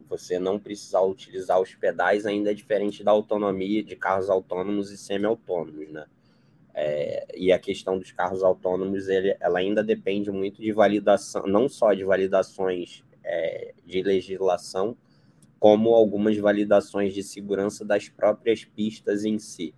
você 0.09 0.39
não 0.39 0.59
precisar 0.59 1.03
utilizar 1.03 1.61
os 1.61 1.75
pedais 1.75 2.25
ainda 2.25 2.51
é 2.51 2.55
diferente 2.55 3.05
da 3.05 3.11
autonomia 3.11 3.85
de 3.85 3.95
carros 3.95 4.31
autônomos 4.31 4.91
e 4.91 4.97
semi-autônomos, 4.97 5.91
né? 5.91 6.07
É, 6.73 7.27
e 7.37 7.53
a 7.53 7.59
questão 7.59 7.99
dos 7.99 8.11
carros 8.11 8.43
autônomos, 8.43 9.09
ele, 9.09 9.37
ela 9.39 9.59
ainda 9.59 9.85
depende 9.85 10.31
muito 10.31 10.63
de 10.63 10.73
validação, 10.73 11.47
não 11.47 11.69
só 11.69 11.93
de 11.93 12.05
validações 12.05 13.05
é, 13.23 13.75
de 13.85 14.03
legislação, 14.03 14.97
como 15.59 15.95
algumas 15.95 16.39
validações 16.39 17.13
de 17.13 17.23
segurança 17.23 17.85
das 17.85 18.09
próprias 18.09 18.65
pistas 18.65 19.25
em 19.25 19.39
si. 19.39 19.75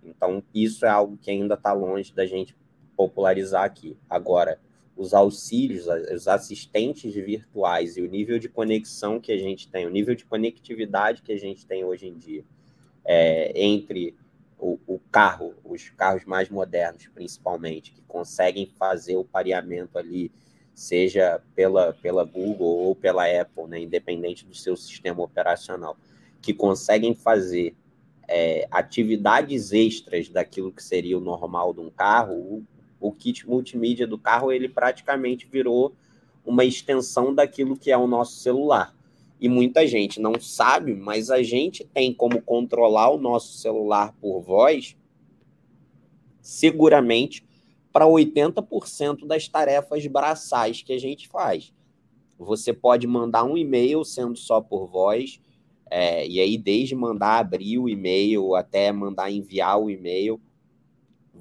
Então, 0.00 0.44
isso 0.54 0.86
é 0.86 0.88
algo 0.88 1.16
que 1.16 1.30
ainda 1.30 1.54
está 1.54 1.72
longe 1.72 2.14
da 2.14 2.24
gente 2.24 2.54
popularizar 2.96 3.64
aqui. 3.64 3.96
Agora, 4.08 4.60
os 4.96 5.12
auxílios, 5.12 5.86
os 5.86 6.28
assistentes 6.28 7.14
virtuais 7.14 7.96
e 7.96 8.02
o 8.02 8.08
nível 8.08 8.38
de 8.38 8.48
conexão 8.48 9.20
que 9.20 9.32
a 9.32 9.36
gente 9.36 9.68
tem, 9.68 9.86
o 9.86 9.90
nível 9.90 10.14
de 10.14 10.24
conectividade 10.24 11.22
que 11.22 11.32
a 11.32 11.38
gente 11.38 11.66
tem 11.66 11.84
hoje 11.84 12.06
em 12.06 12.14
dia 12.14 12.44
é, 13.04 13.52
entre 13.60 14.16
o, 14.58 14.78
o, 14.86 14.98
carro, 15.10 15.54
os 15.64 15.90
carros 15.90 16.24
mais 16.24 16.48
modernos, 16.48 17.08
principalmente, 17.08 17.92
que 17.92 18.02
conseguem 18.02 18.66
fazer 18.78 19.16
o 19.16 19.24
pareamento 19.24 19.98
ali, 19.98 20.32
seja 20.74 21.40
pela, 21.54 21.92
pela 21.92 22.24
Google 22.24 22.78
ou 22.78 22.94
pela 22.94 23.24
Apple, 23.24 23.66
né, 23.66 23.80
independente 23.80 24.46
do 24.46 24.54
seu 24.54 24.76
sistema 24.76 25.22
operacional, 25.22 25.96
que 26.40 26.54
conseguem 26.54 27.14
fazer 27.14 27.74
é, 28.28 28.66
atividades 28.70 29.72
extras 29.72 30.28
daquilo 30.28 30.72
que 30.72 30.82
seria 30.82 31.18
o 31.18 31.20
normal 31.20 31.74
de 31.74 31.80
um 31.80 31.90
carro, 31.90 32.64
o 33.06 33.12
kit 33.12 33.46
multimídia 33.48 34.06
do 34.06 34.18
carro 34.18 34.52
ele 34.52 34.68
praticamente 34.68 35.46
virou 35.46 35.94
uma 36.44 36.64
extensão 36.64 37.34
daquilo 37.34 37.76
que 37.76 37.90
é 37.90 37.96
o 37.96 38.06
nosso 38.06 38.36
celular 38.36 38.94
e 39.44 39.48
muita 39.48 39.86
gente 39.86 40.20
não 40.20 40.40
sabe, 40.40 40.94
mas 40.94 41.30
a 41.30 41.42
gente 41.42 41.84
tem 41.84 42.14
como 42.14 42.40
controlar 42.40 43.10
o 43.10 43.18
nosso 43.18 43.58
celular 43.58 44.14
por 44.20 44.40
voz, 44.40 44.96
seguramente, 46.40 47.44
para 47.92 48.06
80% 48.06 49.26
das 49.26 49.46
tarefas 49.46 50.06
braçais 50.06 50.82
que 50.82 50.94
a 50.94 50.98
gente 50.98 51.28
faz. 51.28 51.74
Você 52.38 52.72
pode 52.72 53.06
mandar 53.06 53.44
um 53.44 53.54
e-mail 53.56 54.02
sendo 54.02 54.36
só 54.36 54.62
por 54.62 54.86
voz, 54.86 55.40
é, 55.90 56.26
e 56.26 56.40
aí, 56.40 56.56
desde 56.56 56.94
mandar 56.94 57.38
abrir 57.38 57.78
o 57.78 57.88
e-mail 57.88 58.54
até 58.54 58.90
mandar 58.90 59.30
enviar 59.30 59.78
o 59.78 59.90
e-mail, 59.90 60.40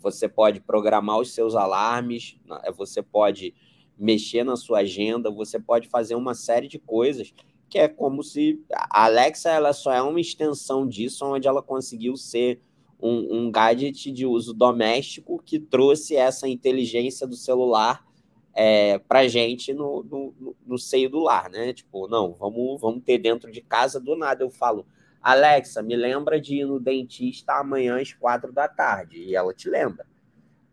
você 0.03 0.29
pode 0.29 0.59
programar 0.59 1.17
os 1.19 1.33
seus 1.33 1.55
alarmes, 1.55 2.37
né, 2.45 2.59
você 2.75 3.01
pode 3.01 3.55
mexer 3.97 4.43
na 4.43 4.55
sua 4.55 4.79
agenda, 4.79 5.31
você 5.31 5.59
pode 5.59 5.87
fazer 5.87 6.15
uma 6.15 6.35
série 6.35 6.67
de 6.67 6.77
coisas 6.77 7.33
que 7.73 7.79
é 7.79 7.87
como 7.87 8.21
se 8.21 8.63
a 8.71 9.05
Alexa 9.05 9.49
ela 9.49 9.73
só 9.73 9.91
é 9.91 9.99
uma 9.99 10.21
extensão 10.21 10.87
disso, 10.87 11.25
onde 11.25 11.47
ela 11.47 11.59
conseguiu 11.59 12.15
ser 12.15 12.61
um, 13.01 13.35
um 13.35 13.51
gadget 13.51 14.11
de 14.11 14.27
uso 14.27 14.53
doméstico 14.53 15.41
que 15.43 15.57
trouxe 15.57 16.15
essa 16.15 16.47
inteligência 16.47 17.25
do 17.25 17.35
celular 17.35 18.05
é, 18.53 18.99
para 18.99 19.27
gente 19.27 19.73
no, 19.73 20.03
no, 20.03 20.55
no, 20.63 20.77
seio 20.77 21.09
do 21.09 21.19
lar, 21.19 21.49
né? 21.49 21.73
Tipo, 21.73 22.07
não, 22.07 22.33
vamos, 22.33 22.79
vamos 22.79 23.03
ter 23.03 23.17
dentro 23.17 23.51
de 23.51 23.59
casa 23.59 23.99
do 23.99 24.15
nada. 24.15 24.43
Eu 24.43 24.51
falo, 24.51 24.85
Alexa, 25.23 25.81
me 25.81 25.95
lembra 25.95 26.39
de 26.39 26.57
ir 26.57 26.65
no 26.65 26.79
dentista 26.79 27.53
amanhã 27.53 27.99
às 27.99 28.11
quatro 28.13 28.51
da 28.51 28.67
tarde. 28.67 29.17
E 29.17 29.35
ela 29.35 29.53
te 29.53 29.69
lembra. 29.69 30.05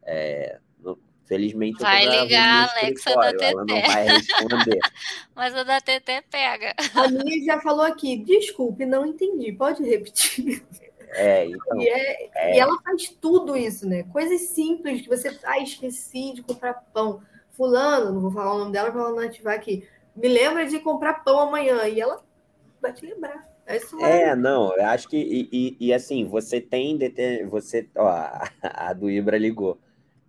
É, 0.03 0.59
Felizmente 1.31 1.81
vai 1.81 2.09
eu 2.09 2.25
ligar 2.25 2.69
a 2.69 2.81
Alexa 2.81 3.15
da 3.15 3.31
TT. 3.31 3.45
Ela 3.45 3.65
não 3.65 3.83
vai 3.83 4.05
responder. 4.09 4.81
Mas 5.33 5.55
a 5.55 5.63
da 5.63 5.81
TT 5.81 6.25
pega. 6.29 6.75
A 6.93 7.07
minha 7.07 7.45
já 7.45 7.61
falou 7.61 7.85
aqui, 7.85 8.17
desculpe, 8.17 8.85
não 8.85 9.07
entendi. 9.07 9.53
Pode 9.53 9.81
repetir. 9.85 10.67
É, 11.11 11.47
então, 11.47 11.81
e, 11.81 11.89
é, 11.89 12.31
é... 12.35 12.57
e, 12.57 12.59
ela 12.59 12.77
faz 12.83 13.11
tudo 13.21 13.57
isso, 13.57 13.89
né? 13.89 14.03
Coisas 14.13 14.41
simples 14.49 15.03
que 15.03 15.09
você 15.09 15.39
ah, 15.45 15.61
esqueci 15.61 16.33
de 16.35 16.43
comprar 16.43 16.75
pão. 16.93 17.23
Fulano, 17.53 18.13
não 18.13 18.21
vou 18.21 18.33
falar 18.33 18.55
o 18.55 18.59
nome 18.59 18.73
dela 18.73 18.91
para 18.91 19.01
ela 19.01 19.11
não 19.11 19.21
ativar 19.21 19.55
aqui. 19.55 19.89
Me 20.17 20.27
lembra 20.27 20.67
de 20.67 20.81
comprar 20.81 21.23
pão 21.23 21.39
amanhã. 21.39 21.87
E 21.87 22.01
ela 22.01 22.25
vai 22.83 22.93
te 22.93 23.07
lembrar. 23.07 23.49
É, 24.01 24.23
é 24.23 24.37
não, 24.37 24.77
eu 24.77 24.87
acho 24.87 25.09
que. 25.09 25.17
E, 25.17 25.49
e, 25.53 25.89
e 25.89 25.93
assim, 25.93 26.25
você 26.25 26.61
tem. 26.61 26.99
Você, 27.49 27.89
ó, 27.97 28.09
a 28.63 28.93
do 28.93 29.11
Ibra 29.11 29.39
ligou. 29.39 29.79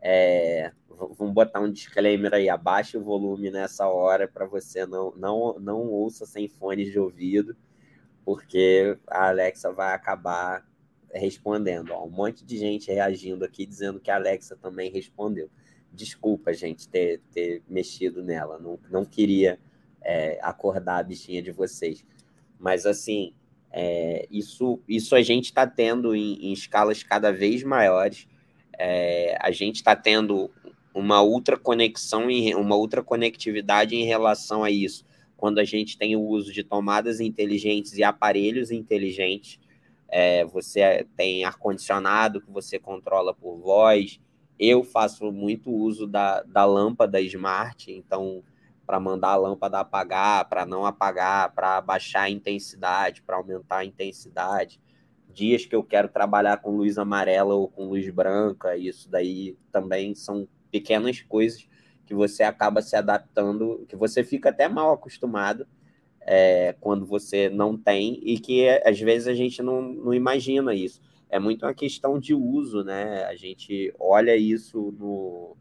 É, 0.01 0.71
vamos 1.17 1.33
botar 1.33 1.59
um 1.59 1.71
disclaimer 1.71 2.33
aí, 2.33 2.49
abaixe 2.49 2.97
o 2.97 3.03
volume 3.03 3.51
nessa 3.51 3.87
hora 3.87 4.27
para 4.27 4.45
você 4.45 4.85
não, 4.85 5.13
não, 5.15 5.59
não 5.59 5.87
ouça 5.87 6.25
sem 6.25 6.47
fones 6.47 6.91
de 6.91 6.99
ouvido, 6.99 7.55
porque 8.25 8.97
a 9.07 9.29
Alexa 9.29 9.71
vai 9.71 9.93
acabar 9.93 10.65
respondendo. 11.13 11.91
Ó, 11.91 12.05
um 12.05 12.09
monte 12.09 12.45
de 12.45 12.57
gente 12.57 12.91
reagindo 12.91 13.43
aqui 13.43 13.65
dizendo 13.65 13.99
que 13.99 14.11
a 14.11 14.15
Alexa 14.15 14.55
também 14.55 14.91
respondeu. 14.91 15.49
Desculpa, 15.91 16.53
gente, 16.53 16.87
ter, 16.87 17.21
ter 17.31 17.61
mexido 17.67 18.23
nela. 18.23 18.57
Não, 18.57 18.79
não 18.89 19.05
queria 19.05 19.59
é, 20.01 20.39
acordar 20.41 20.99
a 20.99 21.03
bichinha 21.03 21.41
de 21.41 21.51
vocês. 21.51 22.05
Mas, 22.61 22.85
assim, 22.85 23.33
é, 23.71 24.27
isso, 24.29 24.79
isso 24.87 25.15
a 25.15 25.21
gente 25.21 25.45
está 25.45 25.65
tendo 25.65 26.15
em, 26.15 26.35
em, 26.45 26.53
escalas 26.53 27.01
cada 27.01 27.31
vez 27.33 27.63
maiores. 27.63 28.27
É, 28.77 29.35
a 29.41 29.49
gente 29.51 29.77
está 29.77 29.95
tendo 29.95 30.51
uma 30.93 31.23
ultra 31.23 31.57
conexão 31.57 32.29
e 32.29 32.53
uma 32.53 32.75
ultra 32.75 33.01
conectividade 33.01 33.95
em 33.95 34.05
relação 34.05 34.63
a 34.63 34.69
isso. 34.69 35.05
Quando 35.35 35.57
a 35.57 35.63
gente 35.63 35.97
tem 35.97 36.15
o 36.15 36.21
uso 36.21 36.53
de 36.53 36.63
tomadas 36.63 37.19
inteligentes 37.19 37.97
e 37.97 38.03
aparelhos 38.03 38.69
inteligentes, 38.69 39.59
é, 40.07 40.45
você 40.45 41.07
tem 41.17 41.43
ar-condicionado 41.43 42.41
que 42.41 42.51
você 42.51 42.77
controla 42.77 43.33
por 43.33 43.57
voz. 43.57 44.19
Eu 44.59 44.83
faço 44.83 45.31
muito 45.31 45.71
uso 45.71 46.05
da, 46.05 46.43
da 46.43 46.65
lâmpada 46.65 47.19
smart, 47.21 47.91
então, 47.91 48.43
para 48.85 48.99
mandar 48.99 49.29
a 49.29 49.35
lâmpada 49.35 49.79
apagar, 49.79 50.47
para 50.49 50.65
não 50.65 50.85
apagar, 50.85 51.53
para 51.53 51.79
baixar 51.81 52.23
a 52.23 52.29
intensidade, 52.29 53.21
para 53.21 53.37
aumentar 53.37 53.77
a 53.77 53.85
intensidade. 53.85 54.81
Dias 55.29 55.65
que 55.65 55.75
eu 55.75 55.83
quero 55.83 56.09
trabalhar 56.09 56.57
com 56.57 56.75
luz 56.75 56.97
amarela 56.97 57.53
ou 57.53 57.67
com 57.67 57.85
luz 57.85 58.09
branca, 58.09 58.75
isso 58.75 59.09
daí 59.09 59.57
também 59.71 60.13
são 60.13 60.47
pequenas 60.69 61.21
coisas 61.21 61.67
que 62.05 62.13
você 62.13 62.43
acaba 62.43 62.81
se 62.81 62.95
adaptando, 62.95 63.85
que 63.87 63.95
você 63.95 64.23
fica 64.23 64.49
até 64.49 64.67
mal 64.67 64.91
acostumado 64.91 65.65
é, 66.21 66.75
quando 66.79 67.05
você 67.05 67.49
não 67.49 67.77
tem 67.77 68.19
e 68.23 68.39
que 68.39 68.67
às 68.85 68.99
vezes 68.99 69.27
a 69.27 69.33
gente 69.33 69.61
não, 69.61 69.81
não 69.81 70.13
imagina 70.13 70.73
isso. 70.73 71.01
É 71.29 71.39
muito 71.39 71.65
uma 71.65 71.73
questão 71.73 72.19
de 72.19 72.33
uso, 72.33 72.83
né? 72.83 73.23
A 73.23 73.35
gente 73.35 73.93
olha 73.97 74.35
isso 74.35 74.93
no. 74.99 75.55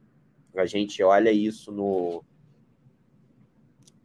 A 0.57 0.67
gente 0.67 1.01
olha 1.03 1.31
isso 1.31 1.71
no. 1.71 2.25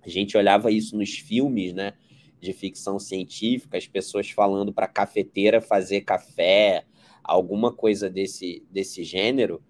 A 0.06 0.10
gente 0.10 0.38
olhava 0.38 0.72
isso 0.72 0.95
nos 0.95 1.18
filmes, 1.18 1.74
né? 1.74 1.93
De 2.39 2.53
ficção 2.53 2.99
científica, 2.99 3.78
as 3.78 3.88
pessoas 3.88 4.30
falando 4.30 4.72
para 4.72 4.86
a 4.86 4.89
cafeteira 4.89 5.60
fazer 5.60 6.01
café, 6.01 6.86
alguma 7.24 7.74
coisa 7.74 8.10
desse, 8.10 8.64
desse 8.70 9.03
gênero 9.03 9.64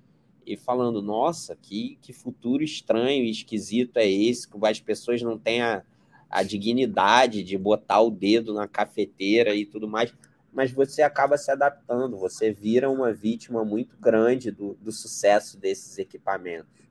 e 0.46 0.58
falando, 0.58 1.02
nossa, 1.02 1.56
que, 1.56 1.98
que 2.02 2.14
futuro 2.14 2.64
estranho 2.64 3.24
e 3.24 3.32
esquisito 3.32 3.98
é 3.98 4.08
esse, 4.08 4.48
que 4.48 4.58
as 4.64 4.80
pessoas 4.80 5.22
não 5.22 5.40
têm 5.40 5.62
a, 5.62 5.84
a 6.30 6.44
dignidade 6.44 7.44
de 7.44 7.58
botar 7.58 8.02
o 8.02 8.12
dedo 8.12 8.54
na 8.54 8.68
cafeteira 8.68 9.56
e 9.56 9.66
tudo 9.66 9.88
mais, 9.88 10.14
mas 10.54 10.72
você 10.72 11.02
acaba 11.02 11.38
se 11.38 11.50
adaptando, 11.50 12.18
você 12.18 12.52
vira 12.52 12.90
uma 12.90 13.12
vítima 13.12 13.66
muito 13.66 13.98
grande 13.98 14.52
do, 14.52 14.76
do 14.76 14.92
sucesso 14.92 15.58
desses 15.58 15.98
equipamentos. 15.98 16.85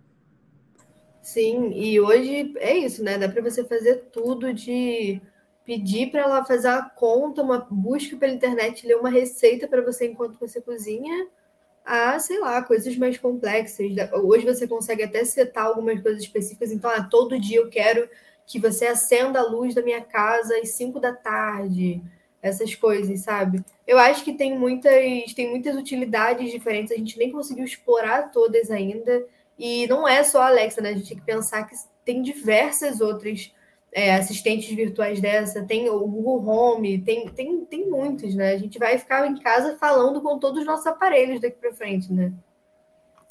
Sim, 1.25 1.71
e 1.73 1.99
hoje 1.99 2.53
é 2.59 2.77
isso, 2.77 3.03
né? 3.03 3.17
Dá 3.17 3.27
para 3.29 3.41
você 3.41 3.65
fazer 3.65 4.11
tudo 4.13 4.53
de 4.53 5.23
pedir 5.65 6.11
para 6.11 6.21
ela 6.21 6.45
fazer 6.45 6.69
a 6.69 6.83
conta, 6.83 7.41
uma 7.43 7.67
busca 7.71 8.15
pela 8.19 8.35
internet, 8.35 8.87
ler 8.87 8.97
uma 8.97 9.09
receita 9.09 9.67
para 9.67 9.81
você 9.81 10.07
enquanto 10.07 10.39
você 10.39 10.61
cozinha, 10.61 11.27
a, 11.85 12.19
sei 12.21 12.41
lá, 12.41 12.63
coisas 12.63 12.97
mais 12.99 13.19
complexas. 13.19 13.87
Hoje 14.25 14.47
você 14.47 14.69
consegue 14.69 15.05
até 15.05 15.25
setar 15.25 15.67
algumas 15.67 16.03
coisas 16.03 16.23
específicas, 16.23 16.73
então, 16.73 16.91
ah, 16.91 17.03
todo 17.05 17.41
dia 17.41 17.59
eu 17.59 17.71
quero 17.71 18.09
que 18.47 18.59
você 18.61 18.87
acenda 18.87 19.41
a 19.41 19.49
luz 19.51 19.75
da 19.75 19.83
minha 19.83 20.03
casa 20.03 20.57
às 20.59 20.71
5 20.71 21.01
da 21.01 21.15
tarde, 21.15 22.03
essas 22.43 22.75
coisas, 22.75 23.21
sabe? 23.21 23.65
Eu 23.87 23.99
acho 23.99 24.25
que 24.25 24.35
tem 24.35 24.59
muitas, 24.59 24.93
tem 25.35 25.51
muitas 25.51 25.77
utilidades 25.77 26.51
diferentes, 26.53 26.93
a 26.93 26.97
gente 26.97 27.19
nem 27.19 27.33
conseguiu 27.33 27.65
explorar 27.65 28.31
todas 28.33 28.71
ainda. 28.71 29.27
E 29.59 29.87
não 29.87 30.07
é 30.07 30.23
só 30.25 30.43
a 30.43 30.47
Alexa, 30.47 30.81
né? 30.81 30.91
A 30.91 30.95
gente 30.95 31.09
tem 31.09 31.19
que 31.19 31.25
pensar 31.25 31.65
que 31.65 31.75
tem 32.05 32.23
diversas 32.23 33.01
outras 33.01 33.53
é, 33.93 34.15
assistentes 34.15 34.75
virtuais 34.75 35.21
dessa, 35.21 35.65
tem 35.65 35.89
o 35.89 36.01
Google 36.01 36.45
Home, 36.47 37.01
tem, 37.01 37.29
tem, 37.29 37.65
tem 37.65 37.89
muitos, 37.89 38.35
né? 38.35 38.53
A 38.53 38.59
gente 38.59 38.79
vai 38.79 38.99
ficar 38.99 39.25
em 39.27 39.39
casa 39.39 39.77
falando 39.79 40.21
com 40.21 40.39
todos 40.39 40.61
os 40.61 40.67
nossos 40.67 40.87
aparelhos 40.87 41.41
daqui 41.41 41.57
para 41.59 41.73
frente, 41.73 42.13
né? 42.13 42.33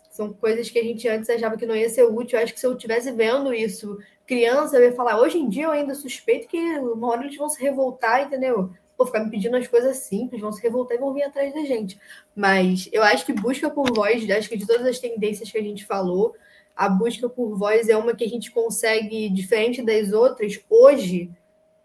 São 0.10 0.32
coisas 0.32 0.70
que 0.70 0.80
a 0.80 0.84
gente 0.84 1.08
antes 1.08 1.30
achava 1.30 1.58
que 1.58 1.66
não 1.66 1.76
ia 1.76 1.90
ser 1.90 2.04
útil. 2.04 2.38
Eu 2.38 2.44
acho 2.44 2.54
que 2.54 2.60
se 2.60 2.68
eu 2.68 2.74
estivesse 2.74 3.12
vendo 3.12 3.54
isso, 3.54 3.98
criança, 4.26 4.78
eu 4.78 4.84
ia 4.84 4.96
falar, 4.96 5.20
hoje 5.20 5.38
em 5.38 5.50
dia 5.50 5.66
eu 5.66 5.72
ainda 5.72 5.96
suspeito 5.96 6.48
que 6.48 6.58
uma 6.78 7.10
hora 7.10 7.26
eles 7.26 7.36
vão 7.36 7.50
se 7.50 7.62
revoltar, 7.62 8.22
entendeu? 8.22 8.72
Vou 8.98 9.08
ficar 9.08 9.24
me 9.24 9.32
pedindo 9.32 9.58
as 9.58 9.68
coisas 9.68 9.98
simples, 9.98 10.42
vão 10.42 10.52
se 10.52 10.62
revoltar 10.62 10.98
e 10.98 11.00
vão 11.00 11.14
vir 11.14 11.24
atrás 11.24 11.54
da 11.54 11.62
gente. 11.62 12.00
Mas 12.36 12.88
eu 12.92 13.02
acho 13.04 13.26
que 13.26 13.34
busca 13.34 13.70
por 13.70 13.92
voz, 13.94 14.30
acho 14.30 14.50
que 14.50 14.58
de 14.58 14.68
todas 14.68 14.86
as 14.86 15.00
tendências 15.00 15.52
que 15.52 15.58
a 15.58 15.64
gente 15.64 15.86
falou, 15.86 16.36
a 16.76 16.90
busca 16.90 17.28
por 17.30 17.58
voz 17.58 17.90
é 17.90 17.98
uma 17.98 18.16
que 18.16 18.24
a 18.24 18.30
gente 18.30 18.52
consegue, 18.52 19.30
diferente 19.30 19.82
das 19.82 20.12
outras, 20.12 20.60
hoje, 20.70 21.32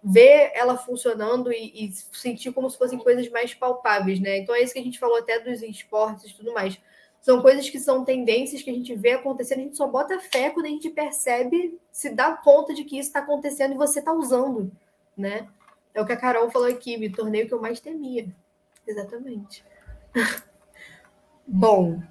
ver 0.02 0.52
ela 0.54 0.76
funcionando 0.76 1.52
e, 1.52 1.86
e, 1.86 1.92
sentir 2.12 2.52
como 2.52 2.70
se 2.70 2.78
fossem 2.78 2.98
coisas 2.98 3.28
mais 3.30 3.54
palpáveis, 3.54 4.20
né? 4.20 4.38
Então 4.38 4.54
é 4.54 4.62
isso 4.62 4.72
que 4.72 4.78
a 4.78 4.82
gente 4.82 4.98
falou 4.98 5.18
até 5.18 5.38
dos 5.40 5.62
esportes 5.62 6.30
e 6.30 6.34
tudo 6.34 6.52
mais. 6.52 6.78
São 7.20 7.42
coisas 7.42 7.68
que 7.68 7.80
são 7.80 8.04
tendências 8.04 8.62
que 8.62 8.70
a 8.70 8.72
gente 8.72 8.94
vê 8.94 9.12
acontecendo, 9.12 9.58
a 9.58 9.62
gente 9.62 9.76
só 9.76 9.86
bota 9.86 10.18
fé 10.20 10.50
quando 10.50 10.66
a 10.66 10.70
gente 10.70 10.88
percebe, 10.88 11.78
se 11.90 12.10
dá 12.10 12.32
conta 12.32 12.72
de 12.72 12.84
que 12.84 12.98
isso 12.98 13.08
está 13.08 13.18
acontecendo 13.18 13.74
e 13.74 13.76
você 13.76 13.98
está 13.98 14.12
usando, 14.12 14.70
né? 15.16 15.48
É 15.94 16.00
o 16.00 16.06
que 16.06 16.12
a 16.12 16.16
Carol 16.16 16.50
falou 16.50 16.68
aqui, 16.68 16.96
me 16.96 17.10
tornei 17.10 17.44
o 17.44 17.46
que 17.48 17.54
eu 17.54 17.60
mais 17.60 17.80
temia. 17.80 18.28
Exatamente. 18.86 19.64
Bom, 21.46 22.02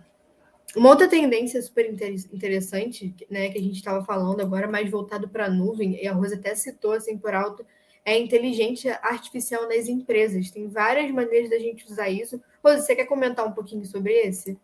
uma 0.75 0.89
outra 0.89 1.07
tendência 1.07 1.61
super 1.61 1.89
interessante, 1.89 3.15
né, 3.30 3.49
que 3.49 3.57
a 3.57 3.61
gente 3.61 3.78
estava 3.78 4.03
falando 4.03 4.41
agora, 4.41 4.67
mais 4.67 4.89
voltado 4.89 5.28
para 5.28 5.45
a 5.45 5.49
nuvem, 5.49 6.01
e 6.01 6.07
a 6.07 6.13
Rosa 6.13 6.36
até 6.36 6.53
citou 6.53 6.91
assim 6.91 7.17
por 7.17 7.34
alto, 7.34 7.65
é 8.05 8.13
a 8.13 8.19
inteligência 8.19 8.99
artificial 9.01 9.67
nas 9.67 9.88
empresas. 9.88 10.49
Tem 10.49 10.67
várias 10.67 11.11
maneiras 11.11 11.49
da 11.49 11.59
gente 11.59 11.86
usar 11.86 12.09
isso. 12.09 12.41
Rosa, 12.63 12.82
você 12.82 12.95
quer 12.95 13.05
comentar 13.05 13.45
um 13.45 13.51
pouquinho 13.51 13.86
sobre 13.86 14.13
esse? 14.13 14.57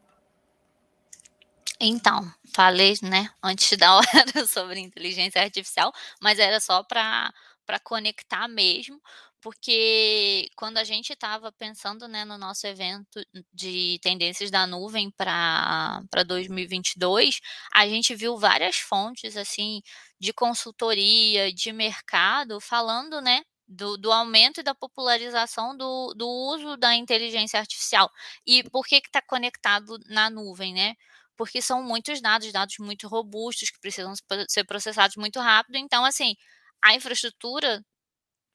Então, 1.80 2.32
falei, 2.56 2.94
né, 3.02 3.30
antes 3.44 3.78
da 3.78 3.96
hora 3.96 4.06
sobre 4.48 4.80
inteligência 4.80 5.42
artificial, 5.42 5.92
mas 6.22 6.40
era 6.40 6.60
só 6.60 6.84
para 6.84 7.34
conectar 7.84 8.48
mesmo, 8.48 9.02
porque 9.42 10.50
quando 10.56 10.78
a 10.78 10.84
gente 10.84 11.12
estava 11.12 11.52
pensando 11.52 12.08
né, 12.08 12.24
no 12.24 12.38
nosso 12.38 12.66
evento 12.66 13.22
de 13.54 14.00
tendências 14.02 14.50
da 14.50 14.66
nuvem 14.66 15.12
para 15.12 16.02
2022, 16.26 17.42
a 17.74 17.86
gente 17.88 18.16
viu 18.16 18.38
várias 18.38 18.78
fontes 18.78 19.36
assim 19.36 19.82
de 20.20 20.32
consultoria, 20.32 21.52
de 21.52 21.74
mercado, 21.74 22.62
falando 22.62 23.20
né, 23.20 23.44
do, 23.68 23.98
do, 23.98 24.12
aumento 24.12 24.60
e 24.62 24.64
da 24.64 24.76
popularização 24.76 25.76
do, 25.76 26.14
do, 26.16 26.28
uso 26.28 26.78
da 26.78 26.96
inteligência 26.96 27.60
artificial. 27.60 28.10
E 28.46 28.64
por 28.70 28.86
que 28.86 28.96
está 28.96 29.22
conectado 29.22 29.98
na 30.08 30.30
nuvem, 30.30 30.74
né? 30.74 30.96
Porque 31.36 31.62
são 31.62 31.84
muitos 31.84 32.22
dados, 32.22 32.52
dados 32.52 32.76
muito 32.80 33.08
robustos, 33.08 33.70
que 33.70 33.80
precisam 33.80 34.14
ser 34.48 34.64
processados 34.66 35.18
muito 35.18 35.40
rápido. 35.40 35.78
Então, 35.78 36.06
assim, 36.06 36.36
a 36.84 36.96
infraestrutura 36.96 37.84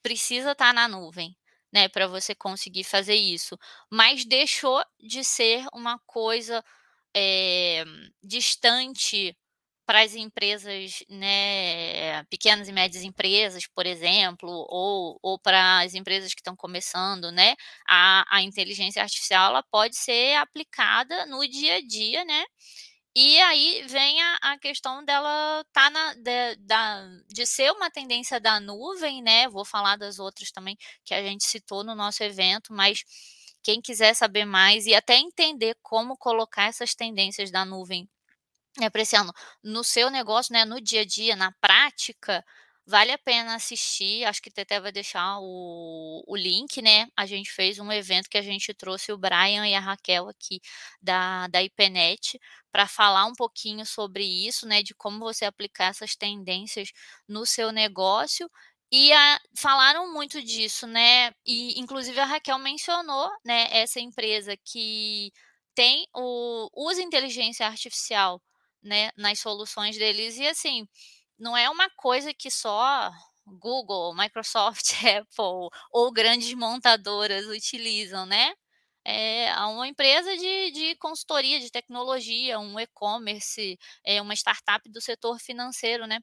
precisa 0.02 0.52
estar 0.52 0.68
tá 0.68 0.72
na 0.72 0.88
nuvem, 0.88 1.36
né, 1.72 1.88
para 1.88 2.06
você 2.06 2.34
conseguir 2.34 2.84
fazer 2.84 3.14
isso. 3.16 3.58
Mas 3.90 4.24
deixou 4.24 4.82
de 5.00 5.24
ser 5.24 5.66
uma 5.74 5.98
coisa 6.06 6.64
é, 7.16 7.84
distante 8.22 9.36
para 9.86 10.02
as 10.02 10.14
empresas, 10.14 11.02
né, 11.08 12.22
pequenas 12.24 12.68
e 12.68 12.72
médias 12.72 13.02
empresas, 13.04 13.66
por 13.66 13.86
exemplo, 13.86 14.50
ou, 14.68 15.18
ou 15.22 15.38
para 15.38 15.80
as 15.80 15.94
empresas 15.94 16.34
que 16.34 16.40
estão 16.40 16.54
começando, 16.54 17.32
né, 17.32 17.56
a, 17.88 18.24
a 18.36 18.42
inteligência 18.42 19.02
artificial 19.02 19.50
ela 19.50 19.62
pode 19.70 19.96
ser 19.96 20.34
aplicada 20.36 21.24
no 21.26 21.40
dia 21.48 21.76
a 21.76 21.80
dia, 21.80 22.22
né, 22.26 22.44
e 23.20 23.36
aí 23.40 23.84
vem 23.88 24.22
a, 24.22 24.36
a 24.52 24.58
questão 24.60 25.04
dela 25.04 25.64
tá 25.72 25.90
na, 25.90 26.14
de, 26.14 26.54
da, 26.60 27.04
de 27.26 27.44
ser 27.44 27.72
uma 27.72 27.90
tendência 27.90 28.38
da 28.38 28.60
nuvem, 28.60 29.20
né? 29.20 29.48
Vou 29.48 29.64
falar 29.64 29.96
das 29.96 30.20
outras 30.20 30.52
também 30.52 30.78
que 31.04 31.12
a 31.12 31.20
gente 31.20 31.42
citou 31.44 31.82
no 31.82 31.96
nosso 31.96 32.22
evento, 32.22 32.72
mas 32.72 33.02
quem 33.60 33.80
quiser 33.80 34.14
saber 34.14 34.44
mais 34.44 34.86
e 34.86 34.94
até 34.94 35.16
entender 35.16 35.76
como 35.82 36.16
colocar 36.16 36.66
essas 36.68 36.94
tendências 36.94 37.50
da 37.50 37.64
nuvem 37.64 38.08
né, 38.78 38.88
para 38.88 39.02
esse 39.02 39.16
ano 39.16 39.32
no 39.64 39.82
seu 39.82 40.10
negócio, 40.10 40.52
né, 40.52 40.64
no 40.64 40.80
dia 40.80 41.00
a 41.00 41.04
dia, 41.04 41.34
na 41.34 41.50
prática, 41.60 42.44
Vale 42.90 43.12
a 43.12 43.18
pena 43.18 43.54
assistir, 43.54 44.24
acho 44.24 44.40
que 44.40 44.50
Teté 44.50 44.80
vai 44.80 44.90
deixar 44.90 45.38
o, 45.40 46.24
o 46.26 46.34
link, 46.34 46.80
né? 46.80 47.06
A 47.14 47.26
gente 47.26 47.52
fez 47.52 47.78
um 47.78 47.92
evento 47.92 48.30
que 48.30 48.38
a 48.38 48.42
gente 48.42 48.72
trouxe 48.72 49.12
o 49.12 49.18
Brian 49.18 49.68
e 49.68 49.74
a 49.74 49.80
Raquel 49.80 50.26
aqui 50.26 50.58
da, 51.02 51.46
da 51.48 51.62
IPNET 51.62 52.40
para 52.72 52.86
falar 52.88 53.26
um 53.26 53.34
pouquinho 53.34 53.84
sobre 53.84 54.24
isso, 54.24 54.66
né? 54.66 54.82
De 54.82 54.94
como 54.94 55.18
você 55.18 55.44
aplicar 55.44 55.88
essas 55.90 56.16
tendências 56.16 56.90
no 57.28 57.44
seu 57.44 57.70
negócio. 57.72 58.50
E 58.90 59.12
a, 59.12 59.38
falaram 59.54 60.10
muito 60.10 60.42
disso, 60.42 60.86
né? 60.86 61.30
E 61.46 61.78
inclusive 61.78 62.18
a 62.18 62.24
Raquel 62.24 62.58
mencionou, 62.58 63.30
né, 63.44 63.68
essa 63.70 64.00
empresa 64.00 64.56
que 64.64 65.30
tem 65.74 66.06
o 66.14 66.70
usa 66.74 67.02
inteligência 67.02 67.66
artificial, 67.66 68.40
né, 68.82 69.10
nas 69.16 69.40
soluções 69.40 69.98
deles 69.98 70.36
e 70.38 70.46
assim, 70.46 70.88
não 71.38 71.56
é 71.56 71.68
uma 71.70 71.88
coisa 71.90 72.32
que 72.34 72.50
só 72.50 73.10
Google, 73.46 74.14
Microsoft, 74.14 74.92
Apple 75.04 75.68
ou 75.92 76.12
grandes 76.12 76.52
montadoras 76.54 77.46
utilizam, 77.46 78.26
né? 78.26 78.54
É 79.04 79.50
uma 79.64 79.88
empresa 79.88 80.36
de, 80.36 80.70
de 80.72 80.96
consultoria 80.96 81.58
de 81.60 81.70
tecnologia, 81.70 82.58
um 82.58 82.78
e-commerce, 82.78 83.78
é 84.04 84.20
uma 84.20 84.34
startup 84.34 84.86
do 84.90 85.00
setor 85.00 85.40
financeiro, 85.40 86.06
né? 86.06 86.20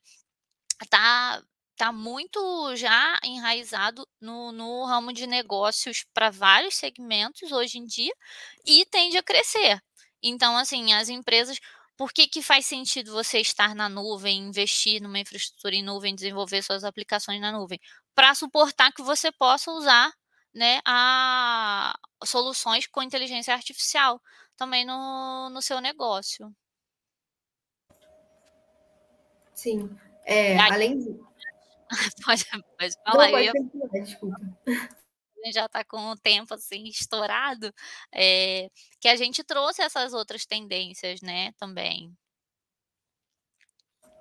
Tá, 0.89 1.41
tá 1.77 1.91
muito 1.91 2.75
já 2.75 3.19
enraizado 3.23 4.07
no, 4.21 4.51
no 4.51 4.85
ramo 4.85 5.13
de 5.13 5.25
negócios 5.27 6.05
para 6.13 6.29
vários 6.29 6.75
segmentos 6.75 7.51
hoje 7.51 7.77
em 7.79 7.85
dia 7.85 8.13
e 8.65 8.85
tende 8.85 9.17
a 9.17 9.23
crescer. 9.23 9.81
Então, 10.21 10.57
assim, 10.57 10.93
as 10.93 11.09
empresas 11.09 11.59
por 11.97 12.11
que, 12.11 12.27
que 12.27 12.41
faz 12.41 12.65
sentido 12.65 13.11
você 13.11 13.39
estar 13.39 13.73
na 13.73 13.87
nuvem, 13.87 14.37
investir 14.39 15.01
numa 15.01 15.19
infraestrutura 15.19 15.75
em 15.75 15.83
nuvem, 15.83 16.15
desenvolver 16.15 16.61
suas 16.61 16.83
aplicações 16.83 17.39
na 17.39 17.51
nuvem? 17.51 17.79
Para 18.13 18.35
suportar 18.35 18.91
que 18.91 19.01
você 19.01 19.31
possa 19.31 19.71
usar 19.71 20.11
né, 20.53 20.79
a, 20.85 21.97
soluções 22.23 22.87
com 22.87 23.01
inteligência 23.03 23.53
artificial 23.53 24.21
também 24.57 24.85
no, 24.85 25.49
no 25.49 25.61
seu 25.61 25.79
negócio. 25.79 26.53
Sim. 29.53 29.89
É, 30.25 30.57
além 30.59 30.97
de. 30.97 31.19
pode, 32.25 32.45
pode 32.77 32.95
falar. 33.03 33.25
Não, 33.25 33.31
pode 33.31 33.45
eu... 33.47 34.03
desculpa 34.03 34.37
já 35.51 35.65
está 35.65 35.83
com 35.83 36.11
o 36.11 36.17
tempo 36.17 36.53
assim 36.53 36.83
estourado, 36.85 37.73
é, 38.13 38.69
que 38.99 39.07
a 39.07 39.15
gente 39.15 39.43
trouxe 39.43 39.81
essas 39.81 40.13
outras 40.13 40.45
tendências, 40.45 41.21
né, 41.21 41.51
também. 41.57 42.15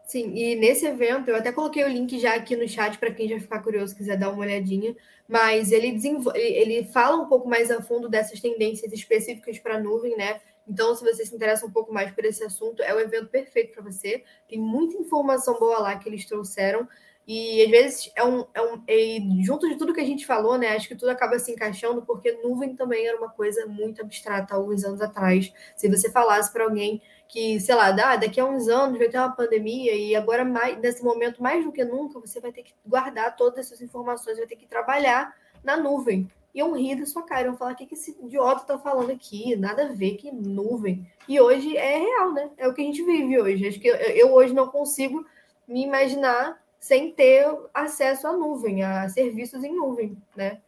Sim, 0.07 0.35
e 0.35 0.55
nesse 0.55 0.85
evento, 0.87 1.29
eu 1.29 1.37
até 1.37 1.51
coloquei 1.51 1.83
o 1.83 1.89
link 1.89 2.19
já 2.21 2.35
aqui 2.35 2.55
no 2.55 2.69
chat 2.69 2.99
para 2.99 3.11
quem 3.13 3.27
já 3.29 3.41
ficar 3.41 3.63
curioso, 3.63 3.97
quiser 3.97 4.19
dar 4.19 4.31
uma 4.31 4.43
olhadinha, 4.43 4.95
mas 5.27 5.73
ele, 5.73 5.99
ele 6.35 6.85
fala 6.85 7.17
um 7.17 7.27
pouco 7.27 7.49
mais 7.49 7.71
a 7.71 7.81
fundo 7.81 8.09
dessas 8.09 8.39
tendências 8.39 8.93
específicas 8.93 9.59
para 9.59 9.77
a 9.77 9.81
nuvem, 9.81 10.15
né? 10.17 10.41
Então, 10.69 10.95
se 10.95 11.03
você 11.05 11.25
se 11.25 11.35
interessa 11.35 11.67
um 11.67 11.71
pouco 11.71 11.93
mais 11.93 12.11
por 12.11 12.25
esse 12.25 12.43
assunto, 12.45 12.83
é 12.83 12.95
o 12.95 13.01
evento 13.01 13.29
perfeito 13.29 13.73
para 13.73 13.83
você. 13.83 14.25
Tem 14.49 14.59
muita 14.59 14.97
informação 14.97 15.59
boa 15.59 15.79
lá 15.79 15.99
que 15.99 16.09
eles 16.09 16.25
trouxeram. 16.27 16.89
E 17.27 17.63
às 17.65 17.71
vezes 17.71 18.13
é 18.15 18.23
um, 18.23 18.45
é 18.53 18.61
um 18.61 18.83
é, 18.87 19.19
junto 19.43 19.69
de 19.69 19.77
tudo 19.77 19.95
que 19.95 20.01
a 20.01 20.05
gente 20.05 20.27
falou, 20.27 20.59
né? 20.59 20.69
Acho 20.69 20.89
que 20.89 20.95
tudo 20.95 21.09
acaba 21.09 21.39
se 21.39 21.51
encaixando, 21.51 22.03
porque 22.03 22.33
nuvem 22.43 22.77
também 22.77 23.07
era 23.07 23.17
uma 23.17 23.31
coisa 23.31 23.67
muito 23.67 24.03
abstrata 24.03 24.55
alguns 24.55 24.85
anos 24.85 25.01
atrás. 25.01 25.53
Se 25.75 25.89
você 25.89 26.11
falasse 26.11 26.53
para 26.53 26.65
alguém 26.65 27.01
que, 27.27 27.59
sei 27.61 27.75
lá, 27.75 27.89
ah, 27.89 28.17
daqui 28.17 28.39
a 28.39 28.45
uns 28.45 28.69
anos 28.69 28.99
vai 28.99 29.09
ter 29.09 29.19
uma 29.19 29.35
pandemia 29.35 29.95
e 29.95 30.15
agora, 30.15 30.45
mais, 30.45 30.79
nesse 30.79 31.03
momento, 31.03 31.43
mais 31.43 31.65
do 31.65 31.73
que 31.73 31.85
nunca, 31.85 32.21
você 32.21 32.41
vai 32.41 32.53
ter 32.53 32.63
que 32.63 32.75
guardar 32.87 33.35
todas 33.37 33.67
essas 33.67 33.81
informações, 33.81 34.37
vai 34.37 34.47
ter 34.47 34.57
que 34.57 34.67
trabalhar 34.67 35.35
na 35.63 35.77
nuvem. 35.77 36.31
Iam 36.55 36.73
rir 36.77 36.95
da 36.95 37.07
sua 37.07 37.23
cara, 37.23 37.47
iam 37.47 37.57
falar: 37.57 37.73
o 37.73 37.77
que, 37.77 37.87
que 37.87 37.95
esse 37.95 38.17
idiota 38.23 38.65
tá 38.65 38.79
falando 38.79 39.11
aqui? 39.11 39.57
Nada 39.57 39.87
a 39.87 39.93
ver, 39.93 40.17
que 40.17 40.31
nuvem. 40.31 41.11
E 41.27 41.41
hoje 41.41 41.77
é 41.77 41.99
real, 41.99 42.33
né? 42.33 42.51
É 42.57 42.69
o 42.69 42.75
que 42.75 42.83
a 42.83 42.85
gente 42.85 43.03
vive 43.03 43.41
hoje. 43.41 43.67
Acho 43.67 43.81
que 43.81 43.89
eu, 43.89 43.97
eu 43.97 44.33
hoje 44.33 44.53
não 44.53 44.69
consigo 44.69 45.27
me 45.67 45.83
imaginar 45.83 46.63
sem 46.85 47.11
ter 47.11 47.47
acesso 47.73 48.27
à 48.27 48.33
nuvem, 48.35 48.83
a 48.83 49.09
serviços 49.09 49.65
em 49.65 49.75
nuvem, 49.75 50.23
né? 50.37 50.61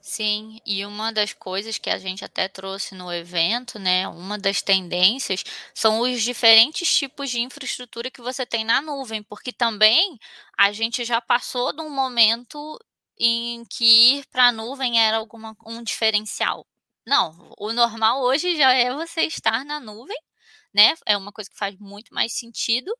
Sim, 0.00 0.58
e 0.64 0.86
uma 0.86 1.12
das 1.12 1.34
coisas 1.34 1.76
que 1.76 1.90
a 1.90 1.98
gente 1.98 2.24
até 2.24 2.48
trouxe 2.48 2.94
no 2.94 3.12
evento, 3.12 3.78
né, 3.78 4.08
uma 4.08 4.38
das 4.38 4.62
tendências 4.62 5.44
são 5.74 6.00
os 6.00 6.22
diferentes 6.22 6.90
tipos 6.96 7.28
de 7.28 7.40
infraestrutura 7.42 8.10
que 8.10 8.22
você 8.22 8.46
tem 8.46 8.64
na 8.64 8.80
nuvem, 8.80 9.22
porque 9.22 9.52
também 9.52 10.18
a 10.56 10.72
gente 10.72 11.04
já 11.04 11.20
passou 11.20 11.70
de 11.70 11.82
um 11.82 11.90
momento 11.90 12.78
em 13.18 13.66
que 13.66 14.16
ir 14.16 14.26
para 14.32 14.48
a 14.48 14.52
nuvem 14.52 14.98
era 14.98 15.18
alguma 15.18 15.54
um 15.66 15.82
diferencial. 15.82 16.66
Não, 17.06 17.52
o 17.58 17.70
normal 17.70 18.22
hoje 18.22 18.56
já 18.56 18.72
é 18.72 18.94
você 18.94 19.22
estar 19.26 19.62
na 19.62 19.78
nuvem, 19.78 20.18
né? 20.74 20.94
É 21.06 21.18
uma 21.18 21.32
coisa 21.32 21.50
que 21.50 21.56
faz 21.58 21.76
muito 21.78 22.14
mais 22.14 22.32
sentido 22.32 22.90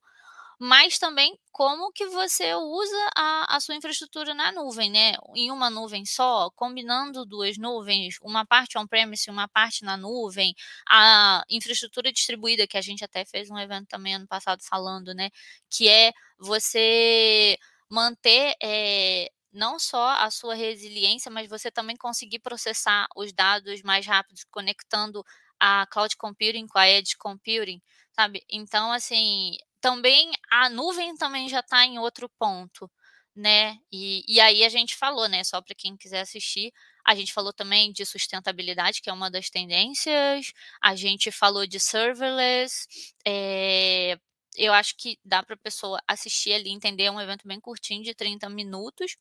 mas 0.58 0.98
também 0.98 1.38
como 1.52 1.92
que 1.92 2.06
você 2.06 2.54
usa 2.54 3.10
a, 3.16 3.56
a 3.56 3.60
sua 3.60 3.76
infraestrutura 3.76 4.34
na 4.34 4.52
nuvem, 4.52 4.90
né? 4.90 5.14
Em 5.34 5.50
uma 5.50 5.70
nuvem 5.70 6.04
só, 6.04 6.50
combinando 6.56 7.24
duas 7.26 7.56
nuvens, 7.58 8.16
uma 8.22 8.44
parte 8.46 8.78
on-premise 8.78 9.30
uma 9.30 9.48
parte 9.48 9.84
na 9.84 9.96
nuvem, 9.96 10.54
a 10.88 11.44
infraestrutura 11.48 12.12
distribuída, 12.12 12.66
que 12.66 12.76
a 12.78 12.82
gente 12.82 13.04
até 13.04 13.24
fez 13.24 13.50
um 13.50 13.58
evento 13.58 13.88
também 13.88 14.14
ano 14.14 14.26
passado 14.26 14.62
falando, 14.62 15.14
né? 15.14 15.30
Que 15.70 15.88
é 15.88 16.12
você 16.38 17.56
manter 17.88 18.54
é, 18.62 19.30
não 19.52 19.78
só 19.78 20.10
a 20.18 20.30
sua 20.30 20.54
resiliência, 20.54 21.30
mas 21.30 21.48
você 21.48 21.70
também 21.70 21.96
conseguir 21.96 22.40
processar 22.40 23.06
os 23.16 23.32
dados 23.32 23.82
mais 23.82 24.04
rápidos, 24.06 24.44
conectando 24.50 25.24
a 25.60 25.86
cloud 25.86 26.16
computing 26.16 26.66
com 26.66 26.78
a 26.78 26.88
edge 26.88 27.16
computing, 27.16 27.80
sabe? 28.12 28.44
Então, 28.50 28.92
assim, 28.92 29.56
também 29.84 30.32
a 30.50 30.70
nuvem 30.70 31.14
também 31.14 31.46
já 31.46 31.60
está 31.60 31.84
em 31.84 31.98
outro 31.98 32.26
ponto, 32.38 32.90
né? 33.36 33.76
E, 33.92 34.24
e 34.26 34.40
aí 34.40 34.64
a 34.64 34.68
gente 34.70 34.96
falou, 34.96 35.28
né? 35.28 35.44
Só 35.44 35.60
para 35.60 35.74
quem 35.74 35.94
quiser 35.94 36.22
assistir, 36.22 36.72
a 37.06 37.14
gente 37.14 37.34
falou 37.34 37.52
também 37.52 37.92
de 37.92 38.06
sustentabilidade, 38.06 39.02
que 39.02 39.10
é 39.10 39.12
uma 39.12 39.30
das 39.30 39.50
tendências, 39.50 40.52
a 40.82 40.96
gente 40.96 41.30
falou 41.30 41.66
de 41.66 41.78
serverless, 41.78 42.86
é, 43.26 44.16
eu 44.56 44.72
acho 44.72 44.96
que 44.96 45.18
dá 45.22 45.42
para 45.42 45.54
a 45.54 45.58
pessoa 45.58 46.00
assistir 46.08 46.54
ali, 46.54 46.70
entender, 46.70 47.04
é 47.04 47.10
um 47.10 47.20
evento 47.20 47.46
bem 47.46 47.60
curtinho, 47.60 48.02
de 48.02 48.14
30 48.14 48.48
minutos, 48.48 49.18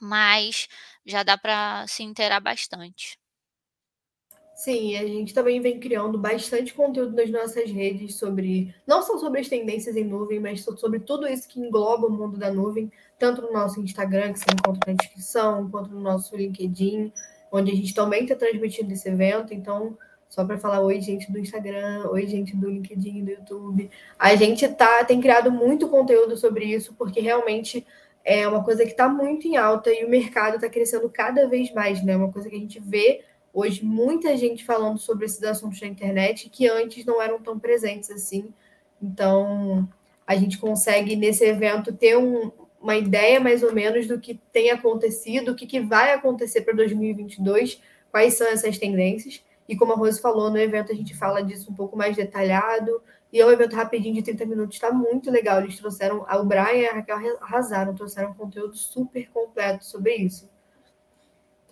mas 0.00 0.68
já 1.06 1.22
dá 1.24 1.38
para 1.38 1.86
se 1.88 2.04
inteirar 2.04 2.40
bastante. 2.40 3.19
Sim, 4.60 4.94
a 4.94 5.06
gente 5.06 5.32
também 5.32 5.58
vem 5.58 5.80
criando 5.80 6.18
bastante 6.18 6.74
conteúdo 6.74 7.16
nas 7.16 7.30
nossas 7.30 7.70
redes 7.70 8.16
sobre, 8.16 8.74
não 8.86 9.00
só 9.00 9.16
sobre 9.16 9.40
as 9.40 9.48
tendências 9.48 9.96
em 9.96 10.04
nuvem, 10.04 10.38
mas 10.38 10.62
sobre 10.62 11.00
tudo 11.00 11.26
isso 11.26 11.48
que 11.48 11.58
engloba 11.58 12.06
o 12.06 12.10
mundo 12.10 12.36
da 12.36 12.52
nuvem, 12.52 12.92
tanto 13.18 13.40
no 13.40 13.50
nosso 13.54 13.80
Instagram, 13.80 14.34
que 14.34 14.40
você 14.40 14.50
encontra 14.52 14.92
na 14.92 14.98
descrição, 14.98 15.70
quanto 15.70 15.88
no 15.88 16.00
nosso 16.00 16.36
LinkedIn, 16.36 17.10
onde 17.50 17.72
a 17.72 17.74
gente 17.74 17.94
também 17.94 18.24
está 18.24 18.36
transmitindo 18.36 18.92
esse 18.92 19.08
evento. 19.08 19.54
Então, 19.54 19.96
só 20.28 20.44
para 20.44 20.58
falar 20.58 20.82
oi, 20.82 21.00
gente 21.00 21.32
do 21.32 21.38
Instagram, 21.38 22.10
oi, 22.10 22.26
gente 22.26 22.54
do 22.54 22.68
LinkedIn, 22.68 23.24
do 23.24 23.30
YouTube. 23.30 23.90
A 24.18 24.36
gente 24.36 24.68
tá, 24.68 25.02
tem 25.04 25.22
criado 25.22 25.50
muito 25.50 25.88
conteúdo 25.88 26.36
sobre 26.36 26.66
isso, 26.66 26.94
porque 26.98 27.18
realmente 27.18 27.86
é 28.22 28.46
uma 28.46 28.62
coisa 28.62 28.84
que 28.84 28.90
está 28.90 29.08
muito 29.08 29.48
em 29.48 29.56
alta 29.56 29.90
e 29.90 30.04
o 30.04 30.10
mercado 30.10 30.56
está 30.56 30.68
crescendo 30.68 31.08
cada 31.08 31.48
vez 31.48 31.72
mais, 31.72 32.04
né? 32.04 32.14
Uma 32.14 32.30
coisa 32.30 32.50
que 32.50 32.56
a 32.56 32.60
gente 32.60 32.78
vê 32.78 33.22
hoje 33.52 33.84
muita 33.84 34.36
gente 34.36 34.64
falando 34.64 34.98
sobre 34.98 35.26
esses 35.26 35.42
assuntos 35.42 35.80
na 35.80 35.88
internet 35.88 36.48
que 36.48 36.68
antes 36.68 37.04
não 37.04 37.20
eram 37.20 37.40
tão 37.40 37.58
presentes 37.58 38.10
assim. 38.10 38.52
Então, 39.02 39.88
a 40.26 40.36
gente 40.36 40.58
consegue 40.58 41.16
nesse 41.16 41.44
evento 41.44 41.92
ter 41.92 42.16
um, 42.16 42.52
uma 42.80 42.96
ideia 42.96 43.40
mais 43.40 43.62
ou 43.62 43.72
menos 43.72 44.06
do 44.06 44.18
que 44.18 44.40
tem 44.52 44.70
acontecido, 44.70 45.52
o 45.52 45.54
que, 45.54 45.66
que 45.66 45.80
vai 45.80 46.12
acontecer 46.12 46.62
para 46.62 46.74
2022, 46.74 47.80
quais 48.10 48.34
são 48.34 48.46
essas 48.46 48.78
tendências. 48.78 49.44
E 49.68 49.76
como 49.76 49.92
a 49.92 49.96
Rose 49.96 50.20
falou, 50.20 50.50
no 50.50 50.58
evento 50.58 50.90
a 50.90 50.94
gente 50.94 51.14
fala 51.14 51.42
disso 51.42 51.70
um 51.70 51.74
pouco 51.74 51.96
mais 51.96 52.16
detalhado. 52.16 53.02
E 53.32 53.40
é 53.40 53.46
um 53.46 53.50
evento 53.50 53.76
rapidinho 53.76 54.14
de 54.14 54.22
30 54.22 54.44
minutos, 54.44 54.74
está 54.74 54.92
muito 54.92 55.30
legal. 55.30 55.60
Eles 55.60 55.76
trouxeram, 55.76 56.26
o 56.28 56.44
Brian 56.44 56.72
e 56.72 56.86
a 56.88 56.94
Raquel 56.94 57.38
arrasaram, 57.40 57.94
trouxeram 57.94 58.34
conteúdo 58.34 58.74
super 58.74 59.28
completo 59.30 59.84
sobre 59.84 60.16
isso. 60.16 60.50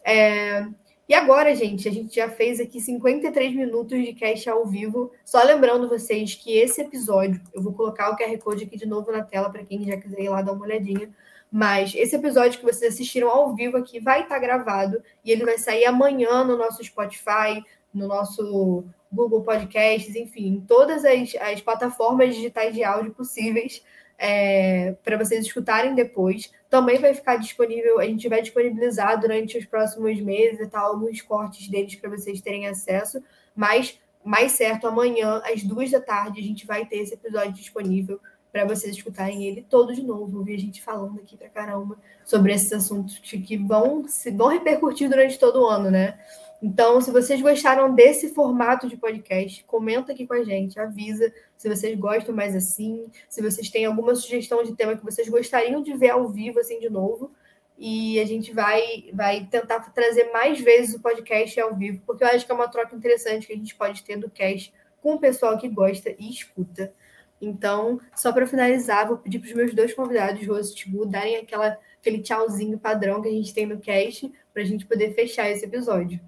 É, 0.05 0.64
e 1.09 1.14
agora, 1.14 1.54
gente, 1.54 1.88
a 1.88 1.90
gente 1.90 2.16
já 2.16 2.28
fez 2.28 2.61
aqui 2.61 2.80
53 2.80 3.54
minutos 3.54 3.98
de 4.04 4.12
cast 4.12 4.50
ao 4.50 4.66
vivo. 4.66 5.11
Só 5.24 5.42
lembrando 5.42 5.88
vocês 5.88 6.34
que 6.34 6.59
esse 6.59 6.82
episódio, 6.82 7.40
eu 7.54 7.62
vou 7.62 7.72
colocar 7.72 8.11
o 8.11 8.16
QR 8.16 8.36
Code 8.38 8.64
aqui 8.64 8.76
de 8.76 8.86
novo 8.86 9.11
na 9.11 9.22
tela 9.22 9.48
para 9.48 9.64
quem 9.64 9.84
já 9.86 9.96
quiser 9.96 10.20
ir 10.20 10.28
lá 10.28 10.42
dar 10.42 10.52
uma 10.52 10.66
olhadinha. 10.66 11.09
Mas 11.50 11.94
esse 11.94 12.14
episódio 12.14 12.61
que 12.61 12.66
vocês 12.66 12.92
assistiram 12.92 13.30
ao 13.30 13.54
vivo 13.54 13.78
aqui 13.78 13.98
vai 13.98 14.20
estar 14.20 14.34
tá 14.34 14.40
gravado 14.40 15.02
e 15.24 15.32
ele 15.32 15.46
vai 15.46 15.56
sair 15.56 15.86
amanhã 15.86 16.44
no 16.44 16.59
nosso 16.59 16.84
Spotify, 16.84 17.64
no 17.92 18.06
nosso 18.06 18.84
Google 19.11 19.42
Podcasts, 19.42 20.14
enfim, 20.14 20.48
em 20.48 20.61
todas 20.61 21.06
as, 21.06 21.34
as 21.40 21.61
plataformas 21.62 22.34
digitais 22.34 22.74
de 22.74 22.84
áudio 22.84 23.14
possíveis 23.14 23.82
é, 24.18 24.94
para 25.02 25.16
vocês 25.16 25.46
escutarem 25.46 25.94
depois. 25.94 26.52
Também 26.69 26.99
vai 26.99 27.14
ficar 27.14 27.37
disponível, 27.37 27.99
a 27.99 28.05
gente 28.05 28.29
vai 28.29 28.43
disponibilizar 28.43 29.19
durante 29.19 29.57
os 29.57 29.64
próximos 29.64 30.21
meses 30.21 30.61
e 30.61 30.66
tal, 30.66 30.93
alguns 30.93 31.23
cortes 31.23 31.69
deles 31.69 31.95
para 31.95 32.11
vocês 32.11 32.41
terem 32.41 32.66
acesso, 32.66 33.23
mas 33.57 33.99
mais 34.25 34.53
certo, 34.53 34.87
amanhã, 34.87 35.41
às 35.45 35.62
duas 35.62 35.91
da 35.91 36.01
tarde, 36.01 36.41
a 36.41 36.43
gente 36.43 36.66
vai 36.66 36.85
ter 36.85 36.97
esse 36.97 37.14
episódio 37.14 37.53
disponível 37.53 38.21
para 38.53 38.64
vocês 38.64 38.97
escutarem 38.97 39.45
ele 39.45 39.64
todo 39.69 39.95
de 39.95 40.03
novo, 40.03 40.39
ouvir 40.39 40.57
a 40.57 40.59
gente 40.59 40.83
falando 40.83 41.19
aqui 41.21 41.37
pra 41.37 41.49
caramba 41.49 41.97
sobre 42.25 42.53
esses 42.53 42.73
assuntos 42.73 43.19
que 43.19 43.57
vão, 43.57 44.07
se, 44.07 44.31
vão 44.31 44.49
repercutir 44.49 45.09
durante 45.09 45.39
todo 45.39 45.62
o 45.62 45.66
ano, 45.66 45.91
né? 45.91 46.19
Então, 46.61 47.00
se 47.00 47.12
vocês 47.12 47.40
gostaram 47.40 47.94
desse 47.94 48.34
formato 48.34 48.88
de 48.88 48.96
podcast, 48.96 49.62
comenta 49.64 50.12
aqui 50.12 50.26
com 50.26 50.34
a 50.34 50.42
gente, 50.42 50.78
avisa 50.78 51.32
se 51.56 51.68
vocês 51.68 51.96
gostam 51.96 52.34
mais 52.34 52.54
assim, 52.56 53.06
se 53.28 53.40
vocês 53.40 53.70
têm 53.70 53.84
alguma 53.84 54.14
sugestão 54.16 54.64
de 54.64 54.74
tema 54.74 54.96
que 54.96 55.04
vocês 55.04 55.28
gostariam 55.28 55.80
de 55.82 55.96
ver 55.96 56.11
ao 56.11 56.28
vivo 56.28 56.59
assim 56.59 56.80
de 56.80 56.90
novo. 56.90 57.32
E 57.80 58.18
a 58.18 58.24
gente 58.24 58.52
vai, 58.52 59.09
vai 59.12 59.46
tentar 59.46 59.78
trazer 59.92 60.32
mais 60.32 60.61
vezes 60.61 60.96
o 60.96 61.00
podcast 61.00 61.61
ao 61.61 61.76
vivo, 61.76 62.02
porque 62.04 62.24
eu 62.24 62.28
acho 62.28 62.44
que 62.44 62.50
é 62.50 62.54
uma 62.54 62.66
troca 62.66 62.96
interessante 62.96 63.46
que 63.46 63.52
a 63.52 63.56
gente 63.56 63.76
pode 63.76 64.02
ter 64.02 64.16
do 64.16 64.28
cast 64.28 64.74
com 65.00 65.14
o 65.14 65.20
pessoal 65.20 65.56
que 65.56 65.68
gosta 65.68 66.11
e 66.18 66.28
escuta. 66.28 66.92
Então, 67.40 68.00
só 68.16 68.32
para 68.32 68.48
finalizar, 68.48 69.06
vou 69.06 69.16
pedir 69.16 69.38
para 69.38 69.46
os 69.46 69.54
meus 69.54 69.72
dois 69.72 69.94
convidados, 69.94 70.44
Rose 70.44 70.72
e 70.72 70.74
Tibu, 70.74 71.06
darem 71.06 71.36
aquela, 71.36 71.78
aquele 72.00 72.20
tchauzinho 72.20 72.76
padrão 72.80 73.22
que 73.22 73.28
a 73.28 73.32
gente 73.32 73.54
tem 73.54 73.64
no 73.64 73.78
cast, 73.78 74.28
para 74.52 74.62
a 74.62 74.66
gente 74.66 74.84
poder 74.84 75.14
fechar 75.14 75.48
esse 75.48 75.64
episódio. 75.64 76.20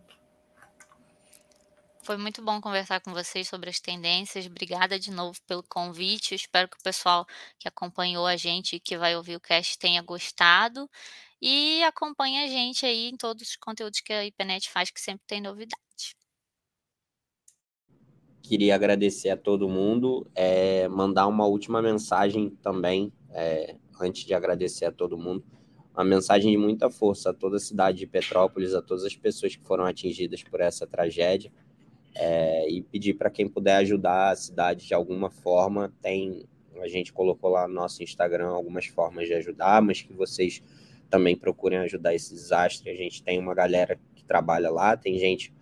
Foi 2.02 2.16
muito 2.16 2.42
bom 2.42 2.62
conversar 2.62 3.00
com 3.00 3.12
vocês 3.12 3.46
sobre 3.46 3.68
as 3.68 3.78
tendências. 3.78 4.46
Obrigada 4.46 4.98
de 4.98 5.10
novo 5.10 5.38
pelo 5.46 5.62
convite. 5.62 6.34
Espero 6.34 6.66
que 6.66 6.78
o 6.78 6.82
pessoal 6.82 7.26
que 7.58 7.68
acompanhou 7.68 8.26
a 8.26 8.36
gente 8.36 8.76
e 8.76 8.80
que 8.80 8.96
vai 8.96 9.14
ouvir 9.14 9.36
o 9.36 9.40
cast 9.40 9.78
tenha 9.78 10.00
gostado. 10.00 10.88
E 11.42 11.82
acompanhe 11.82 12.38
a 12.42 12.48
gente 12.48 12.86
aí 12.86 13.10
em 13.10 13.16
todos 13.16 13.50
os 13.50 13.56
conteúdos 13.56 14.00
que 14.00 14.14
a 14.14 14.24
IPNET 14.24 14.70
faz, 14.70 14.90
que 14.90 15.00
sempre 15.00 15.24
tem 15.26 15.42
novidade. 15.42 15.76
Queria 18.42 18.74
agradecer 18.74 19.28
a 19.28 19.36
todo 19.36 19.68
mundo, 19.68 20.26
é, 20.34 20.88
mandar 20.88 21.26
uma 21.26 21.46
última 21.46 21.82
mensagem 21.82 22.50
também, 22.62 23.12
é, 23.30 23.76
antes 24.00 24.24
de 24.24 24.32
agradecer 24.32 24.86
a 24.86 24.92
todo 24.92 25.18
mundo 25.18 25.44
uma 25.92 26.04
mensagem 26.04 26.52
de 26.52 26.56
muita 26.56 26.88
força 26.88 27.30
a 27.30 27.34
toda 27.34 27.56
a 27.56 27.60
cidade 27.60 27.98
de 27.98 28.06
Petrópolis, 28.06 28.74
a 28.74 28.80
todas 28.80 29.04
as 29.04 29.14
pessoas 29.14 29.54
que 29.54 29.64
foram 29.64 29.84
atingidas 29.84 30.42
por 30.42 30.60
essa 30.60 30.86
tragédia 30.86 31.52
é, 32.14 32.68
e 32.68 32.82
pedir 32.82 33.14
para 33.14 33.30
quem 33.30 33.48
puder 33.48 33.76
ajudar 33.76 34.30
a 34.30 34.36
cidade 34.36 34.86
de 34.86 34.94
alguma 34.94 35.30
forma. 35.30 35.92
Tem, 36.00 36.44
a 36.80 36.88
gente 36.88 37.12
colocou 37.12 37.50
lá 37.50 37.66
no 37.68 37.74
nosso 37.74 38.02
Instagram 38.02 38.48
algumas 38.48 38.86
formas 38.86 39.26
de 39.26 39.34
ajudar, 39.34 39.80
mas 39.82 40.02
que 40.02 40.12
vocês 40.12 40.62
também 41.08 41.36
procurem 41.36 41.78
ajudar 41.80 42.14
esse 42.14 42.32
desastre. 42.32 42.90
A 42.90 42.94
gente 42.94 43.22
tem 43.22 43.38
uma 43.38 43.54
galera 43.54 43.98
que 44.14 44.24
trabalha 44.24 44.70
lá, 44.70 44.96
tem 44.96 45.18
gente 45.18 45.52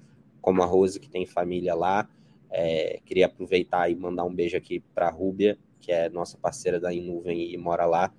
como 0.40 0.62
a 0.62 0.66
Rose, 0.66 1.00
que 1.00 1.08
tem 1.08 1.26
família 1.26 1.74
lá. 1.74 2.08
É, 2.50 3.00
queria 3.04 3.26
aproveitar 3.26 3.90
e 3.90 3.94
mandar 3.94 4.24
um 4.24 4.34
beijo 4.34 4.56
aqui 4.56 4.80
para 4.94 5.08
a 5.08 5.10
Rúbia, 5.10 5.58
que 5.80 5.92
é 5.92 6.08
nossa 6.08 6.38
parceira 6.38 6.80
da 6.80 6.92
Inuvem 6.92 7.52
e 7.52 7.56
mora 7.56 7.84
lá. 7.84 8.12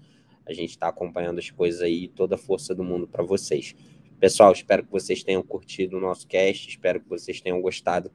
A 0.45 0.53
gente 0.53 0.71
está 0.71 0.87
acompanhando 0.87 1.39
as 1.39 1.49
coisas 1.49 1.81
aí, 1.81 2.07
toda 2.07 2.35
a 2.35 2.37
força 2.37 2.73
do 2.73 2.83
mundo 2.83 3.07
para 3.07 3.23
vocês. 3.23 3.75
Pessoal, 4.19 4.51
espero 4.51 4.83
que 4.83 4.91
vocês 4.91 5.23
tenham 5.23 5.41
curtido 5.41 5.95
o 5.95 5.99
nosso 6.01 6.27
cast, 6.27 6.67
espero 6.67 6.99
que 6.99 7.07
vocês 7.07 7.39
tenham 7.39 7.61
gostado 7.61 8.11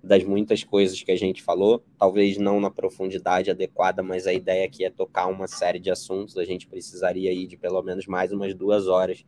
das 0.00 0.22
muitas 0.22 0.62
coisas 0.62 1.02
que 1.02 1.10
a 1.10 1.16
gente 1.16 1.42
falou, 1.42 1.82
talvez 1.98 2.38
não 2.38 2.60
na 2.60 2.70
profundidade 2.70 3.50
adequada, 3.50 4.00
mas 4.00 4.28
a 4.28 4.32
ideia 4.32 4.64
aqui 4.64 4.84
é 4.84 4.90
tocar 4.90 5.26
uma 5.26 5.48
série 5.48 5.80
de 5.80 5.90
assuntos. 5.90 6.36
A 6.36 6.44
gente 6.44 6.68
precisaria 6.68 7.34
de 7.44 7.56
pelo 7.56 7.82
menos 7.82 8.06
mais 8.06 8.30
umas 8.30 8.54
duas 8.54 8.86
horas 8.86 9.26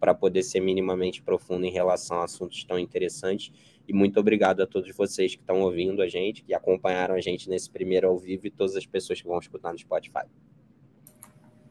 para 0.00 0.14
poder 0.14 0.42
ser 0.44 0.60
minimamente 0.60 1.22
profundo 1.22 1.66
em 1.66 1.70
relação 1.70 2.20
a 2.20 2.24
assuntos 2.24 2.64
tão 2.64 2.78
interessantes. 2.78 3.52
E 3.86 3.92
muito 3.92 4.18
obrigado 4.18 4.62
a 4.62 4.66
todos 4.66 4.96
vocês 4.96 5.34
que 5.34 5.42
estão 5.42 5.60
ouvindo 5.60 6.00
a 6.00 6.08
gente, 6.08 6.42
que 6.42 6.54
acompanharam 6.54 7.14
a 7.14 7.20
gente 7.20 7.50
nesse 7.50 7.70
primeiro 7.70 8.08
ao 8.08 8.16
vivo 8.16 8.46
e 8.46 8.50
todas 8.50 8.76
as 8.76 8.86
pessoas 8.86 9.20
que 9.20 9.28
vão 9.28 9.38
escutar 9.38 9.72
no 9.72 9.78
Spotify. 9.78 10.24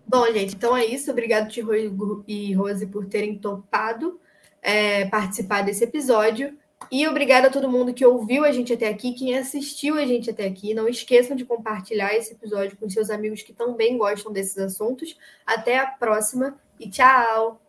Bom, 0.07 0.25
gente, 0.31 0.55
então 0.55 0.75
é 0.75 0.85
isso. 0.85 1.11
Obrigado, 1.11 1.49
Tiro 1.49 2.23
e 2.27 2.53
Rose, 2.53 2.85
por 2.87 3.05
terem 3.05 3.37
topado 3.37 4.19
é, 4.61 5.05
participar 5.05 5.63
desse 5.63 5.83
episódio. 5.83 6.57
E 6.91 7.07
obrigada 7.07 7.47
a 7.47 7.51
todo 7.51 7.69
mundo 7.69 7.93
que 7.93 8.05
ouviu 8.05 8.43
a 8.45 8.51
gente 8.51 8.73
até 8.73 8.87
aqui, 8.87 9.13
quem 9.13 9.37
assistiu 9.37 9.95
a 9.95 10.05
gente 10.05 10.29
até 10.29 10.45
aqui. 10.45 10.73
Não 10.73 10.87
esqueçam 10.87 11.35
de 11.35 11.45
compartilhar 11.45 12.13
esse 12.13 12.33
episódio 12.33 12.77
com 12.77 12.89
seus 12.89 13.09
amigos 13.09 13.41
que 13.41 13.53
também 13.53 13.97
gostam 13.97 14.31
desses 14.31 14.57
assuntos. 14.57 15.17
Até 15.45 15.79
a 15.79 15.87
próxima 15.87 16.59
e 16.79 16.89
tchau! 16.89 17.64